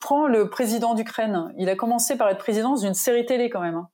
prends 0.00 0.26
le 0.26 0.48
président 0.48 0.94
d'Ukraine 0.94 1.52
il 1.58 1.68
a 1.68 1.76
commencé 1.76 2.16
par 2.16 2.28
être 2.28 2.38
président 2.38 2.74
d'une 2.74 2.94
série 2.94 3.26
télé 3.26 3.50
quand 3.50 3.60
même 3.60 3.74
hein, 3.74 3.88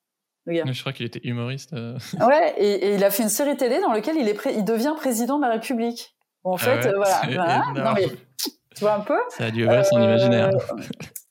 le 0.47 0.55
gars. 0.55 0.65
je 0.71 0.81
crois 0.81 0.93
qu'il 0.93 1.07
était 1.07 1.21
humoriste 1.25 1.73
euh. 1.73 1.99
ouais 2.21 2.55
et, 2.59 2.75
et, 2.89 2.95
il 2.95 3.05
a 3.05 3.11
fait 3.11 3.23
une 3.23 3.29
série 3.29 3.57
télé 3.57 3.81
dans 3.81 3.93
laquelle 3.93 4.17
il 4.17 4.29
est 4.29 4.39
il 4.55 4.65
devient 4.65 4.95
président 4.97 5.39
de 5.39 5.43
la 5.43 5.53
République 5.53 6.17
bon, 6.45 6.53
en 6.53 6.55
ah 6.55 6.59
fait 6.59 6.87
ouais, 6.87 6.95
voilà, 6.95 7.23
voilà. 7.27 7.63
Non, 7.75 7.93
mais 7.95 8.07
tu 8.75 8.81
vois 8.81 8.95
un 8.95 9.01
peu 9.01 9.19
Ça 9.31 9.45
a 9.45 9.51
dû 9.51 9.65
ouvrir 9.65 9.85
son 9.85 10.01
imaginaire. 10.01 10.51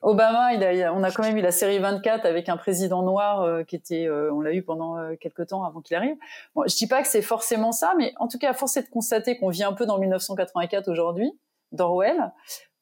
Obama, 0.01 0.53
il 0.53 0.63
a, 0.63 0.93
on 0.93 1.03
a 1.03 1.11
quand 1.11 1.23
même 1.23 1.37
eu 1.37 1.41
la 1.41 1.51
série 1.51 1.79
24 1.79 2.25
avec 2.25 2.49
un 2.49 2.57
président 2.57 3.03
noir 3.03 3.65
qui 3.65 3.75
était, 3.75 4.09
on 4.09 4.41
l'a 4.41 4.53
eu 4.53 4.61
pendant 4.61 4.97
quelques 5.19 5.47
temps 5.47 5.63
avant 5.63 5.79
qu'il 5.79 5.95
arrive. 5.95 6.15
Bon, 6.55 6.63
je 6.67 6.75
dis 6.75 6.87
pas 6.87 7.01
que 7.01 7.07
c'est 7.07 7.21
forcément 7.21 7.71
ça, 7.71 7.93
mais 7.97 8.13
en 8.17 8.27
tout 8.27 8.37
cas, 8.37 8.49
à 8.49 8.53
force 8.53 8.75
de 8.75 8.89
constater 8.91 9.37
qu'on 9.37 9.49
vit 9.49 9.63
un 9.63 9.71
peu 9.71 9.85
dans 9.85 9.97
1984 9.99 10.89
aujourd'hui, 10.89 11.31
d'Orwell, 11.71 12.33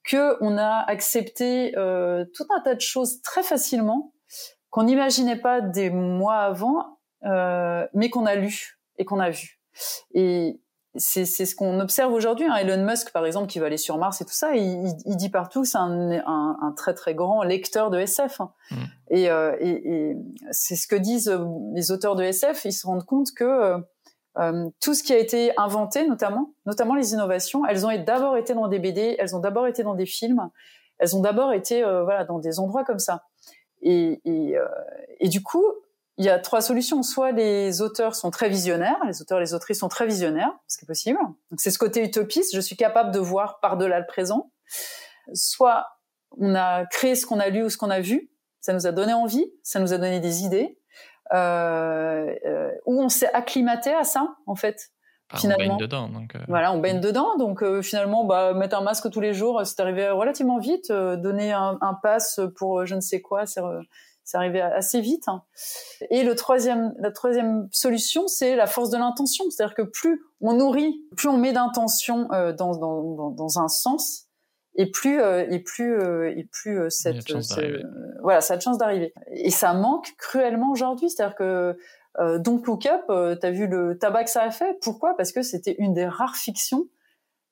que 0.04 0.36
on 0.42 0.58
a 0.58 0.84
accepté 0.88 1.74
tout 1.74 2.48
un 2.50 2.62
tas 2.62 2.74
de 2.74 2.82
choses 2.82 3.22
très 3.22 3.44
facilement 3.44 4.14
qu'on 4.72 4.84
n'imaginait 4.84 5.40
pas 5.40 5.62
des 5.62 5.92
mois 5.92 6.40
avant, 6.40 6.98
euh, 7.24 7.86
mais 7.94 8.10
qu'on 8.10 8.26
a 8.26 8.36
lu 8.36 8.80
et 8.98 9.06
qu'on 9.06 9.20
a 9.20 9.30
vu. 9.30 9.60
Et 10.14 10.61
c'est 10.96 11.26
ce 11.26 11.56
qu'on 11.56 11.80
observe 11.80 12.12
aujourd'hui. 12.14 12.46
Hein. 12.46 12.56
Elon 12.56 12.84
Musk, 12.86 13.12
par 13.12 13.26
exemple, 13.26 13.48
qui 13.48 13.60
va 13.60 13.68
aller 13.68 13.78
sur 13.78 13.98
Mars 13.98 14.22
et 14.22 14.26
tout 14.26 14.34
ça, 14.34 14.56
il, 14.56 14.94
il 15.06 15.16
dit 15.16 15.30
partout 15.30 15.64
c'est 15.64 15.78
un, 15.78 16.12
un, 16.12 16.58
un, 16.62 16.72
très 16.74 16.94
très 16.94 17.16
grand 17.16 17.44
lecteur 17.44 17.90
de 17.90 18.00
SF. 18.00 18.42
Hein. 18.42 18.52
Mm. 18.72 18.76
Et, 19.10 19.30
euh, 19.30 19.56
et, 19.60 20.10
et 20.10 20.18
c'est 20.52 20.76
ce 20.76 20.88
que 20.88 20.96
disent 20.96 21.30
euh, 21.30 21.46
les 21.74 21.92
auteurs 21.92 22.16
de 22.16 22.24
SF. 22.24 22.66
Ils 22.66 22.74
se 22.74 22.86
rendent 22.86 23.06
compte 23.06 23.32
que 23.34 23.44
euh, 23.44 23.78
euh, 24.38 24.70
tout 24.82 24.94
ce 24.94 25.04
qui 25.04 25.14
a 25.14 25.18
été 25.18 25.54
inventé, 25.58 26.08
notamment, 26.08 26.54
notamment 26.66 26.96
les 26.96 27.14
innovations, 27.14 27.66
elles 27.66 27.86
ont 27.86 28.04
d'abord 28.04 28.36
été 28.36 28.54
dans 28.54 28.68
des 28.68 28.80
BD, 28.80 29.16
elles 29.18 29.36
ont 29.36 29.40
d'abord 29.40 29.68
été 29.68 29.84
dans 29.84 29.96
des 29.96 30.06
films, 30.06 30.50
elles 31.00 31.16
ont 31.16 31.22
d'abord 31.22 31.54
été 31.54 31.84
voilà 31.84 32.26
dans 32.26 32.40
des 32.40 32.60
endroits 32.60 32.84
comme 32.84 33.00
ça. 33.00 33.24
Et, 33.82 34.22
et, 34.26 34.58
euh, 34.58 34.68
et, 35.20 35.28
du 35.28 35.42
coup, 35.42 35.66
il 36.22 36.26
y 36.26 36.30
a 36.30 36.38
trois 36.38 36.62
solutions. 36.62 37.02
Soit 37.02 37.32
les 37.32 37.82
auteurs 37.82 38.14
sont 38.14 38.30
très 38.30 38.48
visionnaires, 38.48 39.00
les 39.08 39.22
auteurs, 39.24 39.40
les 39.40 39.56
autrices 39.56 39.80
sont 39.80 39.88
très 39.88 40.06
visionnaires, 40.06 40.54
ce 40.68 40.78
qui 40.78 40.86
est 40.86 40.88
possible. 40.88 41.18
Donc 41.50 41.60
c'est 41.60 41.72
ce 41.72 41.80
côté 41.80 42.04
utopiste, 42.04 42.56
je 42.56 42.62
suis 42.62 42.76
capable 42.76 43.10
de 43.10 43.18
voir 43.18 43.60
par-delà 43.60 44.00
le 44.00 44.06
présent. 44.06 44.52
Soit 45.34 45.88
on 46.38 46.54
a 46.54 46.86
créé 46.86 47.16
ce 47.16 47.26
qu'on 47.26 47.40
a 47.40 47.50
lu 47.50 47.64
ou 47.64 47.70
ce 47.70 47.78
qu'on 47.78 47.90
a 47.90 48.02
vu, 48.02 48.30
ça 48.60 48.72
nous 48.74 48.86
a 48.86 48.92
donné 48.92 49.14
envie, 49.14 49.52
ça 49.64 49.80
nous 49.80 49.94
a 49.94 49.98
donné 49.98 50.20
des 50.20 50.44
idées, 50.44 50.78
euh, 51.34 52.36
euh, 52.46 52.72
ou 52.86 53.02
on 53.02 53.10
s'est 53.10 53.34
acclimaté 53.34 53.92
à 53.92 54.04
ça, 54.04 54.36
en 54.46 54.56
fait 54.56 54.92
finalement. 55.38 55.76
On 55.76 55.78
baigne 55.78 55.88
dedans. 55.88 56.10
Donc, 56.10 56.36
euh, 56.36 56.40
Voilà, 56.48 56.74
on 56.74 56.80
baigne 56.80 57.00
dedans. 57.00 57.38
Donc 57.38 57.64
euh, 57.64 57.82
finalement, 57.82 58.26
bah, 58.26 58.54
mettre 58.54 58.78
un 58.78 58.82
masque 58.82 59.10
tous 59.10 59.22
les 59.22 59.34
jours, 59.34 59.62
c'est 59.66 59.80
arrivé 59.80 60.10
relativement 60.10 60.60
vite. 60.60 60.92
Euh, 60.92 61.16
donner 61.16 61.52
un, 61.52 61.78
un 61.82 61.94
pass 61.94 62.40
pour 62.58 62.86
je 62.86 62.96
ne 62.96 63.02
sais 63.02 63.22
quoi, 63.22 63.46
c'est 63.46 63.62
c'est 64.32 64.38
arrivé 64.38 64.62
assez 64.62 65.02
vite. 65.02 65.28
Hein. 65.28 65.44
Et 66.10 66.24
le 66.24 66.36
troisième, 66.36 66.94
la 67.00 67.12
troisième 67.12 67.68
solution, 67.72 68.28
c'est 68.28 68.56
la 68.56 68.68
force 68.68 68.90
de 68.90 68.98
l'intention. 68.98 69.46
C'est-à-dire 69.50 69.76
que 69.76 69.82
plus 69.82 70.22
on 70.40 70.54
nourrit, 70.54 71.02
plus 71.16 71.28
on 71.28 71.38
met 71.38 71.54
d'intention 71.54 72.28
dans, 72.30 72.54
dans, 72.54 72.76
dans, 72.76 73.30
dans, 73.30 73.60
un 73.60 73.68
sens, 73.68 74.28
et 74.76 74.90
plus 74.90 75.20
et 75.20 75.60
plus 75.60 76.02
et 76.30 76.48
plus 76.50 76.90
cette, 76.90 77.30
voilà 78.22 78.40
ça 78.40 78.54
a 78.54 78.58
de 78.58 78.62
chance 78.62 78.78
d'arriver 78.78 79.14
et 79.34 79.50
ça 79.50 79.74
manque 79.74 80.14
cruellement 80.18 80.72
aujourd'hui 80.72 81.10
c'est-à-dire 81.10 81.36
que 81.36 81.76
euh, 82.20 82.40
donc 82.40 82.68
Look 82.68 82.86
Up, 82.86 83.04
euh, 83.10 83.36
t'as 83.36 83.52
vu 83.52 83.68
le 83.68 83.98
tabac 83.98 84.26
que 84.26 84.30
ça 84.30 84.44
a 84.44 84.52
fait? 84.52 84.78
Pourquoi? 84.82 85.16
Parce 85.16 85.32
que 85.32 85.42
c'était 85.42 85.76
une 85.80 85.94
des 85.94 86.06
rares 86.06 86.36
fictions 86.36 86.88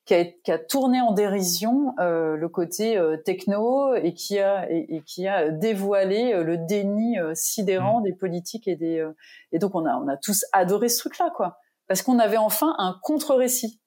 qui 0.09 0.15
a, 0.15 0.25
qui 0.25 0.51
a 0.51 0.57
tourné 0.57 0.99
en 1.01 1.11
dérision 1.11 1.93
euh, 1.99 2.35
le 2.35 2.49
côté 2.49 2.97
euh, 2.97 3.15
techno 3.17 3.93
et 3.93 4.15
qui 4.15 4.39
a 4.39 4.67
et, 4.71 4.95
et, 4.95 5.03
qui 5.03 5.27
a 5.27 5.51
dévoilé 5.51 6.33
euh, 6.33 6.43
le 6.43 6.57
déni 6.57 7.17
sidérant 7.35 7.99
mmh. 7.99 8.03
des 8.05 8.13
politiques 8.13 8.67
et 8.67 8.75
des 8.75 9.05
et 9.51 9.59
donc 9.59 9.75
on 9.75 9.85
a 9.85 9.93
on 9.97 10.07
a 10.07 10.17
tous 10.17 10.45
adoré 10.51 10.89
ce 10.89 10.97
truc-là 10.97 11.29
quoi 11.35 11.59
parce 11.87 12.01
qu'on 12.01 12.17
avait 12.17 12.37
enfin 12.37 12.73
un 12.79 12.97
contre-récit. 13.03 13.79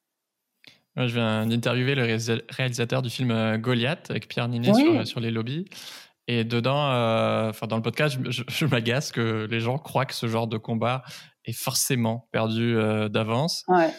Moi, 0.94 1.06
je 1.06 1.14
viens 1.14 1.46
d'interviewer 1.46 1.94
le 1.94 2.02
réalisateur 2.50 3.00
du 3.00 3.11
film 3.11 3.56
Goliath 3.58 4.11
avec 4.11 4.28
Pierre 4.28 4.48
Ninet 4.48 4.74
sur, 4.74 5.06
sur 5.06 5.20
les 5.20 5.30
lobbies. 5.30 5.64
Et 6.26 6.44
dedans, 6.44 6.88
enfin 7.48 7.66
dans 7.68 7.76
le 7.76 7.82
podcast, 7.82 8.18
je, 8.28 8.66
m'agace 8.66 9.12
que 9.12 9.46
les 9.48 9.61
gens 9.61 9.78
croient 9.78 10.04
que 10.04 10.14
ce 10.14 10.26
genre 10.26 10.48
de 10.48 10.58
combat 10.58 11.02
est 11.44 11.56
forcément 11.56 12.28
perdu 12.32 12.76
d'avance. 13.08 13.64
Ouais. 13.68 13.92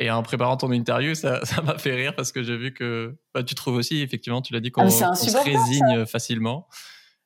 Et 0.00 0.10
en 0.10 0.22
préparant 0.22 0.56
ton 0.56 0.72
interview, 0.72 1.14
ça, 1.14 1.40
ça 1.44 1.62
m'a 1.62 1.78
fait 1.78 1.94
rire 1.94 2.14
parce 2.16 2.32
que 2.32 2.42
j'ai 2.42 2.56
vu 2.56 2.74
que 2.74 3.16
bah, 3.34 3.44
tu 3.44 3.54
trouves 3.54 3.76
aussi, 3.76 4.02
effectivement, 4.02 4.42
tu 4.42 4.52
l'as 4.52 4.60
dit, 4.60 4.72
qu'on 4.72 4.82
ah, 4.82 5.14
se 5.14 5.36
résigne 5.36 6.06
facilement. 6.06 6.66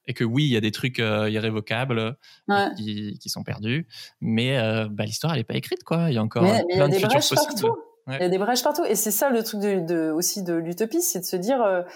Et 0.07 0.13
que 0.13 0.23
oui, 0.23 0.45
il 0.45 0.51
y 0.51 0.57
a 0.59 0.61
des 0.61 0.71
trucs 0.71 1.01
euh, 1.01 1.31
irrévocables 1.31 2.19
ouais. 2.49 2.69
qui, 2.77 3.19
qui, 3.19 3.29
sont 3.31 3.43
perdus, 3.43 3.87
mais 4.21 4.59
bah, 4.91 5.05
l'histoire 5.05 5.33
elle 5.33 5.41
est 5.41 5.45
pas 5.45 5.55
écrite 5.55 5.83
quoi. 5.83 6.11
Il 6.11 6.15
y 6.15 6.19
a 6.19 6.23
encore 6.23 6.43
plein 6.43 6.63
il 6.69 6.77
y 6.77 6.81
a 6.81 6.89
de 6.89 6.93
futurs 6.93 7.27
possibles. 7.27 7.71
Ouais. 8.07 8.19
Il 8.19 8.23
y 8.23 8.27
a 8.27 8.29
des 8.29 8.37
brèches 8.37 8.63
partout, 8.63 8.85
et 8.85 8.97
c'est 8.97 9.11
ça 9.11 9.31
le 9.31 9.43
truc 9.43 9.61
de, 9.61 9.81
de, 9.81 10.11
aussi 10.11 10.43
de 10.43 10.53
l'utopie, 10.53 11.01
c'est 11.01 11.21
de 11.21 11.25
se 11.25 11.37
dire 11.37 11.87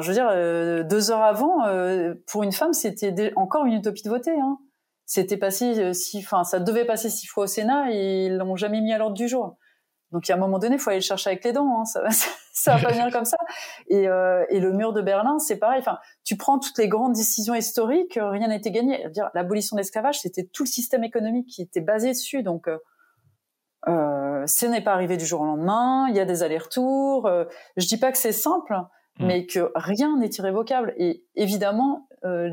je 0.00 0.06
veux 0.06 0.14
dire, 0.14 0.28
euh, 0.30 0.82
deux 0.84 1.10
heures 1.10 1.22
avant, 1.22 1.66
euh, 1.66 2.14
pour 2.26 2.42
une 2.42 2.52
femme, 2.52 2.72
c'était 2.72 3.32
encore 3.36 3.64
une 3.66 3.74
utopie 3.74 4.02
de 4.02 4.10
voter. 4.10 4.32
Hein. 4.32 4.58
C'était 5.06 5.36
passé 5.36 5.78
euh, 5.78 5.92
si, 5.92 6.18
enfin, 6.18 6.44
ça 6.44 6.60
devait 6.60 6.84
passer 6.84 7.10
six 7.10 7.26
fois 7.26 7.44
au 7.44 7.46
Sénat 7.46 7.86
et 7.90 8.26
ils 8.26 8.36
l'ont 8.36 8.56
jamais 8.56 8.80
mis 8.80 8.92
à 8.92 8.98
l'ordre 8.98 9.16
du 9.16 9.28
jour. 9.28 9.56
Donc, 10.12 10.28
à 10.28 10.34
un 10.34 10.36
moment 10.36 10.58
donné, 10.58 10.76
il 10.76 10.78
faut 10.78 10.90
aller 10.90 11.00
le 11.00 11.04
chercher 11.04 11.30
avec 11.30 11.44
les 11.44 11.52
dents. 11.52 11.80
Hein. 11.80 11.84
Ça, 11.84 12.02
va, 12.02 12.08
ça 12.52 12.76
va 12.76 12.82
pas 12.82 12.92
venir 12.92 13.10
comme 13.10 13.24
ça. 13.24 13.36
Et, 13.88 14.08
euh, 14.08 14.44
et 14.50 14.60
le 14.60 14.72
mur 14.72 14.92
de 14.92 15.00
Berlin, 15.00 15.38
c'est 15.38 15.56
pareil. 15.56 15.80
Enfin, 15.80 15.98
tu 16.24 16.36
prends 16.36 16.58
toutes 16.58 16.78
les 16.78 16.88
grandes 16.88 17.14
décisions 17.14 17.54
historiques, 17.54 18.18
rien 18.20 18.48
n'a 18.48 18.56
été 18.56 18.70
gagné. 18.70 19.08
Dire 19.10 19.30
l'abolition 19.34 19.76
de 19.76 19.80
l'esclavage, 19.80 20.20
c'était 20.20 20.44
tout 20.44 20.64
le 20.64 20.68
système 20.68 21.04
économique 21.04 21.48
qui 21.48 21.62
était 21.62 21.80
basé 21.80 22.10
dessus. 22.10 22.42
Donc, 22.42 22.68
euh, 22.68 24.46
ce 24.46 24.66
n'est 24.66 24.82
pas 24.82 24.92
arrivé 24.92 25.16
du 25.16 25.26
jour 25.26 25.40
au 25.40 25.46
lendemain. 25.46 26.06
Il 26.08 26.16
y 26.16 26.20
a 26.20 26.24
des 26.24 26.42
allers-retours. 26.42 27.28
je 27.76 27.86
dis 27.86 27.96
pas 27.96 28.12
que 28.12 28.18
c'est 28.18 28.32
simple 28.32 28.76
Mm. 29.18 29.26
mais 29.26 29.46
que 29.46 29.70
rien 29.74 30.16
n'est 30.18 30.30
irrévocable. 30.30 30.94
Et 30.96 31.24
évidemment, 31.36 32.08
euh, 32.24 32.50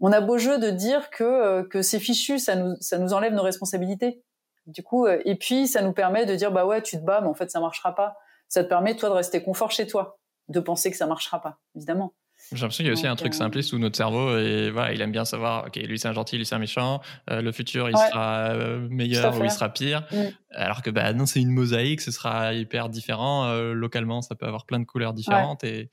on 0.00 0.12
a 0.12 0.20
beau 0.20 0.38
jeu 0.38 0.58
de 0.58 0.70
dire 0.70 1.10
que 1.10 1.24
euh, 1.24 1.64
que 1.64 1.82
c'est 1.82 1.98
fichu, 1.98 2.38
ça 2.38 2.56
nous 2.56 2.76
ça 2.80 2.98
nous 2.98 3.12
enlève 3.12 3.32
nos 3.32 3.42
responsabilités. 3.42 4.22
Du 4.66 4.82
coup, 4.82 5.06
euh, 5.06 5.20
et 5.24 5.36
puis 5.36 5.66
ça 5.66 5.82
nous 5.82 5.92
permet 5.92 6.26
de 6.26 6.34
dire 6.34 6.52
bah 6.52 6.66
ouais, 6.66 6.82
tu 6.82 6.96
te 6.96 7.02
bats, 7.02 7.20
mais 7.20 7.28
en 7.28 7.34
fait 7.34 7.50
ça 7.50 7.60
marchera 7.60 7.94
pas. 7.94 8.16
Ça 8.48 8.64
te 8.64 8.68
permet 8.68 8.96
toi 8.96 9.08
de 9.08 9.14
rester 9.14 9.42
confort 9.42 9.70
chez 9.70 9.86
toi, 9.86 10.18
de 10.48 10.60
penser 10.60 10.90
que 10.90 10.96
ça 10.96 11.06
marchera 11.06 11.40
pas, 11.40 11.58
évidemment. 11.74 12.14
J'ai 12.52 12.62
l'impression 12.62 12.82
qu'il 12.82 12.86
y 12.86 12.90
a 12.90 12.94
aussi 12.94 13.06
un 13.06 13.16
truc 13.16 13.34
simpliste 13.34 13.70
sous 13.70 13.78
notre 13.78 13.96
cerveau 13.96 14.36
et 14.36 14.70
voilà, 14.70 14.92
il 14.92 15.00
aime 15.00 15.12
bien 15.12 15.24
savoir, 15.24 15.66
ok, 15.66 15.76
lui 15.76 15.98
c'est 15.98 16.08
un 16.08 16.12
gentil, 16.12 16.36
lui 16.36 16.44
c'est 16.44 16.54
un 16.54 16.58
méchant, 16.58 17.00
euh, 17.30 17.42
le 17.42 17.52
futur 17.52 17.88
il 17.88 17.96
sera 17.96 18.48
euh, 18.54 18.88
meilleur 18.90 19.38
ou 19.38 19.44
il 19.44 19.50
sera 19.50 19.68
pire. 19.68 20.06
Mm. 20.10 20.16
Alors 20.50 20.82
que 20.82 20.90
bah 20.90 21.12
non, 21.12 21.26
c'est 21.26 21.40
une 21.40 21.50
mosaïque, 21.50 22.00
ce 22.00 22.10
sera 22.10 22.54
hyper 22.54 22.88
différent. 22.88 23.46
Euh, 23.46 23.72
localement, 23.72 24.20
ça 24.20 24.34
peut 24.34 24.46
avoir 24.46 24.66
plein 24.66 24.80
de 24.80 24.84
couleurs 24.84 25.12
différentes 25.12 25.62
et, 25.62 25.90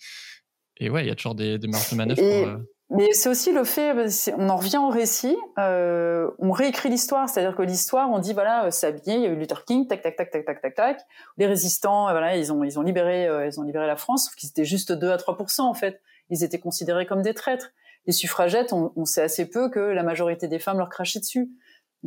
et 0.77 0.89
ouais, 0.89 1.03
il 1.03 1.07
y 1.07 1.11
a 1.11 1.15
toujours 1.15 1.35
des, 1.35 1.59
des 1.59 1.67
marges 1.67 1.91
de 1.91 1.95
manœuvre. 1.95 2.21
pour, 2.21 2.63
mais 2.89 3.11
c'est 3.11 3.29
aussi 3.29 3.51
le 3.51 3.63
fait, 3.63 3.93
on 4.37 4.49
en 4.49 4.55
revient 4.55 4.77
au 4.77 4.89
récit, 4.89 5.35
euh, 5.59 6.29
on 6.39 6.51
réécrit 6.51 6.89
l'histoire, 6.89 7.27
c'est-à-dire 7.27 7.55
que 7.55 7.61
l'histoire, 7.61 8.09
on 8.11 8.19
dit 8.19 8.33
voilà, 8.33 8.71
c'est 8.71 8.87
habillé, 8.87 9.15
il 9.15 9.21
y 9.21 9.25
a 9.25 9.29
eu 9.29 9.35
Luther 9.35 9.65
King, 9.65 9.87
tac 9.87 10.01
tac 10.01 10.15
tac 10.15 10.31
tac 10.31 10.45
tac 10.45 10.61
tac 10.61 10.75
tac, 10.75 11.01
les 11.37 11.47
résistants, 11.47 12.03
voilà, 12.11 12.37
ils 12.37 12.53
ont 12.53 12.63
ils 12.63 12.79
ont 12.79 12.83
libéré 12.83 13.27
ils 13.45 13.59
ont 13.59 13.63
libéré 13.63 13.87
la 13.87 13.97
France, 13.97 14.25
sauf 14.25 14.35
qu'ils 14.35 14.49
étaient 14.49 14.65
juste 14.65 14.91
2 14.91 15.11
à 15.11 15.17
3 15.17 15.37
en 15.59 15.73
fait 15.73 16.01
ils 16.29 16.43
étaient 16.43 16.59
considérés 16.59 17.05
comme 17.05 17.21
des 17.21 17.33
traîtres. 17.33 17.71
Les 18.05 18.13
suffragettes, 18.13 18.71
on, 18.71 19.05
sait 19.05 19.21
assez 19.21 19.49
peu 19.49 19.69
que 19.69 19.79
la 19.79 20.03
majorité 20.03 20.47
des 20.47 20.59
femmes 20.59 20.77
leur 20.77 20.89
crachaient 20.89 21.19
dessus, 21.19 21.49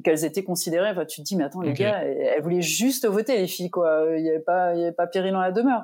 qu'elles 0.03 0.25
étaient 0.25 0.45
considérées. 0.45 0.90
Enfin, 0.90 1.05
tu 1.05 1.21
te 1.21 1.27
dis, 1.27 1.37
mais 1.37 1.45
attends, 1.45 1.61
les 1.61 1.75
gars, 1.75 2.03
elles, 2.03 2.43
voulaient 2.43 2.62
juste 2.62 3.07
voter, 3.07 3.37
les 3.37 3.47
filles, 3.47 3.71
quoi. 3.71 4.07
Il 4.16 4.23
n'y 4.23 4.31
avait 4.31 4.38
pas, 4.38 4.75
il 4.75 4.81
y 4.81 4.83
avait 4.83 4.93
pas 4.93 5.07
péril 5.07 5.33
dans 5.33 5.40
la 5.40 5.53
demeure. 5.53 5.83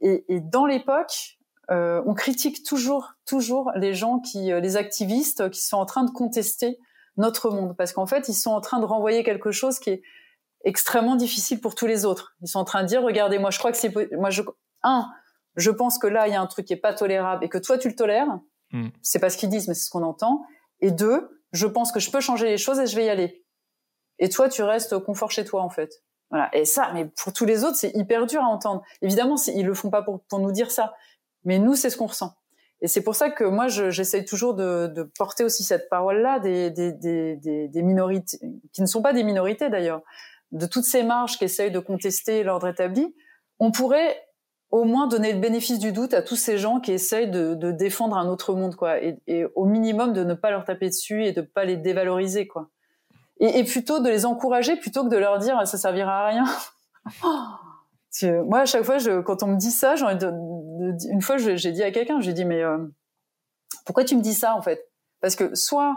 Et, 0.00 0.24
et 0.28 0.40
dans 0.40 0.64
l'époque, 0.64 1.37
euh, 1.70 2.02
on 2.06 2.14
critique 2.14 2.64
toujours, 2.64 3.12
toujours 3.26 3.70
les 3.74 3.92
gens 3.94 4.20
qui, 4.20 4.52
euh, 4.52 4.60
les 4.60 4.76
activistes 4.76 5.50
qui 5.50 5.60
sont 5.60 5.76
en 5.76 5.86
train 5.86 6.04
de 6.04 6.10
contester 6.10 6.78
notre 7.16 7.50
monde, 7.50 7.76
parce 7.76 7.92
qu'en 7.92 8.06
fait, 8.06 8.28
ils 8.28 8.34
sont 8.34 8.52
en 8.52 8.60
train 8.60 8.78
de 8.78 8.84
renvoyer 8.84 9.24
quelque 9.24 9.50
chose 9.50 9.78
qui 9.78 9.90
est 9.90 10.02
extrêmement 10.64 11.16
difficile 11.16 11.60
pour 11.60 11.74
tous 11.74 11.86
les 11.86 12.04
autres. 12.04 12.34
Ils 12.42 12.48
sont 12.48 12.60
en 12.60 12.64
train 12.64 12.82
de 12.82 12.88
dire, 12.88 13.02
regardez, 13.02 13.38
moi, 13.38 13.50
je 13.50 13.58
crois 13.58 13.72
que 13.72 13.76
c'est, 13.76 13.92
moi, 14.12 14.30
je, 14.30 14.42
un, 14.82 15.08
je 15.56 15.70
pense 15.70 15.98
que 15.98 16.06
là, 16.06 16.28
il 16.28 16.32
y 16.32 16.36
a 16.36 16.40
un 16.40 16.46
truc 16.46 16.66
qui 16.66 16.72
est 16.72 16.76
pas 16.76 16.94
tolérable 16.94 17.44
et 17.44 17.48
que 17.48 17.58
toi, 17.58 17.76
tu 17.76 17.88
le 17.88 17.96
tolères. 17.96 18.38
Mm. 18.72 18.88
C'est 19.02 19.18
pas 19.18 19.30
ce 19.30 19.36
qu'ils 19.36 19.48
disent, 19.48 19.68
mais 19.68 19.74
c'est 19.74 19.84
ce 19.86 19.90
qu'on 19.90 20.04
entend. 20.04 20.44
Et 20.80 20.90
deux, 20.90 21.42
je 21.52 21.66
pense 21.66 21.92
que 21.92 22.00
je 22.00 22.10
peux 22.10 22.20
changer 22.20 22.46
les 22.46 22.58
choses 22.58 22.78
et 22.78 22.86
je 22.86 22.96
vais 22.96 23.06
y 23.06 23.08
aller. 23.08 23.44
Et 24.18 24.28
toi, 24.28 24.48
tu 24.48 24.62
restes 24.62 24.92
au 24.92 25.00
confort 25.00 25.30
chez 25.30 25.44
toi, 25.44 25.62
en 25.62 25.70
fait. 25.70 26.02
Voilà. 26.30 26.54
Et 26.54 26.64
ça, 26.64 26.90
mais 26.92 27.06
pour 27.06 27.32
tous 27.32 27.44
les 27.44 27.64
autres, 27.64 27.76
c'est 27.76 27.92
hyper 27.94 28.26
dur 28.26 28.42
à 28.42 28.46
entendre. 28.46 28.82
Évidemment, 29.02 29.36
ils 29.48 29.66
le 29.66 29.74
font 29.74 29.90
pas 29.90 30.02
pour, 30.02 30.22
pour 30.24 30.40
nous 30.40 30.52
dire 30.52 30.70
ça. 30.70 30.94
Mais 31.44 31.58
nous, 31.58 31.74
c'est 31.74 31.90
ce 31.90 31.96
qu'on 31.96 32.06
ressent. 32.06 32.34
Et 32.80 32.86
c'est 32.86 33.02
pour 33.02 33.16
ça 33.16 33.30
que 33.30 33.44
moi, 33.44 33.66
j'essaye 33.68 34.24
toujours 34.24 34.54
de, 34.54 35.10
porter 35.18 35.44
aussi 35.44 35.64
cette 35.64 35.88
parole-là 35.88 36.38
des, 36.38 36.70
des, 36.70 36.92
des, 36.92 37.36
des, 37.68 37.82
minorités, 37.82 38.38
qui 38.72 38.82
ne 38.82 38.86
sont 38.86 39.02
pas 39.02 39.12
des 39.12 39.24
minorités 39.24 39.68
d'ailleurs, 39.68 40.02
de 40.52 40.66
toutes 40.66 40.84
ces 40.84 41.02
marges 41.02 41.38
qui 41.38 41.44
essayent 41.44 41.72
de 41.72 41.80
contester 41.80 42.44
l'ordre 42.44 42.68
établi. 42.68 43.14
On 43.58 43.72
pourrait 43.72 44.16
au 44.70 44.84
moins 44.84 45.06
donner 45.06 45.32
le 45.32 45.40
bénéfice 45.40 45.78
du 45.78 45.92
doute 45.92 46.14
à 46.14 46.22
tous 46.22 46.36
ces 46.36 46.58
gens 46.58 46.78
qui 46.80 46.92
essayent 46.92 47.30
de, 47.30 47.72
défendre 47.72 48.16
un 48.16 48.28
autre 48.28 48.54
monde, 48.54 48.76
quoi, 48.76 48.98
et, 49.02 49.46
au 49.54 49.64
minimum 49.64 50.12
de 50.12 50.24
ne 50.24 50.34
pas 50.34 50.50
leur 50.50 50.64
taper 50.64 50.88
dessus 50.88 51.24
et 51.24 51.32
de 51.32 51.40
pas 51.40 51.64
les 51.64 51.76
dévaloriser, 51.76 52.46
quoi. 52.46 52.68
Et, 53.40 53.64
plutôt 53.64 54.00
de 54.00 54.08
les 54.08 54.26
encourager 54.26 54.76
plutôt 54.76 55.04
que 55.04 55.10
de 55.10 55.16
leur 55.16 55.38
dire 55.38 55.64
ça 55.66 55.78
servira 55.78 56.24
à 56.24 56.28
rien. 56.28 56.44
moi, 58.44 58.60
à 58.60 58.64
chaque 58.66 58.82
fois, 58.82 58.98
quand 59.22 59.42
on 59.42 59.46
me 59.48 59.56
dit 59.56 59.70
ça, 59.70 59.96
j'ai 59.96 60.04
envie 60.04 60.16
de, 60.16 60.32
une 61.10 61.22
fois, 61.22 61.36
j'ai 61.38 61.72
dit 61.72 61.82
à 61.82 61.90
quelqu'un, 61.90 62.20
j'ai 62.20 62.32
dit 62.32 62.44
mais 62.44 62.62
euh, 62.62 62.78
pourquoi 63.84 64.04
tu 64.04 64.16
me 64.16 64.22
dis 64.22 64.34
ça 64.34 64.54
en 64.54 64.62
fait? 64.62 64.90
Parce 65.20 65.36
que 65.36 65.54
soit, 65.54 65.96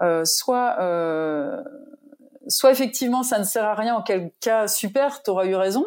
euh, 0.00 0.24
soit, 0.24 0.76
euh, 0.80 1.62
soit 2.48 2.70
effectivement 2.70 3.22
ça 3.22 3.38
ne 3.38 3.44
sert 3.44 3.64
à 3.64 3.74
rien. 3.74 3.94
En 3.94 4.02
quel 4.02 4.32
cas 4.40 4.68
super, 4.68 5.22
t'auras 5.22 5.46
eu 5.46 5.54
raison. 5.54 5.84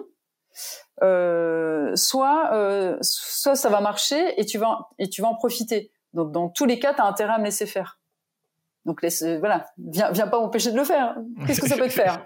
soit, 1.01 2.97
soit 3.01 3.55
ça 3.55 3.69
va 3.69 3.81
marcher 3.81 4.39
et 4.39 4.45
tu 4.45 4.57
vas 4.57 4.89
et 4.99 5.09
tu 5.09 5.21
vas 5.21 5.27
en 5.29 5.35
profiter. 5.35 5.91
Donc 6.13 6.31
dans 6.31 6.49
tous 6.49 6.65
les 6.65 6.79
cas, 6.79 6.93
t'as 6.93 7.05
intérêt 7.05 7.33
à 7.33 7.37
me 7.39 7.45
laisser 7.45 7.65
faire. 7.65 7.99
Donc 8.85 9.01
laisse, 9.01 9.23
voilà, 9.23 9.67
viens, 9.77 10.11
viens 10.11 10.27
pas 10.27 10.39
m'empêcher 10.39 10.71
de 10.71 10.77
le 10.77 10.83
faire. 10.83 11.15
Qu'est-ce 11.47 11.61
que 11.61 11.69
ça 11.69 11.77
peut 11.77 11.87
te 11.87 11.93
faire, 11.93 12.23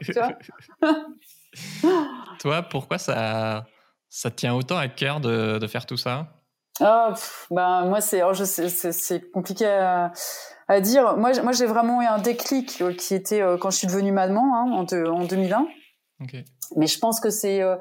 Toi, 2.40 2.62
pourquoi 2.64 2.98
ça, 2.98 3.66
ça 4.10 4.32
tient 4.32 4.54
autant 4.54 4.78
à 4.78 4.88
cœur 4.88 5.20
de, 5.20 5.58
de 5.58 5.68
faire 5.68 5.86
tout 5.86 5.98
ça? 5.98 6.28
Ah, 6.80 7.14
ben 7.50 7.86
moi 7.86 8.02
c'est, 8.02 8.22
oh, 8.24 8.34
c'est 8.34 9.32
compliqué 9.32 9.66
à, 9.66 10.12
à, 10.68 10.80
dire. 10.80 11.18
Moi, 11.18 11.32
moi 11.42 11.52
j'ai 11.52 11.66
vraiment 11.66 12.02
eu 12.02 12.06
un 12.06 12.20
déclic 12.20 12.82
euh, 12.82 12.94
qui 12.94 13.16
était 13.16 13.42
euh, 13.42 13.58
quand 13.58 13.72
je 13.72 13.78
suis 13.78 13.88
devenue 13.88 14.12
maman 14.12 14.56
hein, 14.56 14.72
en, 14.72 14.86
en 15.12 15.26
2001. 15.26 15.68
Okay. 16.24 16.46
Mais 16.76 16.88
je 16.88 17.00
pense 17.00 17.20
que 17.20 17.30
c'est, 17.30 17.62
euh, 17.62 17.76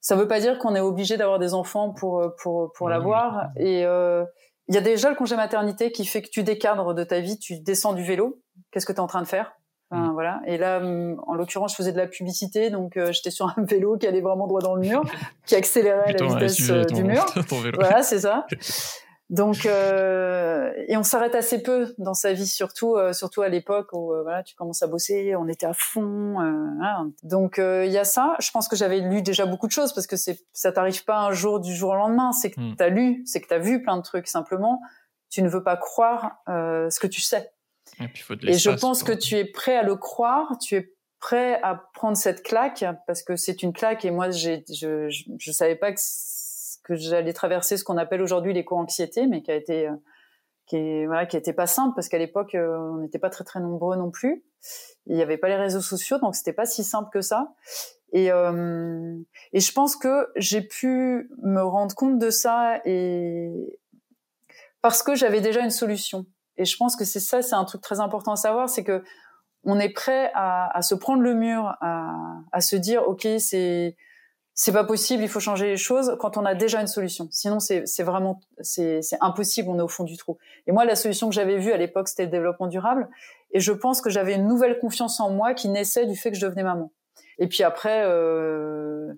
ça 0.00 0.16
veut 0.16 0.28
pas 0.28 0.40
dire 0.40 0.58
qu'on 0.58 0.74
est 0.74 0.80
obligé 0.80 1.16
d'avoir 1.16 1.38
des 1.38 1.54
enfants 1.54 1.92
pour 1.92 2.22
pour 2.42 2.72
pour 2.76 2.88
l'avoir. 2.88 3.50
Et 3.56 3.80
il 3.80 4.74
y 4.74 4.78
a 4.78 4.80
déjà 4.80 5.10
le 5.10 5.16
congé 5.16 5.36
maternité 5.36 5.90
qui 5.90 6.04
fait 6.04 6.22
que 6.22 6.30
tu 6.30 6.42
décadres 6.42 6.94
de 6.94 7.04
ta 7.04 7.20
vie, 7.20 7.38
tu 7.38 7.60
descends 7.60 7.94
du 7.94 8.04
vélo. 8.04 8.40
Qu'est-ce 8.70 8.86
que 8.86 8.92
tu 8.92 8.98
es 8.98 9.00
en 9.00 9.06
train 9.06 9.22
de 9.22 9.28
faire? 9.28 9.52
Enfin, 9.90 10.08
mm. 10.08 10.12
voilà. 10.12 10.40
Et 10.46 10.58
là, 10.58 10.80
mm, 10.80 11.20
en 11.26 11.34
l'occurrence, 11.34 11.72
je 11.72 11.76
faisais 11.76 11.92
de 11.92 11.96
la 11.96 12.06
publicité, 12.06 12.70
donc 12.70 12.96
euh, 12.96 13.12
j'étais 13.12 13.30
sur 13.30 13.46
un 13.46 13.54
vélo 13.64 13.96
qui 13.96 14.06
allait 14.06 14.20
vraiment 14.20 14.46
droit 14.46 14.60
dans 14.60 14.74
le 14.74 14.80
mur, 14.80 15.02
qui 15.46 15.54
accélérait 15.54 16.12
la 16.12 16.26
vitesse 16.26 16.70
euh, 16.70 16.84
du 16.84 17.04
mur. 17.04 17.24
Voilà, 17.74 18.02
c'est 18.02 18.20
ça. 18.20 18.46
Donc, 19.28 19.66
euh, 19.66 20.70
et 20.86 20.96
on 20.96 21.02
s'arrête 21.02 21.34
assez 21.34 21.60
peu 21.60 21.92
dans 21.98 22.14
sa 22.14 22.32
vie, 22.32 22.46
surtout, 22.46 22.96
surtout 23.12 23.42
à 23.42 23.48
l'époque 23.48 23.88
où 23.92 24.12
voilà, 24.22 24.44
tu 24.44 24.54
commences 24.54 24.84
à 24.84 24.86
bosser, 24.86 25.34
on 25.34 25.48
était 25.48 25.66
à 25.66 25.72
fond. 25.72 26.34
Voilà. 26.34 27.04
Donc, 27.24 27.58
il 27.58 27.90
y 27.90 27.98
a 27.98 28.04
ça. 28.04 28.36
Je 28.38 28.52
pense 28.52 28.68
que 28.68 28.76
j'avais 28.76 29.00
lu 29.00 29.22
déjà 29.22 29.44
beaucoup 29.44 29.66
de 29.66 29.72
choses 29.72 29.92
parce 29.92 30.06
que 30.06 30.14
c'est, 30.14 30.38
ça 30.52 30.70
t'arrive 30.70 31.04
pas 31.04 31.18
un 31.18 31.32
jour 31.32 31.58
du 31.58 31.74
jour 31.74 31.90
au 31.90 31.96
lendemain. 31.96 32.30
C'est 32.30 32.52
que 32.52 32.60
mm. 32.60 32.76
tu 32.76 32.84
as 32.84 32.88
lu, 32.88 33.22
c'est 33.26 33.40
que 33.40 33.48
tu 33.48 33.54
as 33.54 33.58
vu 33.58 33.82
plein 33.82 33.96
de 33.96 34.02
trucs. 34.02 34.28
Simplement, 34.28 34.80
tu 35.28 35.42
ne 35.42 35.48
veux 35.48 35.64
pas 35.64 35.76
croire 35.76 36.36
ce 36.46 37.00
que 37.00 37.08
tu 37.08 37.20
sais. 37.20 37.50
Et, 38.42 38.58
je 38.58 38.70
pense 38.70 39.02
que 39.02 39.12
tu 39.12 39.36
es 39.36 39.44
prêt 39.44 39.76
à 39.76 39.82
le 39.82 39.96
croire, 39.96 40.58
tu 40.58 40.76
es 40.76 40.92
prêt 41.18 41.60
à 41.62 41.74
prendre 41.94 42.16
cette 42.16 42.42
claque 42.42 42.84
parce 43.06 43.22
que 43.22 43.36
c'est 43.36 43.62
une 43.62 43.72
claque 43.72 44.04
et 44.04 44.10
moi 44.10 44.30
j'ai 44.30 44.64
je, 44.68 45.08
je, 45.08 45.24
je 45.38 45.52
savais 45.52 45.76
pas 45.76 45.92
que 45.92 46.00
que 46.86 46.94
j'allais 46.94 47.32
traverser 47.32 47.76
ce 47.76 47.84
qu'on 47.84 47.96
appelle 47.96 48.22
aujourd'hui 48.22 48.52
l'éco-anxiété 48.52 49.26
mais 49.26 49.42
qui 49.42 49.50
a 49.50 49.56
été 49.56 49.88
qui 50.66 50.76
est 50.76 51.06
voilà 51.06 51.26
qui 51.26 51.36
était 51.36 51.52
pas 51.52 51.66
simple 51.66 51.94
parce 51.96 52.08
qu'à 52.08 52.18
l'époque 52.18 52.54
euh, 52.54 52.78
on 52.78 52.98
n'était 52.98 53.18
pas 53.18 53.30
très 53.30 53.44
très 53.44 53.60
nombreux 53.60 53.96
non 53.96 54.10
plus. 54.10 54.44
Il 55.06 55.16
n'y 55.16 55.22
avait 55.22 55.36
pas 55.36 55.48
les 55.48 55.56
réseaux 55.56 55.80
sociaux 55.80 56.18
donc 56.18 56.36
c'était 56.36 56.52
pas 56.52 56.66
si 56.66 56.84
simple 56.84 57.10
que 57.12 57.20
ça. 57.20 57.54
Et 58.12 58.30
euh, 58.30 59.16
et 59.52 59.60
je 59.60 59.72
pense 59.72 59.96
que 59.96 60.28
j'ai 60.36 60.62
pu 60.62 61.28
me 61.42 61.60
rendre 61.60 61.94
compte 61.94 62.18
de 62.18 62.30
ça 62.30 62.80
et 62.84 63.50
parce 64.80 65.02
que 65.02 65.16
j'avais 65.16 65.40
déjà 65.40 65.60
une 65.60 65.70
solution 65.70 66.26
et 66.58 66.64
je 66.64 66.76
pense 66.76 66.96
que 66.96 67.04
c'est 67.04 67.20
ça, 67.20 67.42
c'est 67.42 67.54
un 67.54 67.64
truc 67.64 67.80
très 67.80 68.00
important 68.00 68.32
à 68.32 68.36
savoir, 68.36 68.68
c'est 68.68 68.84
que 68.84 69.02
on 69.64 69.78
est 69.80 69.88
prêt 69.88 70.30
à, 70.34 70.76
à 70.76 70.82
se 70.82 70.94
prendre 70.94 71.22
le 71.22 71.34
mur, 71.34 71.76
à, 71.80 72.38
à 72.52 72.60
se 72.60 72.76
dire 72.76 73.06
ok 73.08 73.26
c'est 73.38 73.96
c'est 74.58 74.72
pas 74.72 74.84
possible, 74.84 75.22
il 75.22 75.28
faut 75.28 75.40
changer 75.40 75.66
les 75.66 75.76
choses 75.76 76.16
quand 76.18 76.38
on 76.38 76.46
a 76.46 76.54
déjà 76.54 76.80
une 76.80 76.86
solution. 76.86 77.28
Sinon 77.30 77.60
c'est 77.60 78.02
vraiment 78.02 78.40
c'est 78.60 79.02
impossible, 79.20 79.68
on 79.68 79.78
est 79.78 79.82
au 79.82 79.88
fond 79.88 80.04
du 80.04 80.16
trou. 80.16 80.38
Et 80.66 80.72
moi 80.72 80.84
la 80.84 80.96
solution 80.96 81.28
que 81.28 81.34
j'avais 81.34 81.58
vue 81.58 81.72
à 81.72 81.76
l'époque 81.76 82.08
c'était 82.08 82.24
le 82.24 82.30
développement 82.30 82.66
durable 82.66 83.08
et 83.50 83.60
je 83.60 83.72
pense 83.72 84.00
que 84.00 84.08
j'avais 84.08 84.34
une 84.34 84.46
nouvelle 84.46 84.78
confiance 84.78 85.20
en 85.20 85.30
moi 85.30 85.52
qui 85.52 85.68
naissait 85.68 86.06
du 86.06 86.16
fait 86.16 86.30
que 86.30 86.36
je 86.38 86.46
devenais 86.46 86.62
maman. 86.62 86.90
Et 87.38 87.48
puis 87.48 87.64
après 87.64 88.02
euh, 88.04 89.12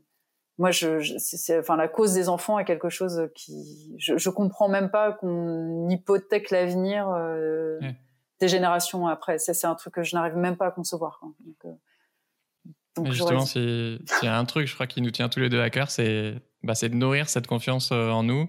moi, 0.58 0.72
je, 0.72 1.00
je 1.00 1.14
c'est, 1.18 1.58
enfin, 1.58 1.76
la 1.76 1.88
cause 1.88 2.14
des 2.14 2.28
enfants 2.28 2.58
est 2.58 2.64
quelque 2.64 2.88
chose 2.88 3.28
qui, 3.34 3.94
je, 3.98 4.18
je 4.18 4.28
comprends 4.28 4.68
même 4.68 4.90
pas 4.90 5.12
qu'on 5.12 5.88
hypothèque 5.88 6.50
l'avenir 6.50 7.08
euh, 7.08 7.78
des 8.40 8.48
générations 8.48 9.06
après. 9.06 9.38
C'est, 9.38 9.54
c'est 9.54 9.68
un 9.68 9.76
truc 9.76 9.94
que 9.94 10.02
je 10.02 10.16
n'arrive 10.16 10.36
même 10.36 10.56
pas 10.56 10.66
à 10.66 10.70
concevoir. 10.72 11.20
Quoi. 11.20 11.30
Donc, 11.44 11.56
euh, 11.64 11.72
donc 12.96 13.12
justement, 13.12 13.46
s'il 13.46 14.00
y 14.22 14.26
a 14.26 14.36
un 14.36 14.44
truc, 14.44 14.66
je 14.66 14.74
crois, 14.74 14.88
qui 14.88 15.00
nous 15.00 15.12
tient 15.12 15.28
tous 15.28 15.38
les 15.38 15.48
deux 15.48 15.60
à 15.60 15.70
cœur, 15.70 15.90
c'est, 15.90 16.34
bah, 16.64 16.74
c'est 16.74 16.88
de 16.88 16.94
nourrir 16.94 17.28
cette 17.28 17.46
confiance 17.46 17.90
euh, 17.92 18.10
en 18.10 18.24
nous, 18.24 18.48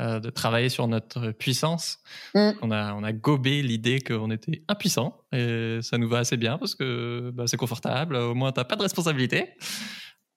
euh, 0.00 0.20
de 0.20 0.28
travailler 0.28 0.68
sur 0.68 0.86
notre 0.88 1.30
puissance. 1.30 2.00
Mm. 2.34 2.50
On 2.60 2.70
a, 2.70 2.92
on 2.94 3.02
a 3.02 3.12
gobé 3.12 3.62
l'idée 3.62 4.00
qu'on 4.00 4.30
était 4.30 4.62
impuissant 4.68 5.22
et 5.32 5.78
ça 5.80 5.96
nous 5.96 6.08
va 6.08 6.18
assez 6.18 6.36
bien 6.36 6.58
parce 6.58 6.74
que 6.74 7.30
bah, 7.32 7.44
c'est 7.46 7.56
confortable. 7.56 8.16
Au 8.16 8.34
moins, 8.34 8.52
t'as 8.52 8.64
pas 8.64 8.76
de 8.76 8.82
responsabilité. 8.82 9.54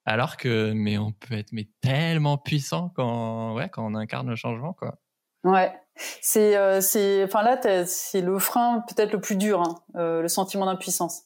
Alors 0.06 0.36
que, 0.36 0.72
mais 0.72 0.98
on 0.98 1.12
peut 1.12 1.36
être 1.36 1.52
mais 1.52 1.68
tellement 1.82 2.38
puissant 2.38 2.90
quand, 2.96 3.54
ouais, 3.54 3.68
quand 3.68 3.84
on 3.84 3.94
incarne 3.94 4.28
le 4.28 4.36
changement, 4.36 4.72
quoi. 4.72 4.96
Ouais, 5.44 5.72
c'est, 6.20 6.56
euh, 6.56 6.80
c'est, 6.80 7.24
enfin 7.24 7.42
là, 7.42 7.58
c'est 7.86 8.20
le 8.20 8.38
frein 8.38 8.84
peut-être 8.88 9.12
le 9.12 9.20
plus 9.20 9.36
dur, 9.36 9.62
hein, 9.62 9.74
euh, 9.96 10.22
le 10.22 10.28
sentiment 10.28 10.66
d'impuissance, 10.66 11.22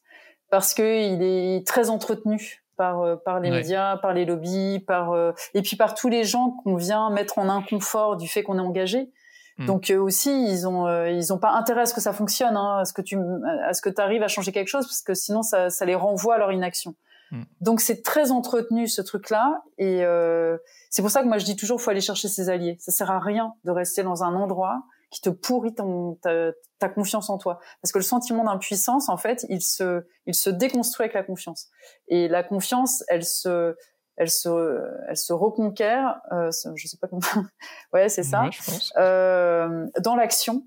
parce 0.50 0.72
que 0.74 0.82
il 0.82 1.22
est 1.22 1.66
très 1.66 1.90
entretenu 1.90 2.64
par 2.76 3.00
euh, 3.00 3.16
par 3.16 3.40
les 3.40 3.50
médias, 3.50 3.96
par 3.96 4.12
les 4.12 4.24
lobbies, 4.24 4.80
par 4.80 5.14
et 5.54 5.62
puis 5.62 5.76
par 5.76 5.94
tous 5.94 6.08
les 6.08 6.24
gens 6.24 6.50
qu'on 6.62 6.76
vient 6.76 7.10
mettre 7.10 7.38
en 7.38 7.48
inconfort 7.48 8.16
du 8.16 8.28
fait 8.28 8.42
qu'on 8.42 8.58
est 8.58 8.62
engagé. 8.62 9.10
Hmm. 9.58 9.66
Donc 9.66 9.90
eux 9.90 10.00
aussi, 10.00 10.30
ils 10.48 10.66
ont 10.68 11.06
ils 11.06 11.32
ont 11.32 11.38
pas 11.38 11.50
intérêt 11.50 11.82
à 11.82 11.86
ce 11.86 11.94
que 11.94 12.00
ça 12.00 12.12
fonctionne, 12.12 12.56
hein, 12.56 12.78
à 12.78 12.84
ce 12.84 12.92
que 12.92 13.02
tu 13.02 13.18
à 13.64 13.72
ce 13.72 13.82
que 13.82 13.90
tu 13.90 14.00
arrives 14.00 14.22
à 14.22 14.28
changer 14.28 14.52
quelque 14.52 14.68
chose, 14.68 14.86
parce 14.86 15.02
que 15.02 15.14
sinon 15.14 15.42
ça, 15.42 15.70
ça 15.70 15.84
les 15.84 15.94
renvoie 15.96 16.36
à 16.36 16.38
leur 16.38 16.52
inaction. 16.52 16.94
Mm. 17.34 17.42
Donc 17.60 17.80
c'est 17.80 18.02
très 18.02 18.30
entretenu 18.30 18.88
ce 18.88 19.02
truc-là. 19.02 19.62
Et 19.78 20.04
euh, 20.04 20.56
c'est 20.90 21.02
pour 21.02 21.10
ça 21.10 21.22
que 21.22 21.28
moi 21.28 21.38
je 21.38 21.44
dis 21.44 21.56
toujours 21.56 21.80
faut 21.80 21.90
aller 21.90 22.00
chercher 22.00 22.28
ses 22.28 22.48
alliés. 22.48 22.76
Ça 22.78 22.92
sert 22.92 23.10
à 23.10 23.18
rien 23.18 23.54
de 23.64 23.70
rester 23.70 24.02
dans 24.02 24.22
un 24.22 24.34
endroit 24.34 24.82
qui 25.10 25.20
te 25.20 25.30
pourrit 25.30 25.74
ton, 25.74 26.18
ta, 26.22 26.88
confiance 26.88 27.30
en 27.30 27.38
toi. 27.38 27.60
Parce 27.82 27.92
que 27.92 27.98
le 27.98 28.04
sentiment 28.04 28.44
d'impuissance 28.44 29.08
en 29.08 29.16
fait 29.16 29.46
il 29.48 29.62
se 29.62 30.06
il 30.26 30.34
se 30.34 30.50
déconstruit 30.50 31.04
avec 31.04 31.14
la 31.14 31.22
confiance. 31.22 31.68
Et 32.08 32.28
la 32.28 32.42
confiance 32.42 33.02
elle 33.08 33.24
se 33.24 33.74
elle 34.16 34.30
se 34.30 34.80
elle 35.08 35.16
se 35.16 35.32
reconquiert 35.32 36.20
euh, 36.32 36.50
je 36.76 36.86
sais 36.86 36.98
pas 36.98 37.08
comment 37.08 37.22
ouais 37.92 38.08
c'est 38.08 38.22
ça. 38.22 38.48
Euh, 38.96 39.86
dans 40.00 40.14
l'action. 40.14 40.64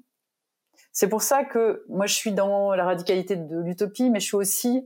C'est 0.92 1.10
pour 1.10 1.22
ça 1.22 1.44
que 1.44 1.86
moi 1.88 2.08
je 2.08 2.16
suis 2.16 2.32
dans 2.32 2.74
la 2.74 2.84
radicalité 2.84 3.36
de 3.36 3.60
l'utopie 3.60 4.10
mais 4.10 4.20
je 4.20 4.26
suis 4.26 4.36
aussi 4.36 4.84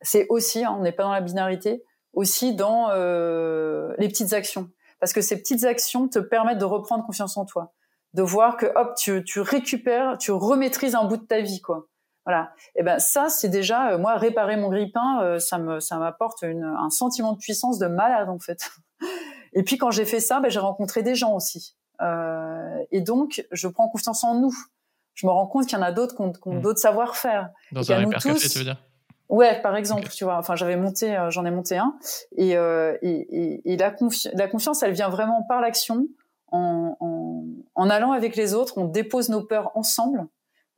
c'est 0.00 0.26
aussi, 0.28 0.64
hein, 0.64 0.74
on 0.78 0.82
n'est 0.82 0.92
pas 0.92 1.04
dans 1.04 1.12
la 1.12 1.20
binarité, 1.20 1.84
aussi 2.12 2.54
dans 2.54 2.88
euh, 2.90 3.94
les 3.98 4.08
petites 4.08 4.32
actions. 4.32 4.70
Parce 5.00 5.12
que 5.12 5.20
ces 5.20 5.36
petites 5.36 5.64
actions 5.64 6.08
te 6.08 6.18
permettent 6.18 6.58
de 6.58 6.64
reprendre 6.64 7.04
confiance 7.04 7.36
en 7.36 7.44
toi, 7.44 7.72
de 8.14 8.22
voir 8.22 8.56
que 8.56 8.66
hop, 8.76 8.94
tu, 8.96 9.24
tu 9.24 9.40
récupères, 9.40 10.16
tu 10.18 10.32
remaîtrises 10.32 10.94
un 10.94 11.04
bout 11.04 11.16
de 11.16 11.26
ta 11.26 11.40
vie, 11.40 11.60
quoi. 11.60 11.88
Voilà. 12.26 12.52
Et 12.74 12.82
ben 12.82 12.98
ça, 12.98 13.28
c'est 13.28 13.48
déjà 13.48 13.90
euh, 13.90 13.98
moi 13.98 14.16
réparer 14.16 14.56
mon 14.56 14.70
grippin, 14.70 15.20
euh, 15.22 15.38
ça 15.38 15.58
me 15.58 15.78
ça 15.80 15.98
m'apporte 15.98 16.42
un 16.42 16.90
sentiment 16.90 17.32
de 17.32 17.38
puissance 17.38 17.78
de 17.78 17.86
malade 17.86 18.30
en 18.30 18.38
fait. 18.38 18.70
Et 19.52 19.62
puis 19.62 19.78
quand 19.78 19.90
j'ai 19.90 20.04
fait 20.04 20.20
ça, 20.20 20.40
ben, 20.40 20.50
j'ai 20.50 20.58
rencontré 20.58 21.02
des 21.02 21.14
gens 21.14 21.34
aussi. 21.34 21.76
Euh, 22.00 22.84
et 22.90 23.02
donc 23.02 23.46
je 23.52 23.68
prends 23.68 23.88
confiance 23.88 24.24
en 24.24 24.34
nous. 24.34 24.54
Je 25.14 25.26
me 25.26 25.32
rends 25.32 25.46
compte 25.46 25.66
qu'il 25.66 25.78
y 25.78 25.80
en 25.80 25.84
a 25.84 25.92
d'autres 25.92 26.16
qui 26.16 26.22
ont, 26.22 26.32
mmh. 26.54 26.60
d'autres 26.60 26.80
savoir-faire. 26.80 27.50
Dans 27.70 27.92
un 27.92 28.10
tous, 28.10 28.52
tu 28.52 28.58
veux 28.58 28.64
dire? 28.64 28.82
Ouais, 29.28 29.60
par 29.62 29.76
exemple, 29.76 30.08
tu 30.08 30.24
vois. 30.24 30.36
Enfin, 30.36 30.54
j'avais 30.54 30.76
monté, 30.76 31.16
euh, 31.16 31.30
j'en 31.30 31.44
ai 31.44 31.50
monté 31.50 31.76
un, 31.76 31.96
et, 32.36 32.56
euh, 32.56 32.96
et, 33.02 33.10
et, 33.10 33.72
et 33.72 33.76
la, 33.76 33.94
la, 34.34 34.48
confiance, 34.48 34.82
elle 34.82 34.92
vient 34.92 35.08
vraiment 35.08 35.42
par 35.48 35.60
l'action, 35.60 36.06
en, 36.52 36.96
en, 37.00 37.44
en, 37.74 37.90
allant 37.90 38.12
avec 38.12 38.36
les 38.36 38.54
autres. 38.54 38.78
On 38.78 38.84
dépose 38.84 39.28
nos 39.28 39.42
peurs 39.42 39.72
ensemble. 39.74 40.28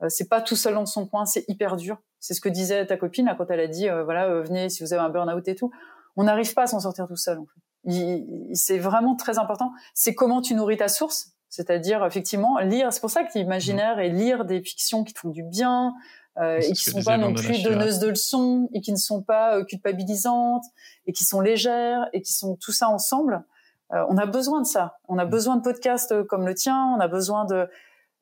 Euh, 0.03 0.09
c'est 0.09 0.29
pas 0.29 0.41
tout 0.41 0.57
seul 0.57 0.75
dans 0.75 0.87
son 0.87 1.07
coin, 1.07 1.27
c'est 1.27 1.45
hyper 1.49 1.77
dur. 1.77 1.99
C'est 2.21 2.35
ce 2.35 2.41
que 2.41 2.49
disait 2.49 2.87
ta 2.87 2.97
copine 2.97 3.27
là, 3.27 3.35
quand 3.37 3.51
elle 3.51 3.61
a 3.61 3.67
dit, 3.67 3.89
euh, 3.89 4.05
voilà, 4.05 4.27
euh, 4.27 4.43
venez 4.43 4.69
si 4.69 4.83
vous 4.83 4.93
avez 4.93 5.03
un 5.03 5.09
burn-out 5.09 5.47
et 5.49 5.55
tout. 5.55 5.71
On 6.17 6.25
n'arrive 6.25 6.53
pas 6.55 6.63
à 6.63 6.67
s'en 6.67 6.81
sortir 6.81 7.07
tout 7.07 7.17
seul. 7.17 7.39
En 7.39 7.47
fait. 7.47 8.25
C'est 8.55 8.79
vraiment 8.79 9.15
très 9.17 9.39
important. 9.39 9.73
C'est 9.95 10.15
comment 10.15 10.41
tu 10.41 10.55
nourris 10.55 10.79
ta 10.79 10.89
source, 10.89 11.33
c'est-à-dire 11.49 12.05
effectivement 12.05 12.59
lire. 12.59 12.93
C'est 12.93 13.01
pour 13.01 13.11
ça 13.11 13.23
que 13.23 13.39
l'imaginaire 13.39 14.01
et 14.01 14.09
lire 14.09 14.45
des 14.45 14.61
fictions 14.61 15.05
qui 15.05 15.13
te 15.13 15.21
font 15.21 15.29
du 15.29 15.45
bien, 15.45 15.95
euh, 16.39 16.59
et 16.61 16.73
qui 16.73 16.91
sont 16.91 17.03
pas 17.03 17.17
non 17.17 17.33
plus 17.33 17.63
donneuses 17.63 17.99
de 17.99 18.09
leçons 18.09 18.69
et 18.75 18.81
qui 18.81 18.93
ne 18.93 18.97
sont 18.97 19.23
pas 19.23 19.57
euh, 19.57 19.65
culpabilisantes 19.65 20.65
et 21.07 21.13
qui 21.13 21.25
sont 21.25 21.41
légères 21.41 22.09
et 22.13 22.23
qui 22.23 22.33
sont 22.33 22.57
tout 22.57 22.73
ça 22.73 22.89
ensemble. 22.89 23.45
Euh, 23.93 24.05
on 24.09 24.17
a 24.17 24.27
besoin 24.27 24.61
de 24.61 24.67
ça. 24.67 24.99
On 25.09 25.19
a 25.19 25.25
mm. 25.25 25.31
besoin 25.31 25.57
de 25.57 25.63
podcasts 25.63 26.13
euh, 26.13 26.25
comme 26.25 26.47
le 26.47 26.55
tien. 26.55 26.95
On 26.97 27.01
a 27.01 27.09
besoin 27.09 27.45
de 27.45 27.69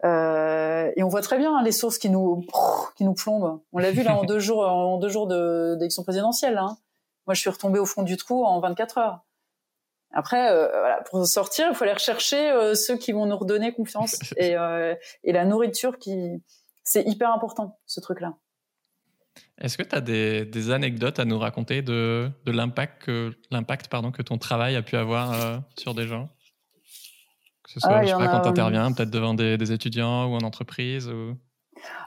euh, 0.05 0.91
et 0.97 1.03
on 1.03 1.09
voit 1.09 1.23
très 1.23 1.39
bien 1.39 1.57
hein, 1.57 1.63
les 1.63 1.73
sources 1.73 1.99
qui 1.99 2.11
nous 2.11 2.45
qui 2.97 3.05
nous 3.05 3.15
plombent. 3.15 3.61
On 3.73 3.79
l'a 3.79 3.91
vu 3.91 4.03
là 4.03 4.17
en 4.17 4.25
deux 4.25 4.39
jours 4.39 4.67
en 4.67 4.99
deux 4.99 5.09
jours 5.09 5.27
d'élection 5.27 6.03
présidentielle. 6.03 6.59
Hein. 6.59 6.77
Moi, 7.27 7.35
je 7.35 7.41
suis 7.41 7.51
retombée 7.51 7.79
au 7.79 7.87
fond 7.87 8.03
du 8.03 8.17
trou 8.17 8.45
en 8.45 8.61
24 8.61 8.99
heures. 8.99 9.25
Après, 10.15 10.51
euh, 10.51 10.69
voilà, 10.69 11.03
pour 11.03 11.27
sortir, 11.27 11.67
il 11.69 11.75
faut 11.75 11.85
aller 11.85 11.93
rechercher 11.93 12.51
euh, 12.51 12.75
ceux 12.75 12.97
qui 12.97 13.13
vont 13.13 13.27
nous 13.27 13.37
redonner 13.37 13.73
confiance 13.73 14.17
et, 14.37 14.57
euh, 14.57 14.95
et 15.25 15.33
la 15.33 15.45
nourriture 15.45 15.99
qui, 15.99 16.41
c'est 16.85 17.03
hyper 17.07 17.33
important 17.33 17.79
ce 17.87 18.01
truc-là. 18.01 18.35
Est-ce 19.59 19.77
que 19.77 19.83
tu 19.83 19.95
as 19.95 20.01
des, 20.01 20.45
des, 20.45 20.71
anecdotes 20.71 21.19
à 21.19 21.25
nous 21.25 21.39
raconter 21.39 21.83
de, 21.83 22.31
de 22.45 22.53
l'impact 22.53 23.03
que, 23.03 23.33
l'impact 23.51 23.89
pardon, 23.89 24.13
que 24.13 24.23
ton 24.23 24.39
travail 24.39 24.77
a 24.77 24.83
pu 24.83 24.97
avoir 24.97 25.63
sur 25.77 25.95
des 25.95 26.07
gens? 26.07 26.29
Que 27.65 27.71
ce 27.73 27.81
soit, 27.81 27.97
ah, 27.97 28.03
je 28.03 28.09
sais 28.09 28.15
pas, 28.15 28.29
quand 28.29 28.43
tu 28.43 28.49
interviens, 28.49 28.93
peut-être 28.93 29.11
devant 29.11 29.35
des, 29.35 29.57
des, 29.57 29.73
étudiants 29.73 30.27
ou 30.27 30.35
en 30.35 30.41
entreprise 30.41 31.09
ou... 31.09 31.37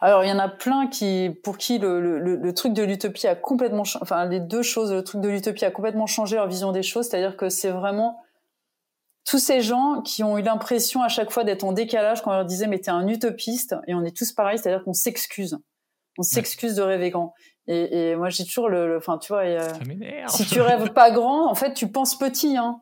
Alors, 0.01 0.23
il 0.23 0.29
y 0.29 0.31
en 0.31 0.39
a 0.39 0.47
plein 0.47 0.87
qui, 0.87 1.29
pour 1.43 1.57
qui 1.57 1.79
le, 1.79 1.99
le, 1.99 2.35
le 2.35 2.53
truc 2.53 2.73
de 2.73 2.83
l'utopie 2.83 3.27
a 3.27 3.35
complètement, 3.35 3.83
enfin, 4.01 4.25
les 4.25 4.39
deux 4.39 4.63
choses, 4.63 4.91
le 4.91 5.03
truc 5.03 5.21
de 5.21 5.29
l'utopie 5.29 5.65
a 5.65 5.71
complètement 5.71 6.07
changé 6.07 6.35
leur 6.35 6.47
vision 6.47 6.71
des 6.71 6.83
choses. 6.83 7.07
C'est-à-dire 7.07 7.37
que 7.37 7.49
c'est 7.49 7.69
vraiment 7.69 8.21
tous 9.27 9.39
ces 9.39 9.59
gens 9.59 10.01
qui 10.01 10.23
ont 10.23 10.37
eu 10.37 10.41
l'impression 10.41 11.03
à 11.03 11.09
chaque 11.09 11.31
fois 11.31 11.43
d'être 11.43 11.65
en 11.65 11.73
décalage 11.73 12.21
quand 12.21 12.31
on 12.31 12.35
leur 12.35 12.45
disait 12.45 12.67
mais 12.67 12.79
t'es 12.79 12.91
un 12.91 13.07
utopiste 13.07 13.75
et 13.85 13.93
on 13.93 14.03
est 14.03 14.15
tous 14.15 14.31
pareils, 14.31 14.57
c'est-à-dire 14.57 14.85
qu'on 14.85 14.93
s'excuse, 14.93 15.59
on 16.17 16.23
s'excuse 16.23 16.75
de 16.75 16.81
rêver 16.81 17.09
grand. 17.09 17.33
Et, 17.67 18.11
et 18.11 18.15
moi 18.15 18.29
j'ai 18.29 18.45
toujours 18.45 18.69
le, 18.69 18.95
enfin 18.95 19.17
tu 19.17 19.33
vois, 19.33 19.43
si 20.29 20.45
tu 20.45 20.61
rêves 20.61 20.93
pas 20.93 21.11
grand, 21.11 21.49
en 21.49 21.55
fait 21.55 21.73
tu 21.73 21.91
penses 21.91 22.17
petit, 22.17 22.55
hein. 22.55 22.79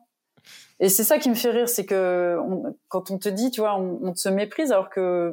Et 0.78 0.90
c'est 0.90 1.04
ça 1.04 1.18
qui 1.18 1.30
me 1.30 1.34
fait 1.34 1.50
rire, 1.50 1.68
c'est 1.68 1.86
que 1.86 2.38
quand 2.88 3.10
on 3.10 3.18
te 3.18 3.30
dit, 3.30 3.50
tu 3.50 3.62
vois, 3.62 3.80
on, 3.80 3.98
on, 4.02 4.14
se 4.14 4.28
méprise, 4.28 4.72
alors 4.72 4.90
que 4.90 5.32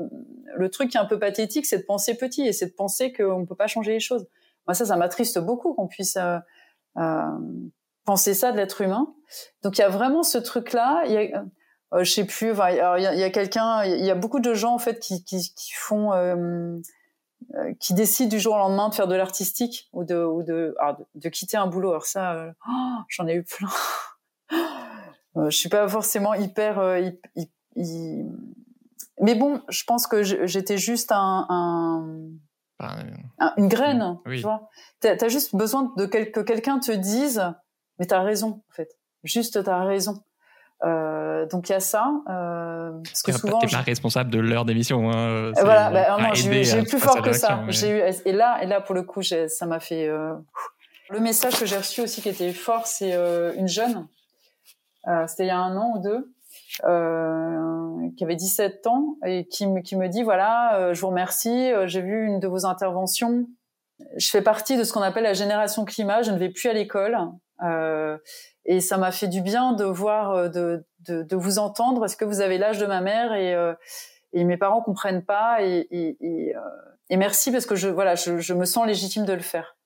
le 0.55 0.70
truc 0.70 0.89
qui 0.89 0.97
est 0.97 1.01
un 1.01 1.05
peu 1.05 1.20
pathétique, 1.20 1.66
c'est 1.66 1.80
de 1.80 1.84
penser 1.84 2.16
petit 2.16 2.47
et 2.47 2.53
c'est 2.53 2.68
de 2.68 2.72
penser 2.72 3.11
qu'on 3.11 3.39
ne 3.39 3.45
peut 3.45 3.55
pas 3.55 3.68
changer 3.68 3.91
les 3.91 3.99
choses. 3.99 4.26
Moi, 4.68 4.74
ça, 4.74 4.86
ça 4.86 4.95
m'attriste 4.95 5.39
beaucoup 5.39 5.74
qu'on 5.74 5.88
puisse 5.88 6.16
euh, 6.16 6.38
euh, 6.97 7.28
penser 8.06 8.34
ça 8.34 8.51
de 8.51 8.58
l'être 8.58 8.82
humain. 8.82 9.14
Donc, 9.64 9.78
il 9.78 9.82
y 9.82 9.84
a 9.84 9.89
vraiment 9.89 10.24
ce 10.24 10.38
truc-là. 10.38 11.04
Il 11.06 11.12
y 11.12 11.18
a, 11.18 11.43
euh, 11.93 12.04
je 12.04 12.12
sais 12.12 12.26
plus. 12.26 12.49
il 12.49 12.76
y 12.76 12.80
a, 12.80 13.26
a 13.26 13.30
quelqu'un, 13.30 13.84
il 13.86 14.06
y 14.06 14.12
a 14.12 14.16
beaucoup 14.16 14.39
de 14.39 14.54
gens 14.54 14.74
en 14.74 14.80
fait 14.80 14.99
qui, 14.99 15.24
qui, 15.24 15.54
qui 15.56 15.74
font, 15.74 16.14
euh, 16.14 16.78
euh, 17.56 17.74
qui 17.80 17.93
décident 17.93 18.30
du 18.30 18.39
jour 18.39 18.56
au 18.56 18.58
lendemain 18.58 18.89
de 18.89 18.95
faire 18.95 19.08
de 19.08 19.16
l'artistique 19.16 19.89
ou 19.93 20.04
de, 20.04 20.24
ou 20.24 20.43
de, 20.43 20.76
ah, 20.80 20.97
de, 21.16 21.30
quitter 21.30 21.58
un 21.58 21.68
boulot. 21.68 21.91
Alors 21.91 22.06
ça, 22.06 22.54
oh, 22.68 22.97
j'en 23.10 23.28
ai 23.28 23.36
eu 23.36 23.43
plein. 23.43 23.70
Euh, 25.36 25.49
je 25.49 25.58
suis 25.58 25.70
pas 25.70 25.88
forcément 25.88 26.36
hyper, 26.36 26.78
euh, 26.80 27.10
mais 29.20 29.36
bon, 29.36 29.62
je 29.70 29.84
pense 29.84 30.06
que 30.06 30.22
j'étais 30.22 30.78
juste 30.78 31.12
un, 31.12 31.47
un, 31.49 32.14
une 33.58 33.68
graine, 33.68 34.20
tu 34.26 34.41
vois. 34.41 34.70
T'as 34.99 35.16
as 35.20 35.28
juste 35.30 35.56
besoin 35.56 35.91
de 35.97 36.06
que 36.06 36.41
quelqu'un 36.41 36.80
te 36.80 36.91
dise, 36.91 37.41
mais 38.00 38.06
t'as 38.06 38.22
raison, 38.22 38.62
en 38.70 38.74
fait. 38.74 38.89
Juste, 39.24 39.64
t'as 39.64 39.84
raison. 39.84 40.24
Euh, 40.84 41.46
donc 41.46 41.70
il 41.70 41.72
y 41.72 41.76
a 41.76 41.80
ça. 41.80 42.12
Euh, 42.30 42.91
parce 43.06 43.24
que 43.24 43.32
souvent, 43.32 43.60
t'es 43.60 43.68
pas 43.68 43.78
responsable 43.78 44.30
de 44.30 44.39
l'heure 44.39 44.66
d'émission. 44.66 45.10
Hein, 45.12 45.54
voilà, 45.62 45.89
bah, 45.89 46.18
non, 46.20 46.34
j'ai 46.34 46.80
eu 46.80 46.84
plus 46.84 47.00
fort 47.00 47.22
que 47.22 47.32
ça. 47.32 47.64
J'ai 47.70 47.89
eu 47.89 48.02
et 48.26 48.34
là 48.34 48.62
et 48.62 48.66
là 48.66 48.82
pour 48.82 48.94
le 48.94 49.04
coup, 49.04 49.22
ça 49.22 49.66
m'a 49.66 49.80
fait. 49.80 50.08
Euh... 50.08 50.34
Le 51.10 51.20
message 51.20 51.58
que 51.58 51.66
j'ai 51.66 51.78
reçu 51.78 52.02
aussi 52.02 52.22
qui 52.22 52.30
était 52.30 52.52
fort, 52.52 52.86
c'est 52.86 53.14
euh, 53.14 53.54
une 53.56 53.68
jeune 53.68 54.08
euh, 55.08 55.28
c'était 55.28 55.44
il 55.44 55.48
y 55.48 55.52
a 55.52 55.60
un 55.60 55.76
an 55.76 55.94
ou 55.96 56.02
deux, 56.02 56.34
euh, 56.86 58.10
qui 58.18 58.24
avait 58.24 58.36
17 58.36 58.88
ans 58.88 59.18
et 59.26 59.48
qui 59.48 59.68
me, 59.68 59.82
qui 59.82 59.96
me 59.96 60.08
dit 60.08 60.24
voilà, 60.24 60.78
euh, 60.78 60.94
je 60.94 61.02
vous 61.02 61.08
remercie, 61.08 61.72
j'ai 61.86 62.02
vu 62.02 62.26
une 62.26 62.39
de 62.39 62.48
vos 62.48 62.66
interventions. 62.66 63.46
Je 64.18 64.30
fais 64.30 64.41
partie 64.41 64.78
de 64.78 64.84
ce 64.84 64.94
qu'on 64.94 65.02
appelle 65.02 65.24
la 65.24 65.34
génération 65.34 65.86
climat. 65.86 66.22
Je 66.22 66.32
ne 66.32 66.38
vais 66.38 66.50
plus 66.50 66.70
à 66.70 66.74
l'école. 66.74 67.18
Euh, 67.62 68.18
et 68.66 68.82
ça 68.82 68.97
m'a 68.97 69.12
fait 69.12 69.28
du 69.28 69.41
bien 69.41 69.74
de 69.74 69.86
voir, 69.86 70.49
de, 70.49 70.86
de, 71.01 71.24
de 71.24 71.36
vous 71.36 71.60
entendre, 71.60 71.99
parce 71.99 72.16
que 72.16 72.26
vous 72.26 72.41
avez 72.41 72.58
l'âge 72.58 72.80
de 72.80 72.86
ma 72.86 73.01
mère 73.01 73.34
et, 73.34 73.54
euh, 73.54 73.74
et 74.34 74.43
mes 74.43 74.58
parents 74.58 74.82
comprennent 74.82 75.24
pas. 75.24 75.62
Et, 75.62 75.88
et, 75.91 76.18
et, 76.22 76.56
et 77.10 77.18
merci 77.18 77.51
parce 77.51 77.66
que 77.66 77.76
je, 77.76 77.89
voilà, 77.89 78.16
je, 78.16 78.39
je, 78.39 78.54
me 78.54 78.66
sens 78.66 78.88
légitime 78.88 79.26
de 79.26 79.34
le 79.34 79.39
faire. 79.39 79.78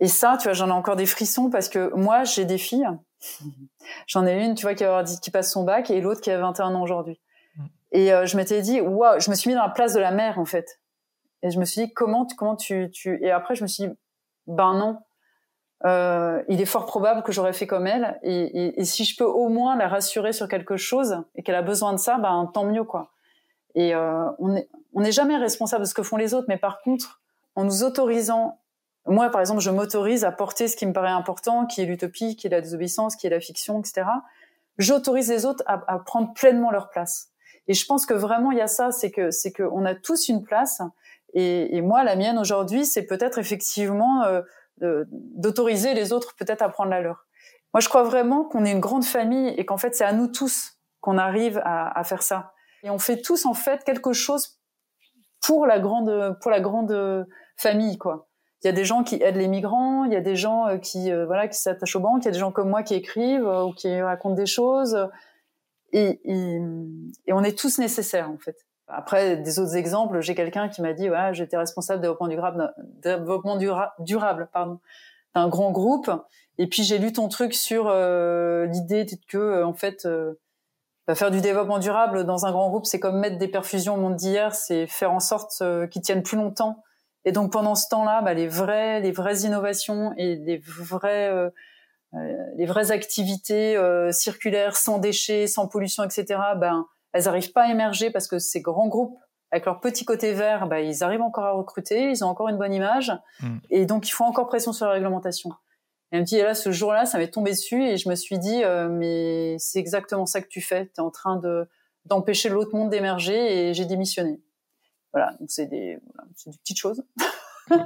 Et 0.00 0.08
ça, 0.08 0.36
tu 0.38 0.44
vois, 0.44 0.54
j'en 0.54 0.68
ai 0.68 0.72
encore 0.72 0.96
des 0.96 1.06
frissons 1.06 1.50
parce 1.50 1.68
que 1.68 1.94
moi, 1.94 2.24
j'ai 2.24 2.44
des 2.44 2.58
filles 2.58 2.88
J'en 4.06 4.26
ai 4.26 4.44
une, 4.44 4.54
tu 4.54 4.62
vois, 4.62 4.74
qui, 4.74 4.84
a, 4.84 5.04
qui 5.04 5.30
passe 5.30 5.52
son 5.52 5.64
bac 5.64 5.90
et 5.90 6.00
l'autre 6.00 6.20
qui 6.20 6.30
a 6.30 6.38
21 6.38 6.74
ans 6.74 6.82
aujourd'hui. 6.82 7.20
Mm. 7.56 7.64
Et 7.92 8.12
euh, 8.12 8.26
je 8.26 8.36
m'étais 8.36 8.62
dit, 8.62 8.80
waouh, 8.80 9.20
je 9.20 9.30
me 9.30 9.34
suis 9.34 9.48
mis 9.48 9.54
dans 9.54 9.62
la 9.62 9.70
place 9.70 9.94
de 9.94 10.00
la 10.00 10.10
mère, 10.10 10.38
en 10.38 10.44
fait. 10.44 10.80
Et 11.42 11.50
je 11.50 11.58
me 11.58 11.64
suis 11.64 11.86
dit, 11.86 11.92
comment, 11.92 12.26
comment 12.36 12.56
tu, 12.56 12.90
tu... 12.92 13.18
Et 13.22 13.30
après, 13.30 13.54
je 13.54 13.62
me 13.62 13.68
suis 13.68 13.86
dit, 13.86 13.92
ben 14.46 14.74
non, 14.74 14.98
euh, 15.84 16.42
il 16.48 16.60
est 16.60 16.66
fort 16.66 16.86
probable 16.86 17.22
que 17.22 17.32
j'aurais 17.32 17.52
fait 17.52 17.66
comme 17.66 17.86
elle. 17.86 18.18
Et, 18.22 18.42
et, 18.42 18.80
et, 18.80 18.84
si 18.84 19.04
je 19.04 19.16
peux 19.16 19.24
au 19.24 19.48
moins 19.48 19.76
la 19.76 19.88
rassurer 19.88 20.32
sur 20.32 20.48
quelque 20.48 20.76
chose 20.76 21.16
et 21.34 21.42
qu'elle 21.42 21.56
a 21.56 21.62
besoin 21.62 21.92
de 21.92 21.98
ça, 21.98 22.18
ben 22.18 22.50
tant 22.52 22.64
mieux, 22.64 22.84
quoi. 22.84 23.10
Et 23.74 23.94
euh, 23.94 24.30
on 24.38 24.48
n'est 24.48 24.68
on 24.94 25.02
est 25.02 25.12
jamais 25.12 25.36
responsable 25.36 25.84
de 25.84 25.88
ce 25.88 25.94
que 25.94 26.02
font 26.02 26.16
les 26.16 26.34
autres, 26.34 26.46
mais 26.48 26.58
par 26.58 26.82
contre, 26.82 27.22
en 27.54 27.64
nous 27.64 27.82
autorisant 27.82 28.58
moi, 29.06 29.30
par 29.30 29.40
exemple, 29.40 29.60
je 29.60 29.70
m'autorise 29.70 30.24
à 30.24 30.30
porter 30.30 30.68
ce 30.68 30.76
qui 30.76 30.86
me 30.86 30.92
paraît 30.92 31.10
important, 31.10 31.66
qui 31.66 31.82
est 31.82 31.86
l'utopie, 31.86 32.36
qui 32.36 32.46
est 32.46 32.50
la 32.50 32.60
désobéissance, 32.60 33.16
qui 33.16 33.26
est 33.26 33.30
la 33.30 33.40
fiction, 33.40 33.80
etc. 33.80 34.04
J'autorise 34.78 35.28
les 35.28 35.44
autres 35.44 35.64
à, 35.66 35.82
à, 35.92 35.98
prendre 35.98 36.32
pleinement 36.34 36.70
leur 36.70 36.88
place. 36.88 37.30
Et 37.66 37.74
je 37.74 37.84
pense 37.84 38.06
que 38.06 38.14
vraiment, 38.14 38.52
il 38.52 38.58
y 38.58 38.60
a 38.60 38.68
ça, 38.68 38.92
c'est 38.92 39.10
que 39.10 39.30
c'est 39.30 39.50
que 39.50 39.64
on 39.64 39.84
a 39.84 39.94
tous 39.94 40.28
une 40.28 40.44
place. 40.44 40.82
Et, 41.34 41.76
et 41.76 41.80
moi, 41.80 42.04
la 42.04 42.14
mienne 42.14 42.38
aujourd'hui, 42.38 42.86
c'est 42.86 43.04
peut-être 43.04 43.38
effectivement 43.38 44.22
euh, 44.22 44.42
d'autoriser 44.82 45.94
les 45.94 46.12
autres 46.12 46.34
peut-être 46.36 46.62
à 46.62 46.68
prendre 46.68 46.90
la 46.90 47.00
leur. 47.00 47.26
Moi, 47.74 47.80
je 47.80 47.88
crois 47.88 48.02
vraiment 48.02 48.44
qu'on 48.44 48.64
est 48.64 48.72
une 48.72 48.80
grande 48.80 49.04
famille 49.04 49.48
et 49.56 49.64
qu'en 49.64 49.78
fait, 49.78 49.94
c'est 49.94 50.04
à 50.04 50.12
nous 50.12 50.26
tous 50.26 50.78
qu'on 51.00 51.18
arrive 51.18 51.60
à, 51.64 52.04
faire 52.04 52.22
ça. 52.22 52.52
Et 52.82 52.90
on 52.90 52.98
fait 52.98 53.22
tous 53.22 53.46
en 53.46 53.54
fait 53.54 53.84
quelque 53.84 54.12
chose 54.12 54.60
pour 55.40 55.66
la 55.66 55.78
grande 55.78 56.38
pour 56.40 56.50
la 56.50 56.60
grande 56.60 57.26
famille, 57.56 57.98
quoi 57.98 58.28
il 58.62 58.66
y 58.66 58.70
a 58.70 58.72
des 58.72 58.84
gens 58.84 59.02
qui 59.02 59.16
aident 59.16 59.36
les 59.36 59.48
migrants, 59.48 60.04
il 60.04 60.12
y 60.12 60.16
a 60.16 60.20
des 60.20 60.36
gens 60.36 60.68
euh, 60.68 60.76
qui 60.78 61.10
euh, 61.10 61.26
voilà 61.26 61.48
qui 61.48 61.58
s'attachent 61.58 61.96
aux 61.96 62.00
banques, 62.00 62.22
il 62.22 62.26
y 62.26 62.28
a 62.28 62.32
des 62.32 62.38
gens 62.38 62.52
comme 62.52 62.70
moi 62.70 62.82
qui 62.82 62.94
écrivent 62.94 63.46
euh, 63.46 63.64
ou 63.64 63.72
qui 63.72 64.00
racontent 64.00 64.36
des 64.36 64.46
choses 64.46 65.08
et, 65.92 66.20
on 67.28 67.44
est 67.44 67.58
tous 67.58 67.78
nécessaires 67.78 68.30
en 68.30 68.38
fait. 68.38 68.56
Après 68.94 69.36
des 69.36 69.58
autres 69.58 69.76
exemples, 69.76 70.20
j'ai 70.20 70.34
quelqu'un 70.34 70.68
qui 70.68 70.82
m'a 70.82 70.92
dit 70.92 71.08
voilà 71.08 71.32
j'étais 71.32 71.56
responsable 71.56 72.00
développement 72.00 72.28
durable 72.28 72.74
développement 73.02 73.56
durable 73.98 74.48
pardon 74.52 74.78
d'un 75.34 75.48
grand 75.48 75.70
groupe 75.70 76.10
et 76.58 76.66
puis 76.66 76.82
j'ai 76.82 76.98
lu 76.98 77.12
ton 77.12 77.28
truc 77.28 77.54
sur 77.54 77.90
l'idée 77.90 79.06
que 79.28 79.62
en 79.64 79.72
fait 79.72 80.06
bah, 81.06 81.14
faire 81.14 81.30
du 81.30 81.40
développement 81.40 81.78
durable 81.78 82.24
dans 82.24 82.44
un 82.44 82.52
grand 82.52 82.68
groupe 82.68 82.86
c'est 82.86 83.00
comme 83.00 83.18
mettre 83.18 83.38
des 83.38 83.48
perfusions 83.48 83.94
au 83.94 83.98
monde 83.98 84.16
d'hier, 84.16 84.54
c'est 84.54 84.86
faire 84.86 85.12
en 85.12 85.20
sorte 85.20 85.62
qu'ils 85.90 86.02
tiennent 86.02 86.22
plus 86.22 86.36
longtemps 86.36 86.82
et 87.24 87.32
donc 87.32 87.52
pendant 87.52 87.74
ce 87.74 87.88
temps-là, 87.88 88.22
bah, 88.22 88.34
les 88.34 88.48
vraies, 88.48 89.00
les 89.00 89.12
vraies 89.12 89.40
innovations 89.40 90.12
et 90.16 90.36
les 90.36 90.58
vraies, 90.58 91.28
euh, 91.28 91.50
euh, 92.14 92.18
les 92.56 92.66
vraies 92.66 92.90
activités 92.90 93.76
euh, 93.76 94.10
circulaires, 94.10 94.76
sans 94.76 94.98
déchets, 94.98 95.46
sans 95.46 95.68
pollution, 95.68 96.02
etc. 96.02 96.40
Ben, 96.56 96.86
elles 97.12 97.24
n'arrivent 97.24 97.52
pas 97.52 97.64
à 97.64 97.70
émerger 97.70 98.10
parce 98.10 98.28
que 98.28 98.38
ces 98.38 98.60
grands 98.60 98.88
groupes, 98.88 99.18
avec 99.50 99.66
leur 99.66 99.80
petit 99.80 100.04
côté 100.04 100.32
vert, 100.32 100.66
ben, 100.66 100.78
ils 100.78 101.04
arrivent 101.04 101.22
encore 101.22 101.44
à 101.44 101.52
recruter, 101.52 102.10
ils 102.10 102.24
ont 102.24 102.28
encore 102.28 102.48
une 102.48 102.56
bonne 102.56 102.72
image, 102.72 103.12
mm. 103.40 103.58
et 103.70 103.86
donc 103.86 104.08
il 104.08 104.12
faut 104.12 104.24
encore 104.24 104.46
pression 104.46 104.72
sur 104.72 104.86
la 104.86 104.92
réglementation. 104.92 105.50
Et 106.10 106.16
elle 106.16 106.20
me 106.20 106.26
dit, 106.26 106.36
et 106.38 106.42
là, 106.42 106.54
ce 106.54 106.72
jour-là, 106.72 107.04
ça 107.04 107.18
m'est 107.18 107.30
tombé 107.30 107.50
dessus, 107.50 107.84
et 107.84 107.96
je 107.96 108.08
me 108.08 108.14
suis 108.14 108.38
dit, 108.38 108.62
mais 108.90 109.56
c'est 109.58 109.78
exactement 109.78 110.26
ça 110.26 110.40
que 110.42 110.48
tu 110.48 110.60
fais. 110.60 110.86
Tu 110.86 110.92
es 110.98 111.00
en 111.00 111.10
train 111.10 111.36
de 111.36 111.68
d'empêcher 112.04 112.48
l'autre 112.48 112.74
monde 112.74 112.90
d'émerger, 112.90 113.68
et 113.68 113.74
j'ai 113.74 113.84
démissionné. 113.84 114.40
Voilà, 115.12 115.34
donc 115.38 115.50
c'est 115.50 115.66
des, 115.66 115.98
voilà, 116.14 116.28
des 116.46 116.58
petites 116.58 116.78
choses. 116.78 117.04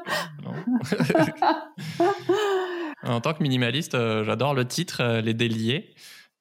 en 3.02 3.20
tant 3.20 3.34
que 3.34 3.42
minimaliste, 3.42 3.94
euh, 3.94 4.24
j'adore 4.24 4.54
le 4.54 4.66
titre 4.66 5.02
euh, 5.02 5.20
Les 5.20 5.34
déliés 5.34 5.94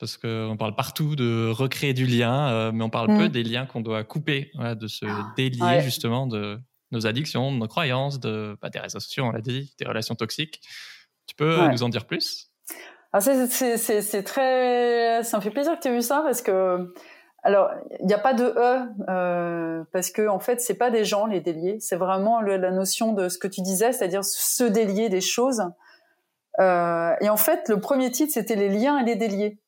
parce 0.05 0.17
qu'on 0.17 0.55
parle 0.55 0.75
partout 0.75 1.15
de 1.15 1.49
recréer 1.49 1.95
du 1.95 2.05
lien, 2.05 2.49
euh, 2.49 2.71
mais 2.71 2.83
on 2.83 2.91
parle 2.91 3.07
peu 3.07 3.25
mm. 3.25 3.29
des 3.29 3.43
liens 3.43 3.65
qu'on 3.65 3.81
doit 3.81 4.03
couper, 4.03 4.51
de 4.55 4.87
se 4.87 5.05
ah, 5.07 5.33
délier 5.35 5.81
justement 5.81 6.27
de 6.27 6.59
nos 6.91 7.07
addictions, 7.07 7.51
de 7.51 7.57
nos 7.57 7.67
croyances, 7.67 8.19
de 8.19 8.55
bah, 8.61 8.69
des 8.69 8.77
réseaux 8.77 8.99
sociaux, 8.99 9.23
on 9.25 9.31
l'a 9.31 9.41
dit, 9.41 9.73
des 9.79 9.85
relations 9.85 10.13
toxiques. 10.13 10.61
Tu 11.25 11.33
peux 11.35 11.67
nous 11.69 11.81
en 11.81 11.89
dire 11.89 12.05
plus? 12.05 12.51
Ah, 13.13 13.19
c'est 13.19 14.23
très, 14.23 15.23
ça 15.23 15.37
me 15.37 15.41
fait 15.41 15.49
plaisir 15.49 15.75
que 15.75 15.81
tu 15.81 15.87
aies 15.87 15.95
vu 15.95 16.03
ça 16.03 16.21
parce 16.23 16.43
que 16.43 16.93
alors, 17.41 17.71
il 17.99 18.05
n'y 18.05 18.13
a 18.13 18.19
pas 18.19 18.33
de 18.33 18.43
e 18.43 18.89
euh, 19.09 19.83
parce 19.91 20.11
que 20.11 20.27
en 20.27 20.39
fait, 20.39 20.61
c'est 20.61 20.77
pas 20.77 20.91
des 20.91 21.03
gens 21.03 21.25
les 21.25 21.41
déliés, 21.41 21.77
c'est 21.79 21.95
vraiment 21.95 22.41
la 22.41 22.71
notion 22.71 23.13
de 23.13 23.29
ce 23.29 23.39
que 23.39 23.47
tu 23.47 23.61
disais, 23.61 23.91
c'est-à-dire 23.91 24.23
se 24.23 24.63
délier 24.63 25.09
des 25.09 25.21
choses. 25.21 25.63
Euh, 26.59 27.13
et 27.21 27.29
en 27.29 27.37
fait, 27.37 27.69
le 27.69 27.79
premier 27.79 28.11
titre 28.11 28.33
c'était 28.33 28.55
les 28.55 28.69
liens 28.69 28.99
et 28.99 29.03
les 29.03 29.15
déliés. 29.15 29.59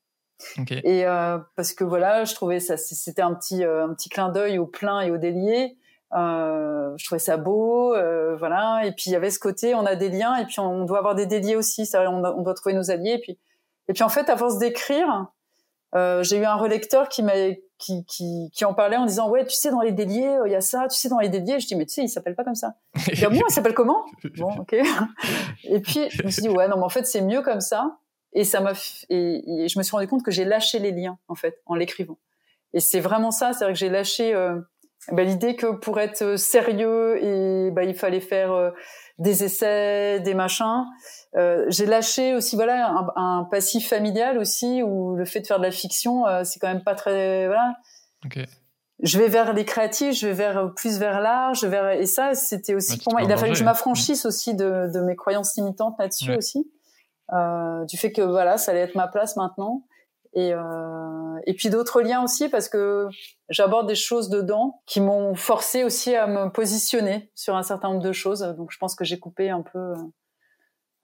Et 0.83 1.05
euh, 1.05 1.39
parce 1.55 1.73
que 1.73 1.83
voilà, 1.83 2.23
je 2.25 2.35
trouvais 2.35 2.59
ça, 2.59 2.77
c'était 2.77 3.21
un 3.21 3.33
petit 3.33 3.63
un 3.63 3.93
petit 3.93 4.09
clin 4.09 4.29
d'œil 4.29 4.59
au 4.59 4.65
plein 4.65 5.01
et 5.01 5.11
au 5.11 5.17
délié. 5.17 5.77
je 6.11 7.05
trouvais 7.05 7.19
ça 7.19 7.37
beau, 7.37 7.95
voilà. 8.37 8.81
Et 8.85 8.91
puis 8.91 9.05
il 9.07 9.13
y 9.13 9.15
avait 9.15 9.31
ce 9.31 9.39
côté, 9.39 9.75
on 9.75 9.85
a 9.85 9.95
des 9.95 10.09
liens 10.09 10.35
et 10.35 10.45
puis 10.45 10.59
on 10.59 10.85
doit 10.85 10.99
avoir 10.99 11.15
des 11.15 11.25
déliés 11.25 11.55
aussi. 11.55 11.85
Ça, 11.85 12.09
on, 12.09 12.23
on 12.23 12.41
doit 12.41 12.53
trouver 12.53 12.75
nos 12.75 12.91
alliés. 12.91 13.13
Et 13.13 13.19
puis 13.19 13.39
Et 13.87 13.93
puis 13.93 14.03
en 14.03 14.09
fait, 14.09 14.29
à 14.29 14.37
force 14.37 14.57
d'écrire, 14.57 15.27
euh, 15.95 16.21
j'ai 16.21 16.37
eu 16.37 16.45
un 16.45 16.55
relecteur 16.55 17.07
qui 17.07 17.23
m'a 17.23 17.33
qui, 17.77 18.03
qui, 18.05 18.49
qui 18.53 18.65
en 18.65 18.73
parlait 18.73 18.97
en 18.97 19.05
disant 19.05 19.29
ouais 19.29 19.45
tu 19.45 19.55
sais 19.55 19.69
dans 19.69 19.81
les 19.81 19.91
déliés 19.91 20.37
il 20.45 20.51
y 20.51 20.55
a 20.55 20.61
ça 20.61 20.87
tu 20.89 20.97
sais 20.97 21.09
dans 21.09 21.19
les 21.19 21.29
déliés 21.29 21.59
je 21.59 21.67
dis 21.67 21.75
mais 21.75 21.85
tu 21.85 21.93
sais 21.93 22.01
il 22.01 22.09
s'appelle 22.09 22.35
pas 22.35 22.43
comme 22.43 22.55
ça 22.55 22.73
il 23.07 23.13
dit, 23.13 23.25
moi 23.25 23.45
il 23.49 23.53
s'appelle 23.53 23.73
comment? 23.73 24.03
Bon 24.37 24.49
ok 24.59 24.73
et 25.63 25.79
puis 25.79 26.09
je 26.09 26.23
me 26.23 26.29
suis 26.29 26.41
dit 26.41 26.49
ouais 26.49 26.67
non 26.67 26.77
mais 26.77 26.83
en 26.83 26.89
fait 26.89 27.05
c'est 27.05 27.21
mieux 27.21 27.41
comme 27.41 27.61
ça 27.61 27.97
et 28.37 28.43
ça 28.43 28.59
m'a 28.61 28.73
et, 29.09 29.67
je 29.67 29.77
me 29.77 29.83
suis 29.83 29.91
rendu 29.91 30.07
compte 30.07 30.23
que 30.23 30.31
j'ai 30.31 30.45
lâché 30.45 30.79
les 30.79 30.91
liens 30.91 31.17
en 31.27 31.35
fait 31.35 31.61
en 31.65 31.75
l'écrivant 31.75 32.17
et 32.73 32.79
c'est 32.79 32.99
vraiment 32.99 33.31
ça 33.31 33.53
c'est 33.53 33.63
vrai 33.63 33.73
que 33.73 33.79
j'ai 33.79 33.89
lâché 33.89 34.33
euh, 34.33 34.59
bah, 35.11 35.23
l'idée 35.23 35.55
que 35.55 35.67
pour 35.67 35.99
être 35.99 36.37
sérieux 36.37 37.23
et 37.23 37.71
bah, 37.71 37.83
il 37.83 37.95
fallait 37.95 38.19
faire 38.19 38.51
euh, 38.51 38.71
des 39.19 39.43
essais, 39.43 40.19
des 40.19 40.33
machins. 40.33 40.85
Euh, 41.35 41.65
j'ai 41.69 41.85
lâché 41.85 42.35
aussi 42.35 42.55
voilà 42.55 42.89
un, 42.89 43.07
un, 43.15 43.43
passif 43.49 43.87
familial 43.87 44.37
aussi 44.37 44.81
où 44.83 45.15
le 45.15 45.25
fait 45.25 45.41
de 45.41 45.47
faire 45.47 45.59
de 45.59 45.63
la 45.63 45.71
fiction 45.71 46.25
euh, 46.25 46.43
c'est 46.43 46.59
quand 46.59 46.67
même 46.67 46.83
pas 46.83 46.95
très 46.95 47.47
voilà. 47.47 47.75
Okay. 48.25 48.45
Je 49.03 49.19
vais 49.19 49.27
vers 49.27 49.53
les 49.53 49.63
créatifs, 49.63 50.15
je 50.15 50.27
vais 50.27 50.33
vers 50.33 50.73
plus 50.75 50.97
vers 50.97 51.21
l'art, 51.21 51.53
je 51.53 51.67
vais 51.67 52.01
et 52.01 52.05
ça 52.07 52.33
c'était 52.33 52.73
aussi 52.73 52.97
pour 52.97 53.13
moi. 53.13 53.21
Il 53.21 53.31
a 53.31 53.37
fallu 53.37 53.51
que 53.51 53.57
je 53.57 53.63
m'affranchisse 53.63 54.25
aussi 54.25 54.55
de, 54.55 54.91
de, 54.91 54.99
mes 55.01 55.15
croyances 55.15 55.55
limitantes 55.55 55.95
là-dessus 55.99 56.33
aussi, 56.35 56.59
euh, 56.59 56.76
du 57.31 57.97
fait 57.97 58.11
que 58.11 58.21
voilà 58.21 58.57
ça 58.57 58.71
allait 58.71 58.81
être 58.81 58.95
ma 58.95 59.07
place 59.07 59.35
maintenant. 59.35 59.83
Et, 60.33 60.53
euh, 60.53 61.39
et 61.45 61.53
puis 61.55 61.69
d'autres 61.69 62.01
liens 62.01 62.23
aussi 62.23 62.47
parce 62.49 62.69
que 62.69 63.07
j'aborde 63.49 63.87
des 63.87 63.95
choses 63.95 64.29
dedans 64.29 64.81
qui 64.85 65.01
m'ont 65.01 65.33
forcé 65.33 65.83
aussi 65.83 66.15
à 66.15 66.27
me 66.27 66.49
positionner 66.49 67.31
sur 67.33 67.55
un 67.55 67.63
certain 67.63 67.89
nombre 67.89 68.03
de 68.03 68.11
choses. 68.11 68.41
Donc 68.55 68.71
je 68.71 68.77
pense 68.77 68.93
que 68.93 69.03
j'ai 69.03 69.17
coupé 69.17 69.49
un 69.49 69.63
peu 69.63 69.93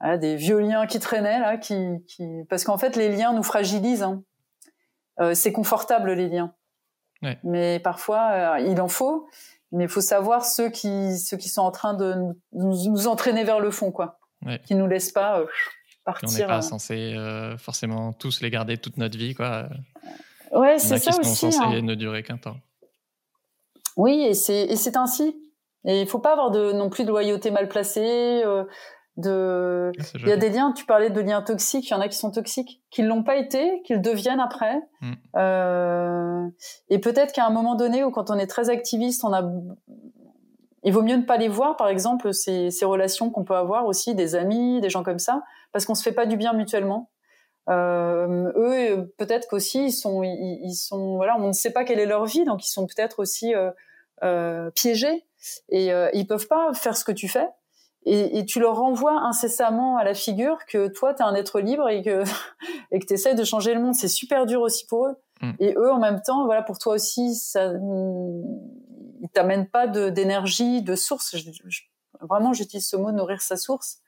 euh, 0.04 0.18
des 0.18 0.36
vieux 0.36 0.60
liens 0.60 0.86
qui 0.86 1.00
traînaient 1.00 1.40
là, 1.40 1.58
qui, 1.58 2.04
qui... 2.08 2.28
parce 2.50 2.64
qu'en 2.64 2.78
fait 2.78 2.96
les 2.96 3.10
liens 3.10 3.34
nous 3.34 3.42
fragilisent. 3.42 4.04
Hein. 4.04 4.24
Euh, 5.20 5.34
c'est 5.34 5.52
confortable 5.52 6.12
les 6.12 6.28
liens, 6.28 6.54
ouais. 7.22 7.40
mais 7.44 7.80
parfois 7.80 8.32
euh, 8.32 8.60
il 8.60 8.82
en 8.82 8.88
faut. 8.88 9.28
Mais 9.72 9.86
il 9.86 9.90
faut 9.90 10.02
savoir 10.02 10.46
ceux 10.46 10.70
qui 10.70 11.18
ceux 11.18 11.38
qui 11.38 11.50
sont 11.50 11.64
en 11.64 11.72
train 11.72 11.96
de 11.96 12.16
nous 12.52 13.08
entraîner 13.08 13.44
vers 13.44 13.60
le 13.60 13.72
fond, 13.72 13.92
quoi, 13.92 14.20
ouais. 14.46 14.62
qui 14.66 14.76
nous 14.76 14.86
laissent 14.86 15.12
pas 15.12 15.44
on 16.06 16.32
n'est 16.32 16.46
pas 16.46 16.62
censé 16.62 17.14
euh, 17.16 17.58
forcément 17.58 18.14
tous 18.14 18.42
les 18.42 18.50
garder 18.50 18.78
toute 18.78 18.98
notre 18.98 19.18
vie, 19.18 19.34
quoi. 19.34 19.68
Ouais, 20.52 20.78
c'est 20.78 20.98
ça 20.98 21.12
qui 21.12 21.28
sont 21.28 21.52
censés 21.52 21.58
hein. 21.62 21.82
ne 21.82 21.96
durer 21.96 22.24
qu'un 22.24 22.38
temps. 22.38 22.58
Oui, 23.98 24.22
et 24.22 24.34
c'est 24.34 24.98
ainsi. 24.98 25.36
Et 25.86 26.02
il 26.02 26.08
faut 26.08 26.20
pas 26.20 26.32
avoir 26.32 26.52
de 26.52 26.72
non 26.72 26.90
plus 26.90 27.04
de 27.04 27.10
loyauté 27.10 27.52
mal 27.52 27.68
placée. 27.68 28.42
Euh, 28.46 28.64
de, 29.16 29.92
il 30.16 30.28
y 30.28 30.32
a 30.32 30.38
des 30.38 30.50
liens. 30.50 30.72
Tu 30.72 30.86
parlais 30.86 31.10
de 31.10 31.22
liens 31.22 31.42
toxiques. 31.42 31.88
Il 31.90 31.92
y 31.92 31.94
en 31.94 32.02
a 32.02 32.08
qui 32.08 32.18
sont 32.18 32.32
toxiques, 32.32 32.82
qui 32.90 33.04
l'ont 33.04 33.24
pas 33.24 33.36
été, 33.36 33.82
qu'ils 33.84 34.02
deviennent 34.02 34.40
après. 34.40 34.80
Mm. 35.02 35.14
Euh, 35.36 36.48
et 36.90 37.00
peut-être 37.00 37.34
qu'à 37.34 37.46
un 37.46 37.52
moment 37.52 37.76
donné, 37.76 38.04
ou 38.04 38.12
quand 38.12 38.32
on 38.32 38.36
est 38.36 38.48
très 38.48 38.70
activiste, 38.70 39.24
on 39.24 39.34
a 39.34 39.44
il 40.84 40.94
vaut 40.94 41.02
mieux 41.02 41.16
ne 41.16 41.24
pas 41.24 41.38
les 41.38 41.48
voir, 41.48 41.78
par 41.78 41.88
exemple, 41.88 42.34
ces, 42.34 42.72
ces 42.72 42.86
relations 42.86 43.30
qu'on 43.30 43.44
peut 43.44 43.56
avoir 43.56 43.86
aussi, 43.86 44.16
des 44.16 44.36
amis, 44.36 44.82
des 44.82 44.90
gens 44.90 45.04
comme 45.04 45.20
ça, 45.20 45.44
parce 45.72 45.86
qu'on 45.86 45.96
se 45.96 46.04
fait 46.04 46.12
pas 46.12 46.26
du 46.26 46.38
bien 46.38 46.54
mutuellement. 46.54 47.10
Euh, 47.70 48.52
eux, 48.58 49.14
peut-être 49.18 49.48
qu'aussi 49.48 49.86
ils 49.86 49.92
sont, 49.94 50.22
ils, 50.22 50.60
ils, 50.64 50.76
sont, 50.76 51.16
voilà, 51.16 51.38
on 51.40 51.48
ne 51.48 51.54
sait 51.54 51.72
pas 51.72 51.86
quelle 51.86 52.00
est 52.00 52.06
leur 52.06 52.26
vie, 52.26 52.44
donc 52.44 52.66
ils 52.66 52.70
sont 52.70 52.86
peut-être 52.86 53.20
aussi 53.20 53.56
euh, 53.56 53.72
euh, 54.24 54.70
piégés 54.72 55.26
et 55.70 55.94
euh, 55.94 56.10
ils 56.14 56.28
peuvent 56.28 56.48
pas 56.48 56.74
faire 56.74 56.98
ce 56.98 57.06
que 57.06 57.12
tu 57.12 57.28
fais. 57.28 57.48
Et, 58.06 58.38
et, 58.38 58.46
tu 58.46 58.60
leur 58.60 58.76
renvoies 58.76 59.18
incessamment 59.18 59.96
à 59.96 60.04
la 60.04 60.14
figure 60.14 60.58
que 60.68 60.90
toi, 60.90 61.14
tu 61.14 61.24
es 61.24 61.26
un 61.26 61.36
être 61.36 61.62
libre 61.62 61.88
et 61.88 62.02
que 62.02 62.24
et 62.92 63.00
que 63.00 63.06
tu 63.06 63.14
essaies 63.14 63.34
de 63.34 63.46
changer 63.46 63.74
le 63.74 63.80
monde. 63.80 63.96
C'est 63.96 64.10
super 64.10 64.46
dur 64.46 64.60
aussi 64.60 64.86
pour 64.86 65.08
eux. 65.08 65.16
Mm. 65.42 65.52
Et 65.60 65.74
eux, 65.78 65.92
en 65.92 66.00
même 66.00 66.22
temps, 66.22 66.46
voilà, 66.46 66.64
pour 66.64 66.80
toi 66.80 66.96
aussi, 66.96 67.34
ça, 67.36 67.72
ils 69.24 69.30
t'amènent 69.30 69.68
pas 69.68 69.88
d'énergie, 69.88 70.82
de, 70.82 70.96
source. 70.96 71.36
vraiment, 72.22 72.54
j'utilise 72.54 72.88
ce 72.88 72.98
mot 72.98 73.12
nourrir 73.12 73.42
sa 73.42 73.58
source. 73.58 74.00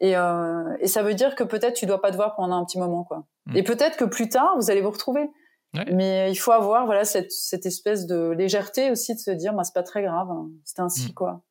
Et, 0.00 0.16
euh, 0.16 0.76
et 0.80 0.88
ça 0.88 1.02
veut 1.02 1.14
dire 1.14 1.34
que 1.34 1.42
peut-être 1.42 1.74
tu 1.74 1.86
dois 1.86 2.00
pas 2.00 2.10
te 2.10 2.16
voir 2.16 2.34
pendant 2.34 2.56
un 2.56 2.64
petit 2.64 2.78
moment, 2.78 3.02
quoi. 3.02 3.24
Mm. 3.46 3.56
Et 3.56 3.62
peut-être 3.62 3.96
que 3.96 4.04
plus 4.04 4.28
tard, 4.28 4.54
vous 4.56 4.70
allez 4.70 4.82
vous 4.82 4.90
retrouver. 4.90 5.30
Ouais. 5.74 5.86
Mais 5.92 6.30
il 6.30 6.36
faut 6.36 6.52
avoir 6.52 6.84
voilà 6.84 7.04
cette, 7.04 7.32
cette 7.32 7.64
espèce 7.64 8.06
de 8.06 8.30
légèreté 8.30 8.90
aussi 8.90 9.14
de 9.14 9.20
se 9.20 9.30
dire, 9.30 9.54
bah, 9.54 9.64
c'est 9.64 9.72
pas 9.72 9.82
très 9.82 10.02
grave, 10.02 10.30
hein. 10.30 10.50
c'est 10.64 10.80
ainsi 10.80 11.10
mm. 11.10 11.14
quoi. 11.14 11.42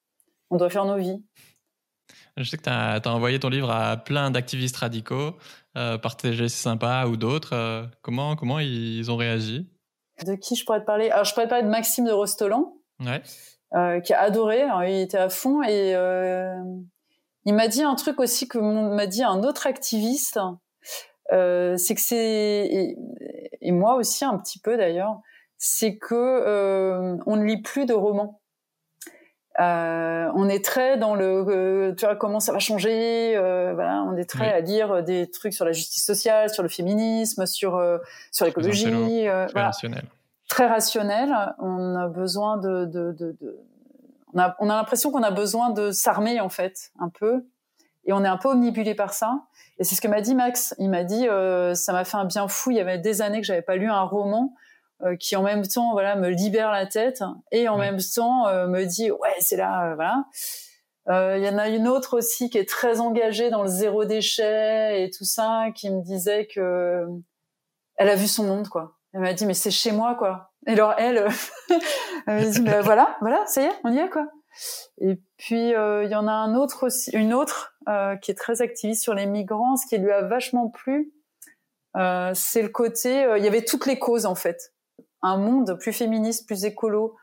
On 0.52 0.58
doit 0.58 0.70
faire 0.70 0.86
nos 0.86 0.98
vies. 0.98 1.24
Je 2.38 2.44
sais 2.44 2.58
que 2.58 2.64
tu 2.64 2.70
as, 2.70 2.94
as, 2.94 3.08
envoyé 3.08 3.40
ton 3.40 3.50
livre 3.50 3.72
à 3.72 3.98
plein 3.98 4.32
d'activistes 4.32 4.78
radicaux, 4.78 5.36
euh, 5.76 5.98
partagé 5.98 6.50
c'est 6.50 6.62
sympa 6.62 7.06
ou 7.08 7.18
d'autres. 7.18 7.54
Euh, 7.54 7.86
comment 8.02 8.36
comment 8.36 8.60
ils 8.60 9.10
ont 9.10 9.18
réagi? 9.18 9.68
De 10.26 10.36
qui 10.36 10.56
je 10.56 10.66
pourrais 10.66 10.82
te 10.82 10.86
parler? 10.86 11.10
Alors 11.10 11.26
je 11.26 11.34
pourrais 11.34 11.46
te 11.46 11.50
parler 11.50 11.66
de 11.66 11.70
Maxime 11.72 12.06
de 12.06 12.12
Rostolan, 12.12 12.76
ouais. 13.06 13.22
euh, 13.76 14.00
qui 14.00 14.14
a 14.14 14.22
adoré. 14.22 14.62
Alors, 14.62 14.84
il 14.84 15.02
était 15.02 15.18
à 15.18 15.30
fond 15.30 15.64
et 15.64 15.96
euh, 15.96 16.56
il 17.46 17.54
m'a 17.54 17.68
dit 17.68 17.84
un 17.84 17.96
truc 17.96 18.20
aussi 18.20 18.48
que 18.48 18.58
m'a 18.58 19.08
dit 19.08 19.24
un 19.24 19.44
autre 19.44 19.68
activiste, 19.68 20.40
euh, 21.32 21.78
c'est 21.78 21.96
que 21.96 22.02
c'est 22.02 22.18
et, 22.18 22.98
et, 23.62 23.72
moi 23.72 23.96
aussi 23.96 24.26
un 24.26 24.38
petit 24.38 24.60
peu 24.60 24.78
d'ailleurs, 24.78 25.22
c'est 25.58 25.98
que 25.98 27.18
on 27.26 27.36
ne 27.36 27.44
lit 27.44 27.62
plus 27.62 27.86
de 27.86 27.94
romans. 27.94 28.42
Euh, 29.60 30.32
on 30.34 30.48
est 30.48 30.64
très 30.64 30.98
dans 30.98 31.14
le, 31.14 31.46
euh, 31.48 31.94
tu 31.96 32.06
vois 32.06 32.16
comment 32.16 32.40
ça 32.40 32.54
va 32.54 32.60
changer. 32.60 33.36
Euh, 33.36 33.74
voilà, 33.74 34.04
on 34.04 34.16
est 34.16 34.30
très 34.30 34.48
oui. 34.48 34.54
à 34.54 34.60
lire 34.62 35.04
des 35.04 35.30
trucs 35.30 35.54
sur 35.54 35.66
la 35.66 35.74
justice 35.74 36.06
sociale, 36.06 36.50
sur 36.50 36.64
le 36.64 36.70
féminisme, 36.70 37.46
sur 37.46 37.82
sur 38.32 38.46
l'écologie. 38.46 39.26
Voilà. 39.54 39.72
Très 40.52 40.68
rationnel. 40.68 41.34
On 41.60 41.96
a 41.96 42.10
besoin 42.10 42.58
de, 42.58 42.84
de, 42.84 43.14
de, 43.14 43.38
de 43.40 43.58
on 44.34 44.40
a, 44.40 44.54
on 44.60 44.70
a 44.70 44.76
l'impression 44.76 45.10
qu'on 45.10 45.24
a 45.24 45.32
besoin 45.32 45.70
de 45.70 45.92
s'armer 45.92 46.42
en 46.42 46.50
fait 46.50 46.92
un 47.00 47.08
peu. 47.08 47.46
Et 48.04 48.12
on 48.12 48.26
est 48.26 48.28
un 48.28 48.36
peu 48.36 48.50
omnibulé 48.50 48.94
par 48.94 49.14
ça. 49.14 49.44
Et 49.80 49.86
c'est 49.86 49.96
ce 49.96 50.02
que 50.02 50.10
m'a 50.10 50.20
dit 50.20 50.36
Max. 50.36 50.76
Il 50.78 50.90
m'a 50.90 51.06
dit 51.06 51.26
euh, 51.30 51.74
ça 51.74 51.94
m'a 51.94 52.04
fait 52.04 52.18
un 52.18 52.26
bien 52.26 52.50
fou. 52.50 52.72
Il 52.72 52.76
y 52.76 52.82
avait 52.82 52.98
des 52.98 53.22
années 53.22 53.40
que 53.40 53.48
j'avais 53.48 53.62
pas 53.62 53.78
lu 53.78 53.90
un 53.90 54.02
roman 54.02 54.54
euh, 55.04 55.16
qui 55.16 55.38
en 55.38 55.42
même 55.42 55.66
temps 55.66 55.94
voilà 55.94 56.18
me 56.18 56.28
libère 56.28 56.70
la 56.70 56.86
tête 56.86 57.24
et 57.54 57.70
en 57.70 57.78
même 57.78 58.00
temps 58.14 58.46
euh, 58.48 58.68
me 58.68 58.84
dit 58.84 59.10
ouais 59.10 59.36
c'est 59.40 59.56
là 59.56 59.92
euh, 59.92 59.96
voilà. 59.96 60.26
Euh, 61.08 61.38
il 61.38 61.46
y 61.46 61.50
en 61.50 61.58
a 61.60 61.70
une 61.70 61.88
autre 61.88 62.18
aussi 62.18 62.50
qui 62.50 62.58
est 62.58 62.68
très 62.68 63.00
engagée 63.00 63.52
dans 63.52 63.62
le 63.62 63.70
zéro 63.70 64.04
déchet 64.04 65.02
et 65.02 65.12
tout 65.12 65.24
ça 65.24 65.68
qui 65.74 65.90
me 65.90 66.02
disait 66.04 66.46
que 66.46 67.06
elle 67.96 68.10
a 68.10 68.16
vu 68.16 68.28
son 68.28 68.44
monde 68.44 68.68
quoi 68.68 68.98
elle 69.14 69.22
m'a 69.22 69.34
dit 69.34 69.46
mais 69.46 69.54
c'est 69.54 69.72
chez 69.72 69.92
moi 69.92 70.16
quoi 70.16 70.52
et 70.68 70.74
alors 70.74 70.94
elle, 70.98 71.18
euh, 71.18 71.30
elle 72.28 72.36
m'a 72.36 72.46
dit 72.46 72.62
bah, 72.62 72.82
voilà, 72.82 73.18
voilà, 73.22 73.46
ça 73.48 73.62
y 73.62 73.66
est, 73.66 73.72
on 73.84 73.92
y 73.92 73.98
est 73.98 74.10
quoi. 74.10 74.28
Et 75.00 75.20
puis 75.38 75.74
euh, 75.74 76.04
il 76.04 76.12
y 76.12 76.16
en 76.16 76.28
a 76.28 76.32
un 76.32 76.56
autre 76.56 76.88
aussi, 76.88 77.12
une 77.12 77.34
autre 77.34 77.76
euh, 77.90 78.16
qui 78.18 78.32
est 78.32 78.36
très 78.36 78.62
activiste 78.62 79.02
sur 79.02 79.14
les 79.14 79.26
migrants. 79.26 79.76
Ce 79.76 79.88
qui 79.88 79.98
lui 79.98 80.12
a 80.12 80.22
vachement 80.22 80.70
plu, 80.70 81.14
euh, 81.98 82.32
c'est 82.36 82.62
le 82.62 82.70
côté, 82.70 83.24
euh, 83.24 83.38
il 83.38 83.44
y 83.44 83.48
avait 83.48 83.64
toutes 83.64 83.86
les 83.86 83.98
causes 83.98 84.26
en 84.26 84.36
fait. 84.36 84.74
Un 85.24 85.38
monde 85.38 85.78
plus 85.80 85.94
féministe, 85.94 86.48
plus 86.48 86.66
écolo, 86.66 87.16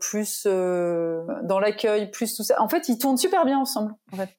plus 0.00 0.46
dans 0.46 1.60
l'accueil, 1.60 2.10
plus 2.10 2.34
tout 2.34 2.44
ça. 2.44 2.60
En 2.62 2.68
fait, 2.68 2.88
ils 2.88 2.98
tournent 2.98 3.18
super 3.18 3.44
bien 3.44 3.58
ensemble. 3.58 3.94
En 4.12 4.16
fait. 4.16 4.30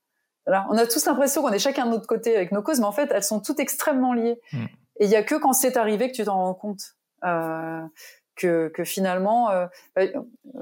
Voilà. 0.47 0.65
On 0.69 0.77
a 0.77 0.87
tous 0.87 1.05
l'impression 1.05 1.41
qu'on 1.41 1.51
est 1.51 1.59
chacun 1.59 1.85
de 1.85 1.91
notre 1.91 2.07
côté 2.07 2.35
avec 2.35 2.51
nos 2.51 2.63
causes, 2.63 2.79
mais 2.79 2.85
en 2.85 2.91
fait, 2.91 3.11
elles 3.11 3.23
sont 3.23 3.39
toutes 3.39 3.59
extrêmement 3.59 4.13
liées. 4.13 4.39
Mm. 4.51 4.65
Et 5.03 5.05
il 5.05 5.11
y 5.11 5.15
a 5.15 5.23
que 5.23 5.35
quand 5.35 5.51
c'est 5.51 5.75
arrivé 5.75 6.09
que 6.09 6.15
tu 6.15 6.23
t'en 6.23 6.37
rends 6.37 6.53
compte. 6.53 6.81
Euh, 7.25 7.81
que, 8.35 8.69
que 8.69 8.83
finalement, 8.83 9.51
euh, 9.51 9.67
bah, 9.95 10.03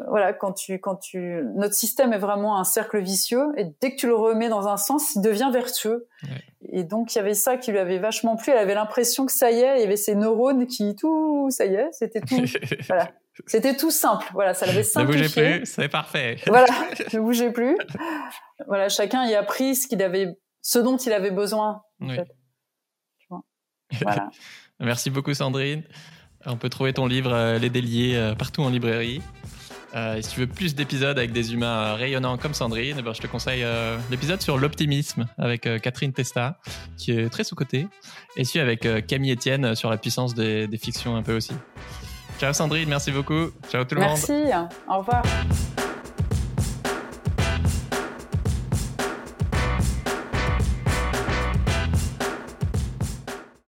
voilà, 0.09 0.33
quand 0.33 0.51
tu, 0.51 0.79
quand 0.79 0.97
tu, 0.97 1.41
notre 1.55 1.73
système 1.73 2.11
est 2.11 2.17
vraiment 2.17 2.59
un 2.59 2.63
cercle 2.63 2.99
vicieux 2.99 3.53
et 3.55 3.65
dès 3.79 3.91
que 3.91 3.95
tu 3.95 4.07
le 4.07 4.15
remets 4.15 4.49
dans 4.49 4.67
un 4.67 4.75
sens, 4.75 5.15
il 5.15 5.21
devient 5.21 5.49
vertueux. 5.53 6.07
Ouais. 6.23 6.43
Et 6.73 6.83
donc 6.83 7.13
il 7.13 7.17
y 7.17 7.21
avait 7.21 7.33
ça 7.33 7.55
qui 7.55 7.71
lui 7.71 7.79
avait 7.79 7.99
vachement 7.99 8.35
plu. 8.35 8.51
Elle 8.51 8.57
avait 8.57 8.75
l'impression 8.75 9.25
que 9.25 9.31
ça 9.31 9.51
y 9.51 9.61
est, 9.61 9.77
il 9.77 9.81
y 9.81 9.85
avait 9.85 9.95
ces 9.95 10.15
neurones 10.15 10.67
qui 10.67 10.95
tout, 10.95 11.49
ça 11.49 11.65
y 11.65 11.75
est, 11.75 11.87
c'était 11.93 12.19
tout, 12.19 12.43
voilà. 12.89 13.09
C'était 13.47 13.77
tout 13.77 13.91
simple, 13.91 14.27
voilà, 14.33 14.53
ça 14.53 14.65
l'avait 14.65 14.83
simplifié. 14.83 15.23
Ne 15.23 15.27
bougez 15.29 15.59
plus, 15.59 15.65
c'est 15.65 15.87
parfait. 15.87 16.35
Voilà, 16.47 16.67
ne 17.13 17.19
bougez 17.19 17.51
plus. 17.51 17.77
Voilà, 18.67 18.89
chacun 18.89 19.25
y 19.25 19.35
a 19.35 19.43
pris 19.43 19.75
ce 19.75 19.87
qu'il 19.87 20.03
avait, 20.03 20.37
ce 20.61 20.79
dont 20.79 20.97
il 20.97 21.13
avait 21.13 21.31
besoin. 21.31 21.83
Oui. 22.01 22.11
En 22.11 22.15
fait. 22.15 22.27
Voilà. 24.01 24.29
Merci 24.79 25.09
beaucoup 25.09 25.33
Sandrine. 25.33 25.83
On 26.45 26.57
peut 26.57 26.69
trouver 26.69 26.93
ton 26.93 27.05
livre 27.05 27.33
euh, 27.33 27.59
Les 27.59 27.69
Déliés 27.69 28.15
euh, 28.15 28.33
partout 28.33 28.63
en 28.63 28.69
librairie. 28.69 29.21
Euh, 29.95 30.15
et 30.15 30.21
si 30.21 30.29
tu 30.31 30.39
veux 30.39 30.47
plus 30.47 30.75
d'épisodes 30.75 31.17
avec 31.17 31.31
des 31.31 31.53
humains 31.53 31.95
rayonnants 31.95 32.37
comme 32.37 32.53
Sandrine, 32.53 32.95
eh 32.99 33.01
ben, 33.01 33.13
je 33.13 33.21
te 33.21 33.27
conseille 33.27 33.63
euh, 33.63 33.97
l'épisode 34.09 34.41
sur 34.41 34.57
l'optimisme 34.57 35.27
avec 35.37 35.67
euh, 35.67 35.79
Catherine 35.79 36.13
Testa, 36.13 36.57
qui 36.97 37.11
est 37.11 37.29
très 37.29 37.43
sous-cotée, 37.43 37.87
et 38.37 38.43
celui 38.43 38.59
avec 38.59 38.87
Camille 39.07 39.33
Etienne 39.33 39.75
sur 39.75 39.89
la 39.89 39.97
puissance 39.97 40.33
des, 40.33 40.67
des, 40.67 40.77
fictions 40.77 41.15
un 41.15 41.23
peu 41.23 41.35
aussi. 41.35 41.53
Ciao 42.39 42.53
Sandrine, 42.53 42.89
merci 42.89 43.11
beaucoup. 43.11 43.51
Ciao 43.69 43.83
tout 43.83 43.95
le 43.95 44.01
merci. 44.01 44.31
monde. 44.31 44.41
Merci, 44.47 44.69
au 44.87 44.97
revoir. 44.99 45.23